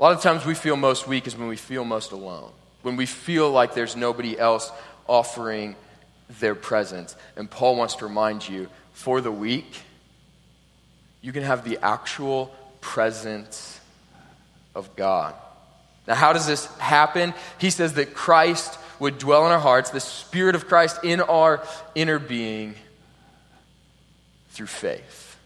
A 0.00 0.02
lot 0.02 0.12
of 0.12 0.22
times 0.22 0.44
we 0.44 0.54
feel 0.54 0.76
most 0.76 1.06
weak 1.06 1.26
is 1.26 1.36
when 1.36 1.48
we 1.48 1.56
feel 1.56 1.84
most 1.84 2.12
alone, 2.12 2.50
when 2.82 2.96
we 2.96 3.06
feel 3.06 3.50
like 3.50 3.74
there's 3.74 3.96
nobody 3.96 4.38
else 4.38 4.72
offering 5.06 5.76
their 6.40 6.54
presence. 6.54 7.14
And 7.36 7.50
Paul 7.50 7.76
wants 7.76 7.96
to 7.96 8.06
remind 8.06 8.48
you 8.48 8.68
for 8.96 9.20
the 9.20 9.30
weak, 9.30 9.82
you 11.20 11.30
can 11.30 11.42
have 11.42 11.68
the 11.68 11.78
actual 11.82 12.46
presence 12.80 13.78
of 14.74 14.96
God. 14.96 15.34
Now, 16.08 16.14
how 16.14 16.32
does 16.32 16.46
this 16.46 16.64
happen? 16.78 17.34
He 17.58 17.68
says 17.68 17.92
that 17.94 18.14
Christ 18.14 18.78
would 18.98 19.18
dwell 19.18 19.44
in 19.44 19.52
our 19.52 19.58
hearts, 19.58 19.90
the 19.90 20.00
Spirit 20.00 20.54
of 20.54 20.66
Christ 20.66 21.04
in 21.04 21.20
our 21.20 21.62
inner 21.94 22.18
being 22.18 22.74
through 24.48 24.68
faith. 24.68 25.36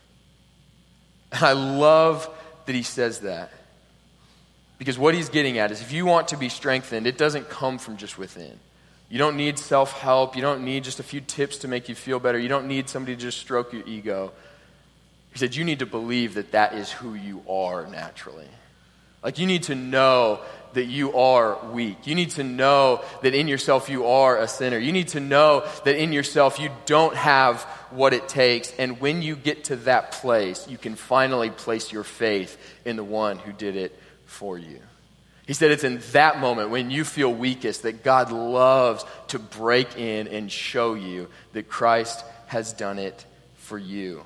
And 1.32 1.42
I 1.42 1.52
love 1.52 2.30
that 2.66 2.74
he 2.76 2.84
says 2.84 3.20
that. 3.20 3.52
Because 4.78 4.96
what 4.96 5.12
he's 5.12 5.28
getting 5.28 5.58
at 5.58 5.72
is 5.72 5.82
if 5.82 5.90
you 5.90 6.06
want 6.06 6.28
to 6.28 6.36
be 6.36 6.48
strengthened, 6.48 7.08
it 7.08 7.18
doesn't 7.18 7.48
come 7.50 7.78
from 7.78 7.96
just 7.96 8.16
within. 8.16 8.60
You 9.11 9.18
don't 9.18 9.37
need 9.37 9.59
self 9.59 9.92
help. 9.92 10.37
You 10.37 10.42
don't 10.42 10.64
need 10.64 10.85
just 10.85 11.01
a 11.01 11.03
few 11.03 11.20
tips 11.20 11.59
to 11.59 11.68
make 11.68 11.88
you 11.88 11.96
feel 11.96 12.20
better. 12.20 12.38
You 12.38 12.49
don't 12.49 12.68
need 12.68 12.88
somebody 12.88 13.16
to 13.16 13.20
just 13.20 13.38
stroke 13.38 13.73
your 13.73 13.87
ego. 13.87 14.33
He 15.33 15.38
said, 15.38 15.57
You 15.57 15.64
need 15.64 15.81
to 15.81 15.87
believe 15.87 16.35
that 16.35 16.53
that 16.53 16.75
is 16.75 16.90
who 16.92 17.14
you 17.14 17.42
are 17.49 17.87
naturally. 17.88 18.49
Like, 19.23 19.38
you 19.38 19.46
need 19.46 19.64
to 19.64 19.75
know 19.75 20.40
that 20.73 20.87
you 20.87 21.14
are 21.14 21.59
weak. 21.73 22.07
You 22.07 22.14
need 22.14 22.31
to 22.31 22.44
know 22.44 23.03
that 23.23 23.35
in 23.35 23.49
yourself 23.49 23.90
you 23.90 24.07
are 24.07 24.38
a 24.38 24.49
sinner. 24.49 24.79
You 24.79 24.92
need 24.92 25.09
to 25.09 25.20
know 25.20 25.66
that 25.85 25.96
in 25.96 26.12
yourself 26.12 26.59
you 26.59 26.70
don't 26.87 27.14
have 27.14 27.62
what 27.90 28.14
it 28.14 28.29
takes. 28.29 28.73
And 28.79 29.01
when 29.01 29.20
you 29.20 29.37
get 29.37 29.64
to 29.64 29.77
that 29.77 30.12
place, 30.12 30.66
you 30.68 30.79
can 30.79 30.94
finally 30.94 31.51
place 31.51 31.92
your 31.92 32.05
faith 32.05 32.57
in 32.85 32.96
the 32.96 33.05
one 33.05 33.38
who 33.38 33.53
did 33.53 33.77
it 33.77 33.99
for 34.25 34.57
you. 34.57 34.81
He 35.50 35.54
said 35.54 35.72
it's 35.72 35.82
in 35.82 36.00
that 36.12 36.38
moment 36.38 36.70
when 36.70 36.92
you 36.92 37.02
feel 37.02 37.34
weakest 37.34 37.82
that 37.82 38.04
God 38.04 38.30
loves 38.30 39.04
to 39.26 39.40
break 39.40 39.98
in 39.98 40.28
and 40.28 40.48
show 40.48 40.94
you 40.94 41.26
that 41.54 41.68
Christ 41.68 42.24
has 42.46 42.72
done 42.72 43.00
it 43.00 43.26
for 43.56 43.76
you. 43.76 44.22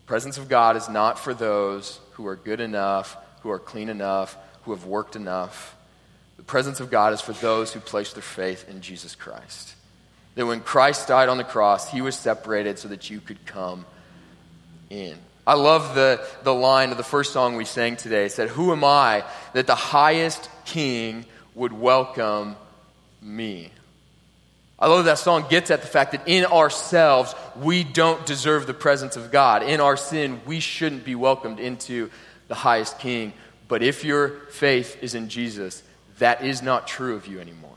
The 0.00 0.06
presence 0.06 0.38
of 0.38 0.48
God 0.48 0.78
is 0.78 0.88
not 0.88 1.18
for 1.18 1.34
those 1.34 2.00
who 2.12 2.26
are 2.26 2.36
good 2.36 2.60
enough, 2.60 3.18
who 3.42 3.50
are 3.50 3.58
clean 3.58 3.90
enough, 3.90 4.34
who 4.62 4.70
have 4.70 4.86
worked 4.86 5.14
enough. 5.14 5.76
The 6.38 6.42
presence 6.42 6.80
of 6.80 6.90
God 6.90 7.12
is 7.12 7.20
for 7.20 7.34
those 7.34 7.74
who 7.74 7.80
place 7.80 8.14
their 8.14 8.22
faith 8.22 8.66
in 8.66 8.80
Jesus 8.80 9.14
Christ. 9.14 9.74
That 10.36 10.46
when 10.46 10.60
Christ 10.60 11.06
died 11.06 11.28
on 11.28 11.36
the 11.36 11.44
cross, 11.44 11.92
he 11.92 12.00
was 12.00 12.16
separated 12.16 12.78
so 12.78 12.88
that 12.88 13.10
you 13.10 13.20
could 13.20 13.44
come 13.44 13.84
in. 14.88 15.18
I 15.48 15.54
love 15.54 15.94
the, 15.94 16.22
the 16.42 16.52
line 16.52 16.90
of 16.90 16.98
the 16.98 17.02
first 17.02 17.32
song 17.32 17.56
we 17.56 17.64
sang 17.64 17.96
today. 17.96 18.26
It 18.26 18.32
said, 18.32 18.50
Who 18.50 18.70
am 18.70 18.84
I 18.84 19.24
that 19.54 19.66
the 19.66 19.74
highest 19.74 20.50
king 20.66 21.24
would 21.54 21.72
welcome 21.72 22.54
me? 23.22 23.70
I 24.78 24.88
love 24.88 25.06
that 25.06 25.16
song 25.16 25.46
gets 25.48 25.70
at 25.70 25.80
the 25.80 25.86
fact 25.86 26.12
that 26.12 26.28
in 26.28 26.44
ourselves, 26.44 27.34
we 27.56 27.82
don't 27.82 28.26
deserve 28.26 28.66
the 28.66 28.74
presence 28.74 29.16
of 29.16 29.32
God. 29.32 29.62
In 29.62 29.80
our 29.80 29.96
sin, 29.96 30.42
we 30.44 30.60
shouldn't 30.60 31.06
be 31.06 31.14
welcomed 31.14 31.60
into 31.60 32.10
the 32.48 32.54
highest 32.54 32.98
king. 32.98 33.32
But 33.68 33.82
if 33.82 34.04
your 34.04 34.28
faith 34.50 35.02
is 35.02 35.14
in 35.14 35.30
Jesus, 35.30 35.82
that 36.18 36.44
is 36.44 36.60
not 36.60 36.86
true 36.86 37.16
of 37.16 37.26
you 37.26 37.40
anymore. 37.40 37.70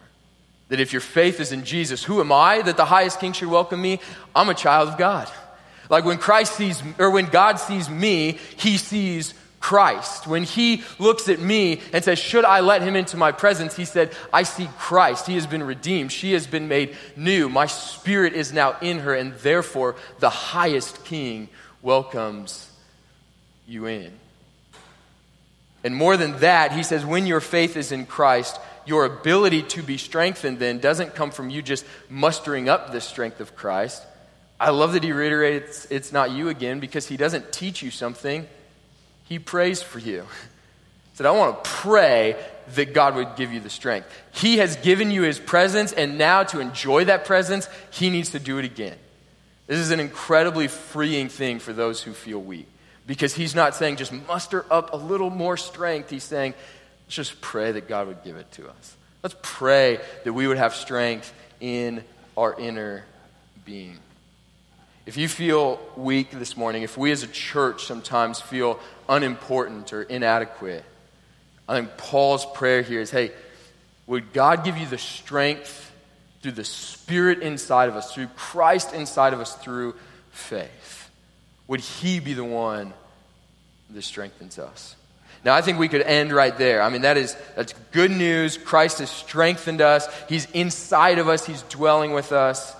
That 0.68 0.82
if 0.82 0.92
your 0.92 1.00
faith 1.00 1.40
is 1.40 1.54
in 1.54 1.64
Jesus, 1.64 2.04
who 2.04 2.20
am 2.20 2.34
I 2.34 2.64
that 2.64 2.76
the 2.76 2.84
highest 2.84 3.22
king 3.22 3.32
should 3.32 3.48
welcome 3.48 3.82
me? 3.82 4.02
I'm 4.36 4.50
a 4.50 4.54
child 4.54 4.90
of 4.90 4.98
God. 4.98 5.32
Like 5.92 6.06
when 6.06 6.18
Christ 6.20 6.56
sees, 6.56 6.82
or 6.98 7.12
when 7.12 7.26
God 7.26 7.60
sees 7.60 7.90
me, 7.90 8.40
he 8.56 8.78
sees 8.78 9.34
Christ. 9.60 10.26
When 10.26 10.44
he 10.44 10.84
looks 11.00 11.28
at 11.28 11.40
me 11.42 11.82
and 11.92 12.02
says, 12.02 12.18
Should 12.18 12.46
I 12.46 12.62
let 12.62 12.82
him 12.82 12.96
into 12.96 13.18
my 13.18 13.34
presence? 13.34 13.76
He 13.76 13.84
said, 13.84 14.16
I 14.32 14.44
see 14.44 14.70
Christ. 14.80 15.28
He 15.28 15.36
has 15.36 15.46
been 15.46 15.62
redeemed. 15.62 16.14
She 16.14 16.32
has 16.32 16.48
been 16.48 16.70
made 16.70 16.96
new. 17.18 17.50
My 17.50 17.66
spirit 17.66 18.34
is 18.34 18.54
now 18.54 18.78
in 18.82 19.00
her, 19.00 19.14
and 19.14 19.34
therefore 19.40 19.98
the 20.20 20.30
highest 20.30 21.04
king 21.04 21.50
welcomes 21.82 22.72
you 23.68 23.86
in. 23.86 24.14
And 25.84 25.94
more 25.94 26.16
than 26.16 26.40
that, 26.40 26.72
he 26.72 26.84
says, 26.84 27.06
When 27.06 27.28
your 27.28 27.42
faith 27.42 27.76
is 27.76 27.92
in 27.92 28.06
Christ, 28.06 28.62
your 28.86 29.04
ability 29.04 29.64
to 29.64 29.84
be 29.84 29.98
strengthened 29.98 30.58
then 30.58 30.80
doesn't 30.80 31.16
come 31.16 31.32
from 31.32 31.50
you 31.50 31.62
just 31.62 31.86
mustering 32.10 32.70
up 32.70 32.94
the 32.94 33.02
strength 33.02 33.42
of 33.42 33.58
Christ. 33.58 34.04
I 34.62 34.70
love 34.70 34.94
that 34.94 35.04
he 35.04 35.12
reiterates 35.12 35.88
it's 35.90 36.12
not 36.12 36.30
you 36.30 36.50
again 36.50 36.80
because 36.80 37.08
he 37.08 37.18
doesn't 37.18 37.52
teach 37.52 37.82
you 37.82 37.90
something, 37.90 38.48
he 39.24 39.40
prays 39.40 39.82
for 39.82 39.98
you. 39.98 40.22
He 40.22 41.18
said, 41.18 41.26
I 41.26 41.32
want 41.32 41.64
to 41.64 41.70
pray 41.70 42.36
that 42.76 42.94
God 42.94 43.16
would 43.16 43.36
give 43.38 43.52
you 43.52 43.60
the 43.60 43.72
strength. 43.72 44.08
He 44.34 44.60
has 44.60 44.76
given 44.76 45.10
you 45.10 45.24
his 45.24 45.40
presence, 45.40 45.94
and 45.94 46.20
now 46.20 46.44
to 46.44 46.60
enjoy 46.60 47.06
that 47.06 47.26
presence, 47.26 47.68
he 47.90 48.12
needs 48.12 48.30
to 48.30 48.40
do 48.40 48.60
it 48.60 48.66
again. 48.66 48.96
This 49.66 49.80
is 49.80 49.90
an 49.90 50.00
incredibly 50.00 50.68
freeing 50.68 51.28
thing 51.28 51.58
for 51.58 51.74
those 51.74 52.04
who 52.04 52.14
feel 52.14 52.40
weak 52.40 52.68
because 53.08 53.34
he's 53.34 53.56
not 53.56 53.74
saying 53.74 53.96
just 53.96 54.14
muster 54.28 54.64
up 54.70 54.94
a 54.94 54.98
little 54.98 55.32
more 55.32 55.58
strength. 55.58 56.12
He's 56.12 56.24
saying, 56.24 56.54
let's 57.08 57.16
just 57.16 57.42
pray 57.42 57.72
that 57.72 57.88
God 57.88 58.06
would 58.06 58.24
give 58.24 58.36
it 58.36 58.52
to 58.52 58.70
us. 58.70 58.96
Let's 59.24 59.36
pray 59.42 60.00
that 60.24 60.34
we 60.34 60.46
would 60.46 60.58
have 60.58 60.76
strength 60.76 61.34
in 61.60 62.04
our 62.38 62.54
inner 62.60 63.06
being. 63.66 63.98
If 65.06 65.18
you 65.18 65.28
feel 65.28 65.80
weak 65.96 66.30
this 66.32 66.56
morning, 66.56 66.84
if 66.84 66.98
we 66.98 67.12
as 67.12 67.24
a 67.24 67.28
church 67.28 67.86
sometimes 67.86 68.40
feel 68.40 68.80
unimportant 69.10 69.94
or 69.94 70.04
inadequate, 70.04 70.84
I 71.68 71.76
think 71.76 71.98
Paul's 71.98 72.46
prayer 72.46 72.82
here 72.84 73.02
is 73.02 73.10
hey, 73.10 73.32
would 74.06 74.32
God 74.32 74.64
give 74.64 74.78
you 74.78 74.86
the 74.86 74.98
strength 74.98 75.92
through 76.42 76.52
the 76.52 76.64
Spirit 76.64 77.40
inside 77.40 77.90
of 77.90 77.96
us, 77.96 78.14
through 78.14 78.28
Christ 78.36 78.94
inside 78.94 79.34
of 79.34 79.40
us, 79.40 79.56
through 79.56 79.96
faith? 80.32 81.10
Would 81.68 81.80
He 81.80 82.20
be 82.20 82.34
the 82.34 82.44
one 82.44 82.94
that 83.90 84.02
strengthens 84.04 84.60
us? 84.60 84.96
Now, 85.44 85.56
I 85.56 85.62
think 85.62 85.80
we 85.80 85.88
could 85.88 86.02
end 86.02 86.32
right 86.32 86.56
there. 86.56 86.84
I 86.84 86.90
mean, 86.90 87.02
that 87.02 87.18
is, 87.18 87.36
that's 87.56 87.74
good 87.92 88.12
news. 88.12 88.58
Christ 88.58 89.00
has 89.00 89.10
strengthened 89.10 89.82
us, 89.82 90.08
He's 90.30 90.46
inside 90.52 91.18
of 91.18 91.28
us, 91.28 91.46
He's 91.46 91.64
dwelling 91.64 92.12
with 92.12 92.32
us. 92.32 92.76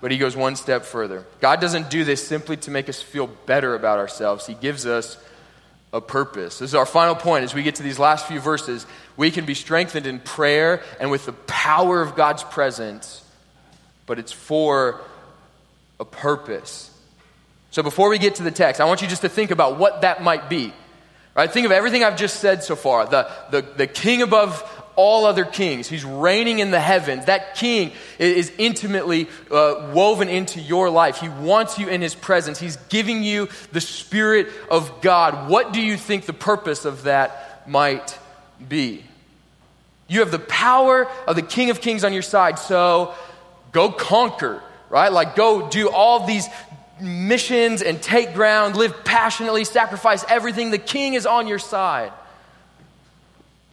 But 0.00 0.10
he 0.10 0.18
goes 0.18 0.34
one 0.34 0.56
step 0.56 0.84
further. 0.84 1.26
God 1.40 1.60
doesn't 1.60 1.90
do 1.90 2.04
this 2.04 2.26
simply 2.26 2.56
to 2.58 2.70
make 2.70 2.88
us 2.88 3.02
feel 3.02 3.26
better 3.26 3.74
about 3.74 3.98
ourselves, 3.98 4.46
He 4.46 4.54
gives 4.54 4.86
us 4.86 5.18
a 5.92 6.00
purpose. 6.00 6.58
This 6.58 6.70
is 6.70 6.74
our 6.74 6.86
final 6.86 7.14
point 7.14 7.44
as 7.44 7.52
we 7.52 7.62
get 7.62 7.76
to 7.76 7.82
these 7.82 7.98
last 7.98 8.26
few 8.26 8.40
verses. 8.40 8.86
We 9.16 9.30
can 9.30 9.44
be 9.44 9.54
strengthened 9.54 10.06
in 10.06 10.20
prayer 10.20 10.82
and 11.00 11.10
with 11.10 11.26
the 11.26 11.32
power 11.32 12.00
of 12.00 12.14
God's 12.14 12.44
presence, 12.44 13.24
but 14.06 14.18
it's 14.18 14.32
for 14.32 15.00
a 15.98 16.04
purpose. 16.04 16.96
So 17.72 17.82
before 17.82 18.08
we 18.08 18.18
get 18.18 18.36
to 18.36 18.42
the 18.42 18.50
text, 18.50 18.80
I 18.80 18.84
want 18.84 19.02
you 19.02 19.08
just 19.08 19.22
to 19.22 19.28
think 19.28 19.50
about 19.50 19.78
what 19.78 20.02
that 20.02 20.22
might 20.22 20.48
be. 20.48 20.72
Right? 21.36 21.50
Think 21.50 21.66
of 21.66 21.72
everything 21.72 22.02
I've 22.02 22.16
just 22.16 22.40
said 22.40 22.64
so 22.64 22.74
far. 22.74 23.06
The, 23.06 23.30
the, 23.50 23.62
the 23.62 23.86
king 23.86 24.22
above 24.22 24.62
all 25.00 25.24
other 25.24 25.46
kings. 25.46 25.88
He's 25.88 26.04
reigning 26.04 26.58
in 26.58 26.70
the 26.70 26.78
heavens. 26.78 27.24
That 27.24 27.54
king 27.54 27.92
is 28.18 28.52
intimately 28.58 29.28
uh, 29.50 29.90
woven 29.94 30.28
into 30.28 30.60
your 30.60 30.90
life. 30.90 31.16
He 31.16 31.30
wants 31.30 31.78
you 31.78 31.88
in 31.88 32.02
his 32.02 32.14
presence. 32.14 32.60
He's 32.60 32.76
giving 32.90 33.22
you 33.22 33.48
the 33.72 33.80
Spirit 33.80 34.48
of 34.70 35.00
God. 35.00 35.48
What 35.48 35.72
do 35.72 35.80
you 35.80 35.96
think 35.96 36.26
the 36.26 36.34
purpose 36.34 36.84
of 36.84 37.04
that 37.04 37.66
might 37.66 38.18
be? 38.68 39.02
You 40.06 40.20
have 40.20 40.30
the 40.30 40.38
power 40.38 41.08
of 41.26 41.34
the 41.34 41.42
King 41.42 41.70
of 41.70 41.80
Kings 41.80 42.04
on 42.04 42.12
your 42.12 42.20
side, 42.20 42.58
so 42.58 43.14
go 43.72 43.90
conquer, 43.90 44.62
right? 44.90 45.10
Like 45.10 45.34
go 45.34 45.70
do 45.70 45.88
all 45.88 46.26
these 46.26 46.46
missions 47.00 47.80
and 47.80 48.02
take 48.02 48.34
ground, 48.34 48.76
live 48.76 49.02
passionately, 49.02 49.64
sacrifice 49.64 50.26
everything. 50.28 50.70
The 50.70 50.78
King 50.78 51.14
is 51.14 51.24
on 51.24 51.46
your 51.46 51.58
side. 51.58 52.12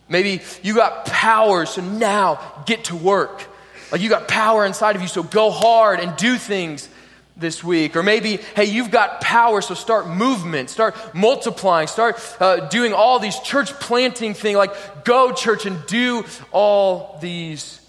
Maybe 0.10 0.42
you 0.64 0.76
got 0.76 1.06
power, 1.06 1.66
so 1.66 1.82
now 1.82 2.64
get 2.66 2.86
to 2.86 2.96
work. 2.96 3.44
Like 3.92 4.02
you 4.02 4.10
got 4.10 4.28
power 4.28 4.66
inside 4.66 4.96
of 4.96 5.02
you, 5.02 5.08
so 5.08 5.24
go 5.24 5.52
hard 5.52 6.00
and 6.00 6.16
do 6.18 6.38
things 6.38 6.90
this 7.36 7.64
week. 7.64 7.96
Or 7.96 8.04
maybe, 8.04 8.38
hey, 8.56 8.66
you've 8.66 8.92
got 8.92 9.22
power, 9.22 9.62
so 9.62 9.74
start 9.74 10.08
movement, 10.08 10.70
start 10.70 10.96
multiplying, 11.14 11.88
start 11.88 12.20
uh, 12.40 12.68
doing 12.68 12.94
all 12.94 13.20
these 13.20 13.40
church 13.40 13.72
planting 13.74 14.34
things. 14.34 14.58
Like 14.58 15.06
go, 15.06 15.32
church, 15.32 15.66
and 15.66 15.86
do 15.86 16.26
all 16.52 17.18
these 17.22 17.82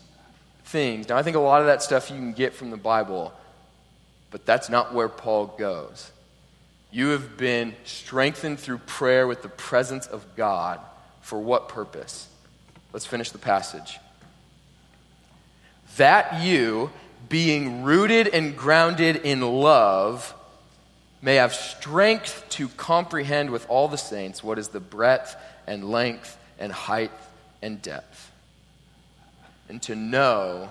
things. 0.65 1.09
Now, 1.09 1.17
I 1.17 1.23
think 1.23 1.37
a 1.37 1.41
lot 1.41 1.61
of 1.61 1.67
that 1.67 1.83
stuff 1.83 2.11
you 2.11 2.17
can 2.17 2.33
get 2.33 2.55
from 2.55 2.71
the 2.71 2.77
Bible, 2.77 3.33
but 4.31 4.45
that's 4.45 4.69
not 4.69 4.93
where 4.93 5.09
Paul 5.09 5.47
goes. 5.59 6.11
You 6.91 7.09
have 7.09 7.37
been 7.37 7.75
strengthened 7.85 8.59
through 8.59 8.79
prayer 8.79 9.27
with 9.27 9.43
the 9.43 9.49
presence 9.49 10.07
of 10.07 10.25
God 10.37 10.81
for 11.29 11.39
what 11.39 11.69
purpose? 11.69 12.27
Let's 12.95 13.05
finish 13.05 13.33
the 13.33 13.39
passage. 13.39 13.99
That 15.99 16.41
you, 16.43 16.91
being 17.29 17.83
rooted 17.83 18.29
and 18.29 18.57
grounded 18.57 19.17
in 19.17 19.43
love, 19.43 20.35
may 21.21 21.35
have 21.35 21.53
strength 21.53 22.47
to 22.49 22.69
comprehend 22.69 23.51
with 23.51 23.69
all 23.69 23.89
the 23.89 23.99
saints 23.99 24.43
what 24.43 24.59
is 24.59 24.69
the 24.69 24.81
breadth 24.81 25.37
and 25.67 25.91
length 25.91 26.39
and 26.59 26.73
height 26.73 27.13
and 27.61 27.83
depth, 27.83 28.33
and 29.69 29.83
to 29.83 29.95
know 29.95 30.71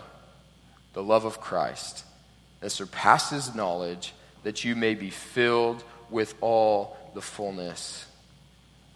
the 0.93 1.03
love 1.03 1.25
of 1.25 1.39
Christ 1.39 2.03
that 2.61 2.71
surpasses 2.71 3.53
knowledge, 3.53 4.11
that 4.41 4.63
you 4.63 4.75
may 4.75 4.95
be 4.95 5.11
filled 5.11 5.83
with 6.09 6.33
all 6.41 6.97
the 7.13 7.21
fullness 7.21 8.07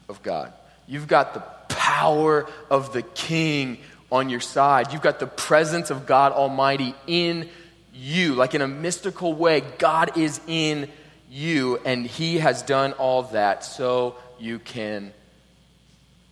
of 0.09 0.23
God. 0.23 0.53
You've 0.91 1.07
got 1.07 1.33
the 1.33 1.39
power 1.69 2.49
of 2.69 2.91
the 2.91 3.01
King 3.01 3.77
on 4.11 4.27
your 4.27 4.41
side. 4.41 4.91
You've 4.91 5.01
got 5.01 5.19
the 5.21 5.25
presence 5.25 5.89
of 5.89 6.05
God 6.05 6.33
Almighty 6.33 6.93
in 7.07 7.49
you. 7.93 8.35
Like 8.35 8.55
in 8.55 8.61
a 8.61 8.67
mystical 8.67 9.31
way, 9.31 9.61
God 9.77 10.17
is 10.17 10.41
in 10.47 10.89
you, 11.29 11.77
and 11.85 12.05
He 12.05 12.39
has 12.39 12.61
done 12.61 12.91
all 12.91 13.23
that 13.23 13.63
so 13.63 14.17
you 14.37 14.59
can 14.59 15.13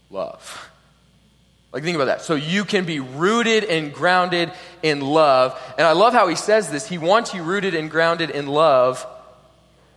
love. 0.09 0.69
Like, 1.71 1.83
think 1.83 1.95
about 1.95 2.05
that. 2.05 2.21
So 2.21 2.35
you 2.35 2.65
can 2.65 2.83
be 2.83 2.99
rooted 2.99 3.63
and 3.63 3.93
grounded 3.93 4.51
in 4.83 4.99
love. 4.99 5.57
And 5.77 5.87
I 5.87 5.93
love 5.93 6.11
how 6.11 6.27
he 6.27 6.35
says 6.35 6.69
this. 6.69 6.85
He 6.85 6.97
wants 6.97 7.33
you 7.33 7.43
rooted 7.43 7.75
and 7.75 7.89
grounded 7.89 8.29
in 8.31 8.47
love 8.47 9.07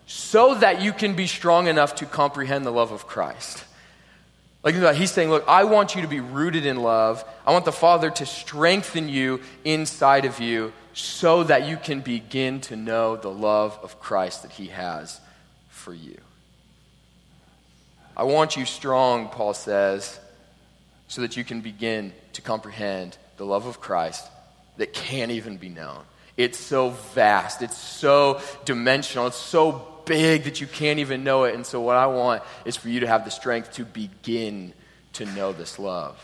so 0.07 0.55
that 0.57 0.83
you 0.83 0.93
can 0.93 1.15
be 1.15 1.27
strong 1.27 1.67
enough 1.67 1.97
to 1.97 2.07
comprehend 2.07 2.65
the 2.65 2.71
love 2.71 2.93
of 2.93 3.09
Christ. 3.09 3.65
Like 4.63 4.77
he's 4.95 5.11
saying, 5.11 5.31
look, 5.31 5.45
I 5.49 5.65
want 5.65 5.97
you 5.97 6.03
to 6.03 6.09
be 6.09 6.21
rooted 6.21 6.67
in 6.67 6.77
love. 6.77 7.25
I 7.45 7.53
want 7.53 7.65
the 7.65 7.73
Father 7.73 8.11
to 8.11 8.27
strengthen 8.27 9.09
you 9.09 9.41
inside 9.65 10.25
of 10.25 10.39
you 10.39 10.73
so 10.93 11.43
that 11.45 11.67
you 11.67 11.77
can 11.77 12.01
begin 12.01 12.61
to 12.63 12.77
know 12.77 13.17
the 13.17 13.31
love 13.31 13.79
of 13.83 13.99
Christ 13.99 14.43
that 14.43 14.53
he 14.53 14.69
has 14.69 15.21
for 15.69 15.93
you. 15.93 16.19
I 18.17 18.25
want 18.25 18.57
you 18.57 18.65
strong, 18.65 19.29
Paul 19.29 19.55
says, 19.55 20.21
so 21.09 21.23
that 21.23 21.37
you 21.37 21.45
can 21.45 21.61
begin 21.61 22.13
to 22.35 22.43
comprehend 22.43 23.17
the 23.39 23.47
love 23.47 23.67
of 23.67 23.81
Christ 23.81 24.29
that 24.77 24.93
can't 24.93 25.33
even 25.33 25.57
be 25.57 25.71
known. 25.71 26.03
It's 26.37 26.59
so 26.59 26.91
vast, 26.91 27.63
it's 27.63 27.77
so 27.77 28.41
dimensional, 28.65 29.27
it's 29.27 29.37
so 29.37 29.92
big 30.13 30.45
that 30.45 30.61
you 30.61 30.67
can't 30.67 30.99
even 30.99 31.25
know 31.25 31.45
it. 31.45 31.55
And 31.55 31.65
so, 31.65 31.81
what 31.81 31.97
I 31.97 32.07
want 32.07 32.43
is 32.67 32.77
for 32.77 32.91
you 32.91 33.01
to 33.01 33.07
have 33.07 33.25
the 33.25 33.31
strength 33.31 33.73
to 33.75 33.85
begin 33.87 34.75
to 35.15 35.25
know 35.25 35.55
this 35.55 35.79
love, 35.79 36.23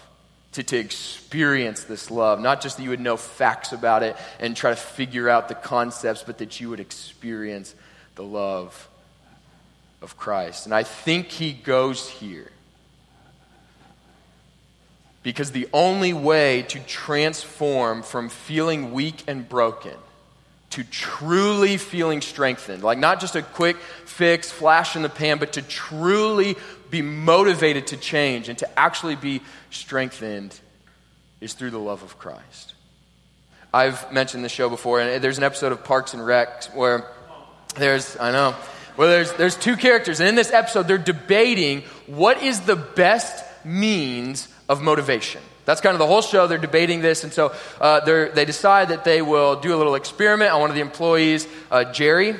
to, 0.52 0.62
to 0.62 0.76
experience 0.76 1.84
this 1.84 2.10
love. 2.10 2.38
Not 2.38 2.60
just 2.60 2.76
that 2.76 2.82
you 2.82 2.90
would 2.90 3.00
know 3.00 3.16
facts 3.16 3.72
about 3.72 4.02
it 4.02 4.14
and 4.40 4.54
try 4.54 4.68
to 4.68 4.76
figure 4.76 5.30
out 5.30 5.48
the 5.48 5.54
concepts, 5.54 6.22
but 6.22 6.36
that 6.36 6.60
you 6.60 6.68
would 6.68 6.80
experience 6.80 7.74
the 8.14 8.22
love 8.22 8.88
of 10.02 10.18
Christ. 10.18 10.66
And 10.66 10.74
I 10.74 10.82
think 10.82 11.28
he 11.28 11.54
goes 11.54 12.10
here. 12.10 12.50
Because 15.22 15.50
the 15.50 15.68
only 15.72 16.12
way 16.12 16.62
to 16.68 16.78
transform 16.80 18.02
from 18.02 18.28
feeling 18.28 18.92
weak 18.92 19.24
and 19.26 19.48
broken 19.48 19.96
to 20.70 20.84
truly 20.84 21.76
feeling 21.76 22.20
strengthened. 22.20 22.82
Like 22.82 22.98
not 22.98 23.20
just 23.20 23.36
a 23.36 23.42
quick 23.42 23.76
fix, 24.04 24.50
flash 24.50 24.96
in 24.96 25.02
the 25.02 25.08
pan, 25.08 25.38
but 25.38 25.54
to 25.54 25.62
truly 25.62 26.56
be 26.90 27.02
motivated 27.02 27.88
to 27.88 27.96
change 27.96 28.48
and 28.48 28.58
to 28.58 28.78
actually 28.78 29.16
be 29.16 29.40
strengthened 29.70 30.58
is 31.40 31.54
through 31.54 31.70
the 31.70 31.78
love 31.78 32.02
of 32.02 32.18
Christ. 32.18 32.74
I've 33.72 34.10
mentioned 34.12 34.44
this 34.44 34.52
show 34.52 34.68
before, 34.68 35.00
and 35.00 35.22
there's 35.22 35.38
an 35.38 35.44
episode 35.44 35.72
of 35.72 35.84
Parks 35.84 36.14
and 36.14 36.24
Rec 36.24 36.64
where 36.74 37.06
there's, 37.76 38.18
I 38.18 38.32
know, 38.32 38.52
where 38.96 39.08
there's, 39.08 39.32
there's 39.34 39.56
two 39.56 39.76
characters, 39.76 40.20
and 40.20 40.28
in 40.28 40.34
this 40.34 40.52
episode, 40.52 40.88
they're 40.88 40.98
debating 40.98 41.82
what 42.06 42.42
is 42.42 42.60
the 42.60 42.76
best 42.76 43.44
means 43.64 44.48
of 44.68 44.82
motivation. 44.82 45.42
That's 45.68 45.82
kind 45.82 45.92
of 45.92 45.98
the 45.98 46.06
whole 46.06 46.22
show. 46.22 46.46
They're 46.46 46.56
debating 46.56 47.02
this, 47.02 47.24
and 47.24 47.32
so 47.32 47.54
uh, 47.78 48.00
they 48.00 48.46
decide 48.46 48.88
that 48.88 49.04
they 49.04 49.20
will 49.20 49.60
do 49.60 49.74
a 49.74 49.76
little 49.76 49.96
experiment 49.96 50.50
on 50.50 50.62
one 50.62 50.70
of 50.70 50.74
the 50.76 50.80
employees, 50.80 51.46
uh, 51.70 51.92
Jerry, 51.92 52.36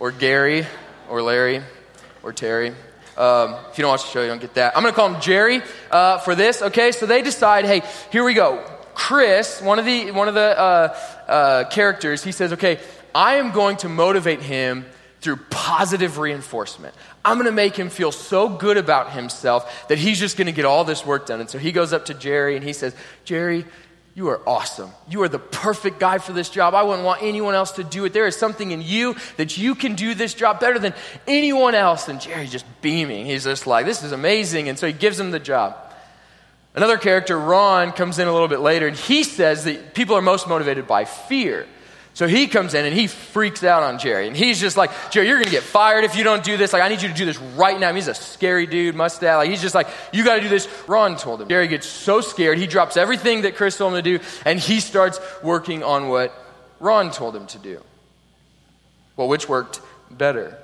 or 0.00 0.10
Gary, 0.10 0.66
or 1.10 1.20
Larry, 1.20 1.60
or 2.22 2.32
Terry. 2.32 2.68
Um, 3.18 3.56
if 3.70 3.76
you 3.76 3.82
don't 3.82 3.90
watch 3.90 4.04
the 4.04 4.08
show, 4.08 4.22
you 4.22 4.28
don't 4.28 4.40
get 4.40 4.54
that. 4.54 4.74
I'm 4.74 4.82
going 4.82 4.94
to 4.94 4.96
call 4.98 5.12
him 5.12 5.20
Jerry 5.20 5.60
uh, 5.90 6.16
for 6.20 6.34
this. 6.34 6.62
Okay, 6.62 6.92
so 6.92 7.04
they 7.04 7.20
decide, 7.20 7.66
hey, 7.66 7.82
here 8.10 8.24
we 8.24 8.32
go. 8.32 8.64
Chris, 8.94 9.60
one 9.60 9.78
of 9.78 9.84
the 9.84 10.10
one 10.12 10.28
of 10.28 10.34
the 10.34 10.58
uh, 10.58 10.96
uh, 11.28 11.64
characters, 11.68 12.24
he 12.24 12.32
says, 12.32 12.54
okay, 12.54 12.80
I 13.14 13.34
am 13.34 13.50
going 13.50 13.76
to 13.78 13.90
motivate 13.90 14.40
him 14.40 14.86
through 15.22 15.36
positive 15.50 16.18
reinforcement. 16.18 16.94
I'm 17.24 17.36
going 17.36 17.46
to 17.46 17.52
make 17.52 17.76
him 17.76 17.88
feel 17.88 18.12
so 18.12 18.48
good 18.48 18.76
about 18.76 19.12
himself 19.12 19.88
that 19.88 19.96
he's 19.96 20.18
just 20.18 20.36
going 20.36 20.46
to 20.46 20.52
get 20.52 20.64
all 20.64 20.84
this 20.84 21.06
work 21.06 21.26
done. 21.26 21.40
And 21.40 21.48
so 21.48 21.58
he 21.58 21.72
goes 21.72 21.92
up 21.92 22.06
to 22.06 22.14
Jerry 22.14 22.56
and 22.56 22.64
he 22.64 22.72
says, 22.72 22.94
Jerry, 23.24 23.64
you 24.14 24.28
are 24.28 24.46
awesome. 24.46 24.90
You 25.08 25.22
are 25.22 25.28
the 25.28 25.38
perfect 25.38 26.00
guy 26.00 26.18
for 26.18 26.32
this 26.32 26.50
job. 26.50 26.74
I 26.74 26.82
wouldn't 26.82 27.04
want 27.04 27.22
anyone 27.22 27.54
else 27.54 27.70
to 27.72 27.84
do 27.84 28.04
it. 28.04 28.12
There 28.12 28.26
is 28.26 28.36
something 28.36 28.72
in 28.72 28.82
you 28.82 29.16
that 29.36 29.56
you 29.56 29.76
can 29.76 29.94
do 29.94 30.14
this 30.14 30.34
job 30.34 30.60
better 30.60 30.78
than 30.78 30.92
anyone 31.26 31.74
else. 31.74 32.08
And 32.08 32.20
Jerry's 32.20 32.52
just 32.52 32.66
beaming. 32.82 33.24
He's 33.24 33.44
just 33.44 33.66
like, 33.66 33.86
this 33.86 34.02
is 34.02 34.12
amazing. 34.12 34.68
And 34.68 34.78
so 34.78 34.88
he 34.88 34.92
gives 34.92 35.18
him 35.18 35.30
the 35.30 35.38
job. 35.38 35.76
Another 36.74 36.98
character, 36.98 37.38
Ron, 37.38 37.92
comes 37.92 38.18
in 38.18 38.26
a 38.26 38.32
little 38.32 38.48
bit 38.48 38.60
later 38.60 38.88
and 38.88 38.96
he 38.96 39.22
says 39.22 39.64
that 39.64 39.94
people 39.94 40.16
are 40.16 40.22
most 40.22 40.48
motivated 40.48 40.86
by 40.86 41.04
fear. 41.04 41.66
So 42.14 42.28
he 42.28 42.46
comes 42.46 42.74
in 42.74 42.84
and 42.84 42.94
he 42.94 43.06
freaks 43.06 43.64
out 43.64 43.82
on 43.82 43.98
Jerry. 43.98 44.26
And 44.26 44.36
he's 44.36 44.60
just 44.60 44.76
like, 44.76 44.90
Jerry, 45.10 45.28
you're 45.28 45.38
going 45.38 45.46
to 45.46 45.50
get 45.50 45.62
fired 45.62 46.04
if 46.04 46.14
you 46.14 46.24
don't 46.24 46.44
do 46.44 46.58
this. 46.58 46.72
Like, 46.72 46.82
I 46.82 46.88
need 46.88 47.00
you 47.00 47.08
to 47.08 47.14
do 47.14 47.24
this 47.24 47.38
right 47.38 47.78
now. 47.80 47.88
I 47.88 47.92
mean, 47.92 47.96
he's 47.96 48.08
a 48.08 48.14
scary 48.14 48.66
dude, 48.66 48.94
mustache. 48.94 49.38
Like, 49.38 49.48
he's 49.48 49.62
just 49.62 49.74
like, 49.74 49.88
you 50.12 50.22
got 50.22 50.36
to 50.36 50.42
do 50.42 50.50
this. 50.50 50.68
Ron 50.86 51.16
told 51.16 51.40
him. 51.40 51.48
Jerry 51.48 51.68
gets 51.68 51.86
so 51.86 52.20
scared. 52.20 52.58
He 52.58 52.66
drops 52.66 52.98
everything 52.98 53.42
that 53.42 53.56
Chris 53.56 53.78
told 53.78 53.94
him 53.94 54.02
to 54.04 54.18
do 54.18 54.24
and 54.44 54.60
he 54.60 54.80
starts 54.80 55.20
working 55.42 55.82
on 55.82 56.08
what 56.08 56.34
Ron 56.80 57.12
told 57.12 57.34
him 57.34 57.46
to 57.46 57.58
do. 57.58 57.80
Well, 59.16 59.28
which 59.28 59.48
worked 59.48 59.80
better? 60.10 60.58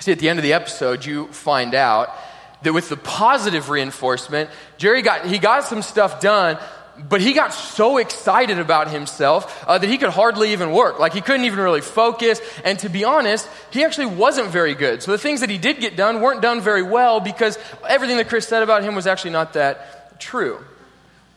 See, 0.00 0.12
at 0.12 0.18
the 0.18 0.28
end 0.28 0.38
of 0.38 0.42
the 0.42 0.52
episode, 0.52 1.04
you 1.04 1.28
find 1.28 1.74
out 1.74 2.14
that 2.62 2.72
with 2.72 2.88
the 2.88 2.96
positive 2.96 3.70
reinforcement, 3.70 4.50
Jerry 4.76 5.02
got, 5.02 5.26
he 5.26 5.38
got 5.38 5.64
some 5.64 5.82
stuff 5.82 6.20
done, 6.20 6.58
but 7.08 7.20
he 7.20 7.32
got 7.32 7.52
so 7.52 7.98
excited 7.98 8.58
about 8.58 8.90
himself 8.90 9.64
uh, 9.66 9.78
that 9.78 9.88
he 9.88 9.98
could 9.98 10.10
hardly 10.10 10.52
even 10.52 10.72
work. 10.72 10.98
Like 10.98 11.12
he 11.12 11.20
couldn't 11.20 11.44
even 11.44 11.60
really 11.60 11.80
focus. 11.80 12.40
And 12.64 12.78
to 12.80 12.88
be 12.88 13.04
honest, 13.04 13.48
he 13.70 13.84
actually 13.84 14.06
wasn't 14.06 14.48
very 14.48 14.74
good. 14.74 15.02
So 15.02 15.12
the 15.12 15.18
things 15.18 15.40
that 15.40 15.50
he 15.50 15.58
did 15.58 15.80
get 15.80 15.96
done 15.96 16.20
weren't 16.20 16.42
done 16.42 16.60
very 16.60 16.82
well 16.82 17.20
because 17.20 17.58
everything 17.86 18.16
that 18.16 18.28
Chris 18.28 18.48
said 18.48 18.62
about 18.62 18.82
him 18.82 18.94
was 18.94 19.06
actually 19.06 19.30
not 19.30 19.52
that 19.52 20.20
true. 20.20 20.58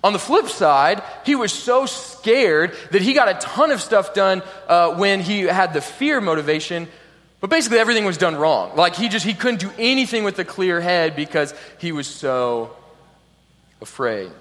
On 0.03 0.13
the 0.13 0.19
flip 0.19 0.47
side, 0.47 1.03
he 1.25 1.35
was 1.35 1.53
so 1.53 1.85
scared 1.85 2.75
that 2.89 3.03
he 3.03 3.13
got 3.13 3.29
a 3.29 3.35
ton 3.35 3.69
of 3.69 3.81
stuff 3.81 4.15
done 4.15 4.41
uh, 4.67 4.95
when 4.95 5.19
he 5.19 5.41
had 5.41 5.73
the 5.73 5.81
fear 5.81 6.19
motivation, 6.19 6.87
But 7.41 7.49
basically, 7.49 7.79
everything 7.79 8.05
was 8.05 8.17
done 8.17 8.35
wrong. 8.35 8.75
Like, 8.75 8.95
he 8.95 9.09
just, 9.09 9.25
he 9.25 9.33
couldn't 9.33 9.59
do 9.59 9.71
anything 9.79 10.23
with 10.23 10.37
a 10.37 10.45
clear 10.45 10.79
head 10.79 11.15
because 11.15 11.53
he 11.79 11.91
was 11.91 12.07
so 12.07 12.75
afraid. 13.81 14.31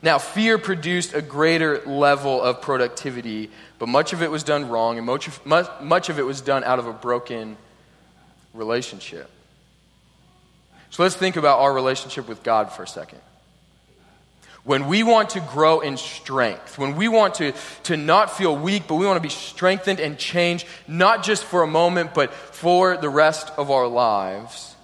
Now, 0.00 0.18
fear 0.18 0.58
produced 0.58 1.14
a 1.14 1.22
greater 1.22 1.80
level 1.84 2.40
of 2.40 2.62
productivity, 2.62 3.50
but 3.78 3.88
much 3.88 4.12
of 4.12 4.22
it 4.22 4.30
was 4.30 4.44
done 4.44 4.68
wrong, 4.68 4.96
and 4.96 5.06
much 5.06 5.26
of, 5.26 5.44
much 5.80 6.08
of 6.08 6.18
it 6.18 6.22
was 6.22 6.40
done 6.40 6.62
out 6.62 6.78
of 6.78 6.86
a 6.86 6.92
broken 6.92 7.56
relationship. 8.54 9.28
So 10.90 11.02
let's 11.02 11.16
think 11.16 11.36
about 11.36 11.58
our 11.58 11.72
relationship 11.72 12.28
with 12.28 12.42
God 12.42 12.72
for 12.72 12.84
a 12.84 12.88
second. 12.88 13.20
When 14.64 14.86
we 14.86 15.02
want 15.02 15.30
to 15.30 15.40
grow 15.40 15.80
in 15.80 15.96
strength, 15.96 16.78
when 16.78 16.94
we 16.94 17.08
want 17.08 17.36
to, 17.36 17.52
to 17.84 17.96
not 17.96 18.36
feel 18.36 18.54
weak, 18.54 18.84
but 18.86 18.96
we 18.96 19.06
want 19.06 19.16
to 19.16 19.22
be 19.22 19.28
strengthened 19.28 19.98
and 19.98 20.18
changed, 20.18 20.66
not 20.86 21.22
just 21.22 21.44
for 21.44 21.62
a 21.62 21.66
moment, 21.66 22.14
but 22.14 22.32
for 22.32 22.96
the 22.96 23.08
rest 23.08 23.50
of 23.56 23.70
our 23.70 23.86
lives, 23.86 24.76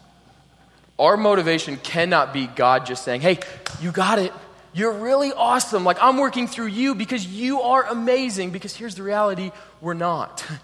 our 0.98 1.16
motivation 1.16 1.77
cannot 1.77 2.33
be 2.33 2.46
God 2.46 2.87
just 2.87 3.05
saying, 3.05 3.20
hey, 3.20 3.40
you 3.81 3.92
got 3.92 4.18
it. 4.18 4.33
You're 4.75 4.93
really 4.93 5.33
awesome. 5.33 5.85
Like, 5.85 5.99
I'm 6.01 6.19
working 6.19 6.49
through 6.49 6.67
you 6.67 6.95
because 6.95 7.25
you 7.25 7.63
are 7.63 7.85
amazing. 7.85 8.51
Because 8.51 8.77
here's 8.77 8.97
the 8.97 9.03
reality 9.03 9.53
we're 9.81 9.95
not. 9.95 10.45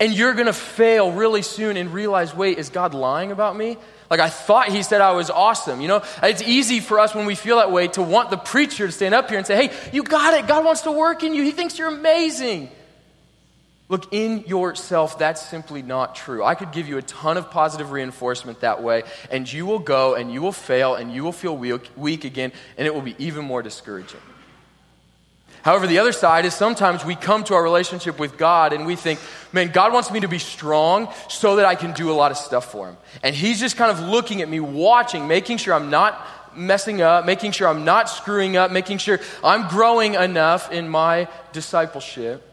And 0.00 0.12
you're 0.12 0.34
going 0.34 0.46
to 0.46 0.52
fail 0.52 1.10
really 1.10 1.42
soon 1.42 1.76
and 1.76 1.92
realize, 1.92 2.32
wait, 2.32 2.58
is 2.58 2.68
God 2.68 2.94
lying 2.94 3.32
about 3.32 3.56
me? 3.56 3.76
Like, 4.08 4.20
I 4.20 4.28
thought 4.28 4.68
he 4.68 4.84
said 4.84 5.00
I 5.00 5.10
was 5.10 5.28
awesome. 5.28 5.80
You 5.80 5.88
know, 5.88 6.02
it's 6.22 6.40
easy 6.40 6.78
for 6.78 7.00
us 7.00 7.16
when 7.16 7.26
we 7.26 7.34
feel 7.34 7.56
that 7.56 7.72
way 7.72 7.88
to 7.88 8.02
want 8.02 8.30
the 8.30 8.36
preacher 8.36 8.86
to 8.86 8.92
stand 8.92 9.12
up 9.12 9.28
here 9.28 9.38
and 9.38 9.46
say, 9.46 9.66
hey, 9.66 9.76
you 9.92 10.04
got 10.04 10.34
it. 10.34 10.46
God 10.46 10.64
wants 10.64 10.82
to 10.82 10.92
work 10.92 11.24
in 11.24 11.34
you. 11.34 11.42
He 11.42 11.50
thinks 11.50 11.78
you're 11.78 11.88
amazing. 11.88 12.70
Look, 13.88 14.12
in 14.12 14.44
yourself, 14.46 15.18
that's 15.18 15.40
simply 15.48 15.80
not 15.80 16.14
true. 16.14 16.44
I 16.44 16.54
could 16.54 16.72
give 16.72 16.88
you 16.88 16.98
a 16.98 17.02
ton 17.02 17.38
of 17.38 17.50
positive 17.50 17.90
reinforcement 17.90 18.60
that 18.60 18.82
way, 18.82 19.04
and 19.30 19.50
you 19.50 19.64
will 19.64 19.78
go 19.78 20.14
and 20.14 20.30
you 20.30 20.42
will 20.42 20.52
fail 20.52 20.94
and 20.94 21.12
you 21.12 21.24
will 21.24 21.32
feel 21.32 21.56
weak, 21.56 22.24
again, 22.24 22.52
and 22.76 22.86
it 22.86 22.94
will 22.94 23.02
be 23.02 23.16
even 23.18 23.46
more 23.46 23.62
discouraging. 23.62 24.20
However, 25.62 25.86
the 25.86 25.98
other 25.98 26.12
side 26.12 26.44
is 26.44 26.54
sometimes 26.54 27.04
we 27.04 27.14
come 27.14 27.44
to 27.44 27.54
our 27.54 27.62
relationship 27.62 28.18
with 28.18 28.36
God 28.36 28.72
and 28.72 28.86
we 28.86 28.94
think, 28.94 29.20
man, 29.52 29.70
God 29.70 29.92
wants 29.92 30.10
me 30.10 30.20
to 30.20 30.28
be 30.28 30.38
strong 30.38 31.12
so 31.28 31.56
that 31.56 31.64
I 31.64 31.74
can 31.74 31.92
do 31.92 32.10
a 32.10 32.14
lot 32.14 32.30
of 32.30 32.36
stuff 32.36 32.70
for 32.70 32.88
Him. 32.88 32.96
And 33.22 33.34
He's 33.34 33.58
just 33.58 33.76
kind 33.76 33.90
of 33.90 34.00
looking 34.00 34.42
at 34.42 34.48
me, 34.48 34.60
watching, 34.60 35.26
making 35.26 35.56
sure 35.56 35.74
I'm 35.74 35.90
not 35.90 36.26
messing 36.54 37.00
up, 37.02 37.24
making 37.24 37.52
sure 37.52 37.68
I'm 37.68 37.84
not 37.84 38.08
screwing 38.08 38.56
up, 38.56 38.70
making 38.70 38.98
sure 38.98 39.18
I'm 39.42 39.68
growing 39.68 40.14
enough 40.14 40.70
in 40.70 40.88
my 40.88 41.28
discipleship. 41.52 42.47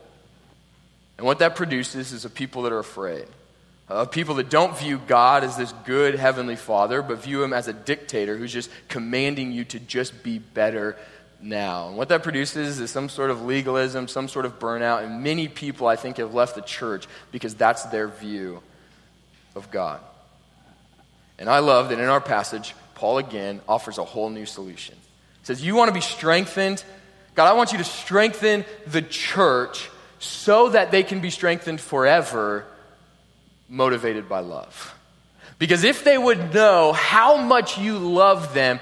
And 1.17 1.25
what 1.25 1.39
that 1.39 1.55
produces 1.55 2.11
is 2.11 2.25
a 2.25 2.29
people 2.29 2.63
that 2.63 2.73
are 2.73 2.79
afraid. 2.79 3.25
Of 3.87 4.09
people 4.09 4.35
that 4.35 4.49
don't 4.49 4.77
view 4.77 4.99
God 5.05 5.43
as 5.43 5.57
this 5.57 5.71
good 5.85 6.15
heavenly 6.15 6.55
father, 6.55 7.03
but 7.03 7.19
view 7.19 7.43
him 7.43 7.53
as 7.53 7.67
a 7.67 7.73
dictator 7.73 8.35
who's 8.35 8.51
just 8.51 8.71
commanding 8.87 9.51
you 9.51 9.63
to 9.65 9.79
just 9.79 10.23
be 10.23 10.39
better 10.39 10.97
now. 11.39 11.89
And 11.89 11.97
what 11.97 12.09
that 12.09 12.23
produces 12.23 12.79
is 12.79 12.89
some 12.89 13.09
sort 13.09 13.29
of 13.29 13.43
legalism, 13.43 14.07
some 14.07 14.27
sort 14.27 14.45
of 14.45 14.57
burnout, 14.57 15.03
and 15.03 15.23
many 15.23 15.47
people, 15.47 15.85
I 15.85 15.95
think, 15.97 16.17
have 16.17 16.33
left 16.33 16.55
the 16.55 16.61
church 16.61 17.07
because 17.31 17.53
that's 17.53 17.83
their 17.83 18.07
view 18.07 18.63
of 19.55 19.69
God. 19.69 19.99
And 21.37 21.47
I 21.47 21.59
love 21.59 21.89
that 21.89 21.99
in 21.99 22.05
our 22.05 22.21
passage, 22.21 22.73
Paul 22.95 23.19
again 23.19 23.61
offers 23.67 23.99
a 23.99 24.03
whole 24.03 24.29
new 24.31 24.45
solution. 24.47 24.95
He 25.41 25.45
says, 25.45 25.63
You 25.63 25.75
want 25.75 25.89
to 25.89 25.93
be 25.93 26.01
strengthened? 26.01 26.83
God, 27.35 27.47
I 27.49 27.53
want 27.53 27.71
you 27.71 27.77
to 27.77 27.83
strengthen 27.83 28.65
the 28.87 29.01
church 29.01 29.89
so 30.19 30.69
that 30.69 30.91
they 30.91 31.03
can 31.03 31.21
be 31.21 31.29
strengthened 31.29 31.81
forever, 31.81 32.65
motivated 33.69 34.29
by 34.29 34.39
love. 34.39 34.95
Because 35.57 35.85
if 35.85 36.03
they 36.03 36.17
would 36.17 36.53
know 36.53 36.91
how 36.91 37.37
much 37.37 37.77
you 37.77 37.97
love 37.97 38.53
them, 38.53 38.79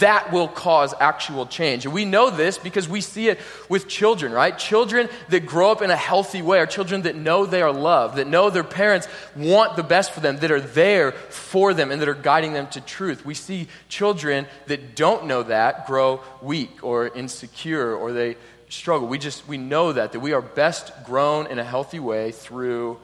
that 0.00 0.32
will 0.32 0.48
cause 0.48 0.92
actual 0.98 1.46
change. 1.46 1.84
And 1.84 1.94
we 1.94 2.04
know 2.04 2.30
this 2.30 2.58
because 2.58 2.88
we 2.88 3.00
see 3.00 3.28
it 3.28 3.38
with 3.68 3.86
children, 3.86 4.32
right? 4.32 4.58
Children 4.58 5.08
that 5.28 5.46
grow 5.46 5.70
up 5.70 5.82
in 5.82 5.90
a 5.90 5.96
healthy 5.96 6.42
way 6.42 6.58
are 6.58 6.66
children 6.66 7.02
that 7.02 7.14
know 7.14 7.46
they 7.46 7.62
are 7.62 7.72
loved, 7.72 8.16
that 8.16 8.26
know 8.26 8.50
their 8.50 8.64
parents 8.64 9.06
want 9.36 9.76
the 9.76 9.84
best 9.84 10.10
for 10.10 10.18
them, 10.18 10.38
that 10.38 10.50
are 10.50 10.60
there 10.60 11.12
for 11.12 11.72
them, 11.72 11.92
and 11.92 12.02
that 12.02 12.08
are 12.08 12.14
guiding 12.14 12.54
them 12.54 12.66
to 12.68 12.80
truth. 12.80 13.24
We 13.24 13.34
see 13.34 13.68
children 13.88 14.48
that 14.66 14.96
don't 14.96 15.26
know 15.26 15.44
that 15.44 15.86
grow 15.86 16.22
weak 16.42 16.82
or 16.82 17.06
insecure 17.06 17.94
or 17.94 18.12
they 18.12 18.36
struggle. 18.68 19.08
We 19.08 19.18
just, 19.18 19.46
we 19.48 19.58
know 19.58 19.92
that, 19.92 20.12
that 20.12 20.20
we 20.20 20.32
are 20.32 20.42
best 20.42 20.92
grown 21.04 21.46
in 21.46 21.58
a 21.58 21.64
healthy 21.64 22.00
way 22.00 22.32
through 22.32 22.98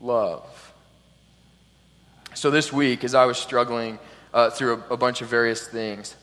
love. 0.00 0.72
So 2.34 2.50
this 2.50 2.72
week, 2.72 3.04
as 3.04 3.14
I 3.14 3.24
was 3.26 3.38
struggling 3.38 3.98
uh, 4.34 4.50
through 4.50 4.82
a, 4.90 4.94
a 4.94 4.96
bunch 4.96 5.22
of 5.22 5.28
various 5.28 5.66
things, 5.66 6.14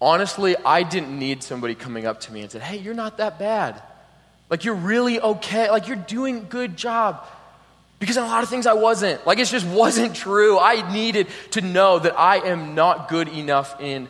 honestly, 0.00 0.56
I 0.64 0.82
didn't 0.82 1.18
need 1.18 1.42
somebody 1.42 1.74
coming 1.74 2.06
up 2.06 2.20
to 2.20 2.32
me 2.32 2.42
and 2.42 2.50
said, 2.50 2.62
hey, 2.62 2.78
you're 2.78 2.94
not 2.94 3.18
that 3.18 3.38
bad. 3.38 3.82
Like, 4.48 4.64
you're 4.64 4.74
really 4.74 5.20
okay. 5.20 5.70
Like, 5.70 5.86
you're 5.86 5.96
doing 5.96 6.46
good 6.48 6.76
job. 6.76 7.24
Because 7.98 8.16
in 8.16 8.22
a 8.22 8.26
lot 8.26 8.42
of 8.42 8.48
things 8.48 8.66
I 8.66 8.72
wasn't. 8.72 9.26
Like, 9.26 9.38
it 9.38 9.46
just 9.46 9.66
wasn't 9.66 10.16
true. 10.16 10.58
I 10.58 10.90
needed 10.92 11.28
to 11.52 11.60
know 11.60 11.98
that 11.98 12.18
I 12.18 12.38
am 12.38 12.74
not 12.74 13.08
good 13.08 13.28
enough 13.28 13.80
in 13.80 14.08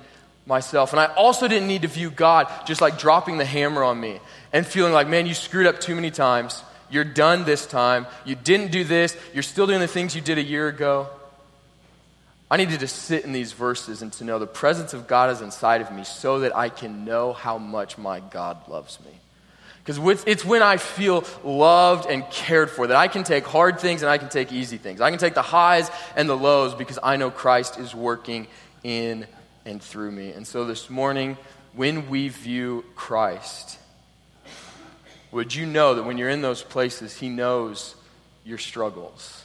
myself. 0.51 0.93
And 0.93 1.01
I 1.01 1.07
also 1.07 1.49
didn't 1.49 1.69
need 1.69 1.83
to 1.83 1.89
view 1.89 2.11
God 2.11 2.53
just 2.67 2.83
like 2.83 2.99
dropping 2.99 3.39
the 3.39 3.47
hammer 3.47 3.83
on 3.83 3.99
me 3.99 4.21
and 4.53 4.67
feeling 4.67 4.93
like, 4.93 5.09
man, 5.09 5.25
you 5.25 5.33
screwed 5.33 5.67
up 5.67 5.81
too 5.81 5.95
many 5.95 6.11
times. 6.11 6.63
You're 6.91 7.05
done 7.05 7.45
this 7.45 7.65
time. 7.65 8.07
You 8.27 8.35
didn't 8.35 8.73
do 8.73 8.85
this. 8.85 9.17
You're 9.33 9.43
still 9.43 9.67
doing 9.67 9.81
the 9.81 9.87
things 9.87 10.15
you 10.15 10.21
did 10.21 10.37
a 10.37 10.43
year 10.43 10.69
ago. 10.69 11.09
I 12.51 12.57
needed 12.57 12.81
to 12.81 12.89
sit 12.89 13.25
in 13.25 13.33
these 13.33 13.53
verses 13.53 14.03
and 14.03 14.13
to 14.15 14.25
know 14.25 14.41
the 14.41 14.47
presence 14.47 14.93
of 14.93 15.07
God 15.07 15.31
is 15.31 15.41
inside 15.41 15.81
of 15.81 15.93
me 15.93 16.03
so 16.03 16.41
that 16.41 16.55
I 16.55 16.69
can 16.69 17.05
know 17.05 17.33
how 17.33 17.59
much 17.59 17.97
my 17.97 18.19
God 18.19 18.69
loves 18.69 18.99
me. 19.05 19.13
Because 19.85 20.25
it's 20.27 20.45
when 20.45 20.61
I 20.61 20.77
feel 20.77 21.25
loved 21.45 22.11
and 22.11 22.29
cared 22.31 22.71
for 22.71 22.89
that 22.89 22.97
I 22.97 23.09
can 23.09 23.23
take 23.23 23.47
hard 23.47 23.81
things 23.81 24.03
and 24.03 24.11
I 24.11 24.19
can 24.19 24.29
take 24.29 24.53
easy 24.53 24.77
things. 24.77 25.01
I 25.01 25.11
can 25.11 25.19
take 25.19 25.35
the 25.35 25.43
highs 25.43 25.91
and 26.17 26.29
the 26.29 26.37
lows 26.37 26.75
because 26.75 26.99
I 27.03 27.17
know 27.17 27.31
Christ 27.31 27.79
is 27.79 27.95
working 27.95 28.49
in 28.83 29.27
and 29.65 29.83
through 29.83 30.11
me. 30.11 30.33
And 30.33 30.47
so 30.47 30.65
this 30.65 30.91
morning, 30.91 31.37
when 31.75 32.09
we 32.09 32.29
view 32.29 32.85
Christ, 32.97 33.79
would 35.31 35.55
you 35.55 35.67
know 35.67 35.95
that 35.95 36.03
when 36.03 36.19
you're 36.19 36.31
in 36.31 36.43
those 36.43 36.63
places, 36.63 37.17
He 37.17 37.29
knows 37.29 37.95
your 38.45 38.59
struggles? 38.59 39.45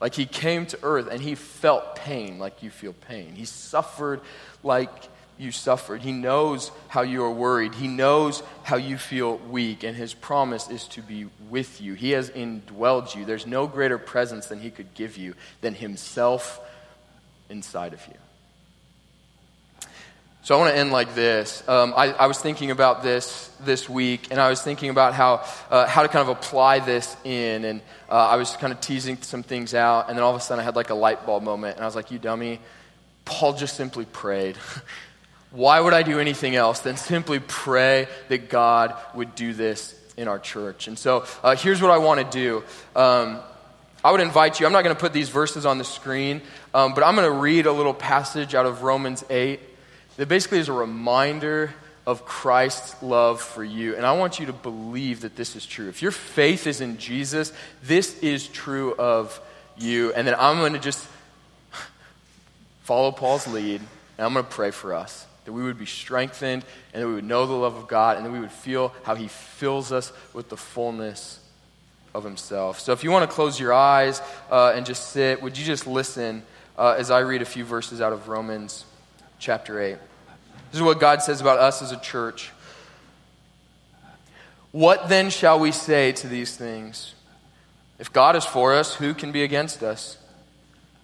Like 0.00 0.14
He 0.14 0.26
came 0.26 0.66
to 0.66 0.78
earth 0.82 1.08
and 1.10 1.20
He 1.20 1.34
felt 1.34 1.96
pain 1.96 2.38
like 2.38 2.62
you 2.62 2.70
feel 2.70 2.92
pain. 2.92 3.34
He 3.34 3.44
suffered 3.44 4.20
like 4.62 4.90
you 5.38 5.50
suffered. 5.50 6.02
He 6.02 6.12
knows 6.12 6.70
how 6.88 7.02
you 7.02 7.24
are 7.24 7.30
worried. 7.30 7.74
He 7.74 7.88
knows 7.88 8.42
how 8.62 8.76
you 8.76 8.96
feel 8.96 9.36
weak, 9.38 9.82
and 9.82 9.96
His 9.96 10.14
promise 10.14 10.68
is 10.68 10.86
to 10.88 11.02
be 11.02 11.26
with 11.48 11.80
you. 11.80 11.94
He 11.94 12.10
has 12.10 12.30
indwelled 12.30 13.14
you. 13.14 13.24
There's 13.24 13.46
no 13.46 13.66
greater 13.66 13.98
presence 13.98 14.46
than 14.46 14.60
He 14.60 14.70
could 14.70 14.94
give 14.94 15.16
you 15.16 15.34
than 15.60 15.74
Himself 15.74 16.60
inside 17.48 17.92
of 17.92 18.06
you. 18.06 18.14
So 20.44 20.56
I 20.56 20.58
want 20.58 20.74
to 20.74 20.76
end 20.76 20.90
like 20.90 21.14
this. 21.14 21.62
Um, 21.68 21.94
I, 21.96 22.08
I, 22.14 22.26
was 22.26 22.36
thinking 22.36 22.72
about 22.72 23.04
this 23.04 23.48
this 23.60 23.88
week, 23.88 24.32
and 24.32 24.40
I 24.40 24.50
was 24.50 24.60
thinking 24.60 24.90
about 24.90 25.14
how, 25.14 25.44
uh, 25.70 25.86
how 25.86 26.02
to 26.02 26.08
kind 26.08 26.28
of 26.28 26.36
apply 26.36 26.80
this 26.80 27.16
in, 27.22 27.64
and 27.64 27.80
uh, 28.10 28.14
I 28.14 28.34
was 28.34 28.56
kind 28.56 28.72
of 28.72 28.80
teasing 28.80 29.22
some 29.22 29.44
things 29.44 29.72
out, 29.72 30.08
and 30.08 30.18
then 30.18 30.24
all 30.24 30.34
of 30.34 30.36
a 30.36 30.40
sudden 30.40 30.60
I 30.60 30.64
had 30.64 30.74
like 30.74 30.90
a 30.90 30.96
light 30.96 31.26
bulb 31.26 31.44
moment, 31.44 31.76
and 31.76 31.84
I 31.84 31.86
was 31.86 31.94
like, 31.94 32.10
you 32.10 32.18
dummy, 32.18 32.58
Paul 33.24 33.52
just 33.52 33.76
simply 33.76 34.04
prayed. 34.04 34.56
Why 35.52 35.78
would 35.78 35.94
I 35.94 36.02
do 36.02 36.18
anything 36.18 36.56
else 36.56 36.80
than 36.80 36.96
simply 36.96 37.38
pray 37.38 38.08
that 38.26 38.48
God 38.48 38.96
would 39.14 39.36
do 39.36 39.52
this 39.52 39.94
in 40.16 40.26
our 40.26 40.40
church? 40.40 40.88
And 40.88 40.98
so 40.98 41.24
uh, 41.44 41.54
here's 41.54 41.80
what 41.80 41.92
I 41.92 41.98
want 41.98 42.18
to 42.18 42.36
do. 42.36 42.64
Um, 43.00 43.38
I 44.02 44.10
would 44.10 44.20
invite 44.20 44.58
you, 44.58 44.66
I'm 44.66 44.72
not 44.72 44.82
going 44.82 44.96
to 44.96 45.00
put 45.00 45.12
these 45.12 45.28
verses 45.28 45.64
on 45.64 45.78
the 45.78 45.84
screen, 45.84 46.42
um, 46.74 46.94
but 46.94 47.04
I'm 47.04 47.14
going 47.14 47.30
to 47.30 47.38
read 47.38 47.66
a 47.66 47.72
little 47.72 47.94
passage 47.94 48.56
out 48.56 48.66
of 48.66 48.82
Romans 48.82 49.24
8 49.30 49.60
that 50.16 50.28
basically 50.28 50.58
is 50.58 50.68
a 50.68 50.72
reminder 50.72 51.72
of 52.06 52.24
Christ's 52.24 53.00
love 53.02 53.40
for 53.40 53.62
you. 53.62 53.96
And 53.96 54.04
I 54.04 54.12
want 54.12 54.40
you 54.40 54.46
to 54.46 54.52
believe 54.52 55.20
that 55.20 55.36
this 55.36 55.54
is 55.54 55.64
true. 55.64 55.88
If 55.88 56.02
your 56.02 56.10
faith 56.10 56.66
is 56.66 56.80
in 56.80 56.98
Jesus, 56.98 57.52
this 57.82 58.18
is 58.20 58.48
true 58.48 58.94
of 58.94 59.40
you. 59.76 60.12
And 60.12 60.26
then 60.26 60.34
I'm 60.38 60.58
going 60.58 60.72
to 60.72 60.80
just 60.80 61.06
follow 62.82 63.12
Paul's 63.12 63.46
lead, 63.46 63.80
and 64.18 64.26
I'm 64.26 64.32
going 64.32 64.44
to 64.44 64.50
pray 64.50 64.70
for 64.70 64.94
us 64.94 65.26
that 65.44 65.52
we 65.52 65.62
would 65.64 65.78
be 65.78 65.86
strengthened, 65.86 66.64
and 66.92 67.02
that 67.02 67.06
we 67.06 67.14
would 67.14 67.24
know 67.24 67.46
the 67.46 67.52
love 67.52 67.74
of 67.74 67.88
God, 67.88 68.16
and 68.16 68.24
that 68.24 68.30
we 68.30 68.38
would 68.38 68.52
feel 68.52 68.94
how 69.02 69.16
He 69.16 69.26
fills 69.26 69.90
us 69.90 70.12
with 70.32 70.48
the 70.48 70.56
fullness 70.56 71.40
of 72.14 72.22
Himself. 72.22 72.78
So 72.78 72.92
if 72.92 73.02
you 73.02 73.10
want 73.10 73.28
to 73.28 73.34
close 73.34 73.58
your 73.58 73.72
eyes 73.72 74.22
uh, 74.50 74.72
and 74.74 74.86
just 74.86 75.10
sit, 75.10 75.42
would 75.42 75.58
you 75.58 75.64
just 75.64 75.86
listen 75.86 76.44
uh, 76.78 76.94
as 76.96 77.10
I 77.10 77.20
read 77.20 77.42
a 77.42 77.44
few 77.44 77.64
verses 77.64 78.00
out 78.00 78.12
of 78.12 78.28
Romans 78.28 78.84
chapter 79.42 79.80
8? 79.80 79.98
This 80.70 80.76
is 80.78 80.82
what 80.82 81.00
God 81.00 81.20
says 81.20 81.40
about 81.40 81.58
us 81.58 81.82
as 81.82 81.90
a 81.90 81.98
church. 81.98 82.52
What 84.70 85.08
then 85.08 85.30
shall 85.30 85.58
we 85.58 85.72
say 85.72 86.12
to 86.12 86.28
these 86.28 86.56
things? 86.56 87.14
If 87.98 88.12
God 88.12 88.36
is 88.36 88.44
for 88.44 88.72
us, 88.72 88.94
who 88.94 89.12
can 89.14 89.32
be 89.32 89.42
against 89.42 89.82
us? 89.82 90.16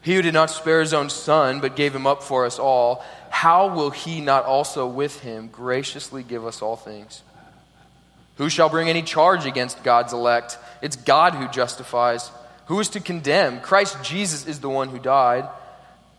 He 0.02 0.14
who 0.14 0.22
did 0.22 0.34
not 0.34 0.50
spare 0.50 0.80
his 0.80 0.94
own 0.94 1.10
son, 1.10 1.58
but 1.58 1.74
gave 1.74 1.94
him 1.94 2.06
up 2.06 2.22
for 2.22 2.46
us 2.46 2.60
all, 2.60 3.04
how 3.28 3.74
will 3.74 3.90
he 3.90 4.20
not 4.20 4.44
also 4.44 4.86
with 4.86 5.20
him 5.20 5.48
graciously 5.48 6.22
give 6.22 6.46
us 6.46 6.62
all 6.62 6.76
things? 6.76 7.22
Who 8.36 8.48
shall 8.48 8.68
bring 8.68 8.88
any 8.88 9.02
charge 9.02 9.46
against 9.46 9.82
God's 9.82 10.12
elect? 10.12 10.58
It's 10.80 10.94
God 10.94 11.34
who 11.34 11.48
justifies. 11.48 12.30
Who 12.66 12.78
is 12.78 12.88
to 12.90 13.00
condemn? 13.00 13.60
Christ 13.60 14.02
Jesus 14.04 14.46
is 14.46 14.60
the 14.60 14.70
one 14.70 14.90
who 14.90 15.00
died. 15.00 15.48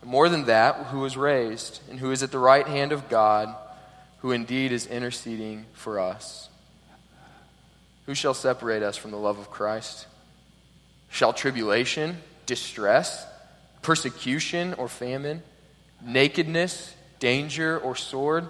More 0.04 0.30
than 0.30 0.46
that, 0.46 0.88
who 0.88 1.00
was 1.00 1.18
raised, 1.18 1.82
and 1.90 2.00
who 2.00 2.12
is 2.12 2.24
at 2.24 2.32
the 2.32 2.40
right 2.40 2.68
hand 2.68 2.92
of 2.92 3.10
God, 3.10 3.54
who 4.20 4.32
indeed 4.32 4.72
is 4.72 4.88
interceding 4.88 5.66
for 5.74 6.00
us. 6.00 6.50
Who 8.06 8.16
shall 8.16 8.34
separate 8.34 8.82
us 8.82 8.98
from 8.98 9.12
the 9.12 9.18
love 9.18 9.38
of 9.38 9.52
Christ? 9.52 10.08
Shall 11.10 11.34
tribulation, 11.34 12.18
distress, 12.46 13.26
persecution, 13.82 14.74
or 14.76 14.88
famine, 14.88 15.44
nakedness, 16.02 16.96
danger, 17.20 17.78
or 17.78 17.96
sword? 17.96 18.50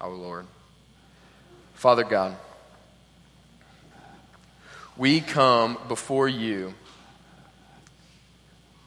our 0.00 0.12
Lord. 0.12 0.46
Father 1.74 2.04
God, 2.04 2.36
we 4.96 5.20
come 5.20 5.78
before 5.88 6.28
you, 6.28 6.74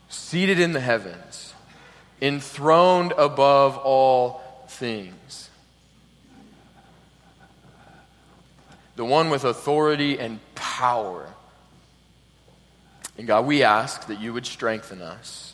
seated 0.09 0.59
in 0.59 0.73
the 0.73 0.79
heavens, 0.79 1.53
enthroned 2.21 3.13
above 3.17 3.77
all 3.77 4.41
things. 4.69 5.49
The 8.95 9.05
one 9.05 9.29
with 9.29 9.43
authority 9.43 10.17
and 10.17 10.39
power. 10.55 11.27
And 13.17 13.27
God, 13.27 13.45
we 13.45 13.63
ask 13.63 14.07
that 14.07 14.19
you 14.19 14.33
would 14.33 14.45
strengthen 14.45 15.01
us. 15.01 15.53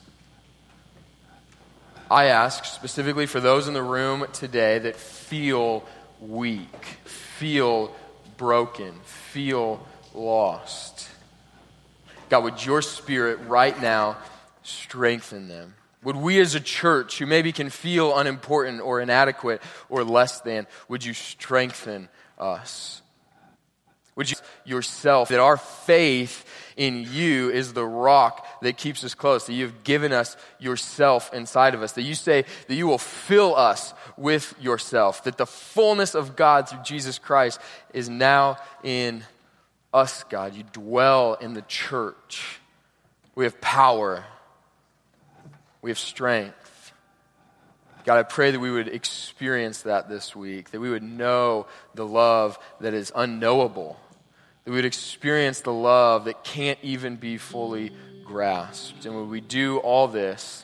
I 2.14 2.26
ask 2.26 2.66
specifically 2.66 3.26
for 3.26 3.39
those 3.39 3.68
in 3.68 3.74
the 3.74 3.82
room 3.82 4.28
today 4.34 4.78
that 4.78 4.95
feel 4.95 5.84
weak, 6.22 6.86
feel 7.05 7.91
broken, 8.38 8.93
feel 9.32 9.84
lost. 10.14 11.09
God, 12.30 12.43
would 12.43 12.64
your 12.64 12.84
spirit 12.84 13.39
right 13.47 13.82
now 13.82 14.18
strengthen 14.61 15.47
them? 15.47 15.74
Would 16.03 16.16
we 16.16 16.39
as 16.39 16.53
a 16.53 16.59
church 16.59 17.18
who 17.18 17.26
maybe 17.26 17.51
can 17.51 17.72
feel 17.72 18.16
unimportant 18.16 18.82
or 18.82 19.01
inadequate 19.01 19.64
or 19.89 20.03
less 20.03 20.39
than, 20.41 20.68
would 20.88 21.03
you 21.03 21.16
strengthen 21.16 22.09
us? 22.38 23.01
Would 24.16 24.30
you 24.30 24.38
yourself 24.66 25.30
that 25.30 25.39
our 25.39 25.57
faith 25.57 26.45
in 26.78 27.07
you 27.09 27.49
is 27.49 27.74
the 27.74 27.86
rock 27.86 28.45
that 28.61 28.78
keeps 28.78 29.03
us 29.03 29.16
close, 29.16 29.45
that 29.45 29.53
you've 29.53 29.84
given 29.84 30.11
us 30.11 30.38
yourself 30.59 31.34
inside 31.34 31.74
of 31.74 31.82
us, 31.82 31.93
that 31.93 32.03
you 32.03 32.16
say 32.16 32.45
that 32.68 32.76
you 32.76 32.88
will 32.88 32.97
fill 32.97 33.55
us 33.55 33.93
with 34.18 34.53
yourself, 34.61 35.24
that 35.24 35.38
the 35.38 35.45
fullness 35.45 36.16
of 36.16 36.36
God 36.36 36.70
through 36.70 36.84
Jesus 36.84 37.18
Christ 37.18 37.59
is 37.93 38.09
now 38.09 38.57
in 38.84 39.24
us, 39.93 40.24
God. 40.24 40.53
You 40.55 40.64
dwell 40.72 41.36
in 41.36 41.53
the 41.53 41.61
church. 41.64 42.59
We 43.36 43.45
have 43.45 43.59
power, 43.61 44.26
we 45.82 45.89
have 45.89 45.99
strength. 45.99 46.59
God, 48.05 48.18
I 48.18 48.24
pray 48.24 48.51
that 48.51 48.59
we 48.59 48.70
would 48.70 48.89
experience 48.89 49.84
that 49.84 50.09
this 50.09 50.36
week, 50.36 50.72
that 50.72 50.82
we 50.82 50.89
would 50.89 51.03
know 51.03 51.68
the 51.95 52.05
love 52.05 52.59
that 52.82 52.93
is 52.93 53.14
unknowable 53.16 53.97
that 54.64 54.72
we 54.72 54.76
would 54.78 54.86
experience 54.86 55.61
the 55.61 55.74
love 55.74 56.26
that 56.26 56.43
can't 56.43 56.80
even 56.82 57.16
be 57.16 57.38
fully 57.38 57.91
grasped. 58.24 59.05
And 59.05 59.16
would 59.16 59.30
we 59.30 59.41
do 59.41 59.78
all 59.80 60.07
this 60.07 60.64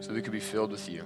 so 0.00 0.12
we 0.12 0.22
could 0.22 0.32
be 0.32 0.40
filled 0.40 0.70
with 0.70 0.88
you? 0.88 1.04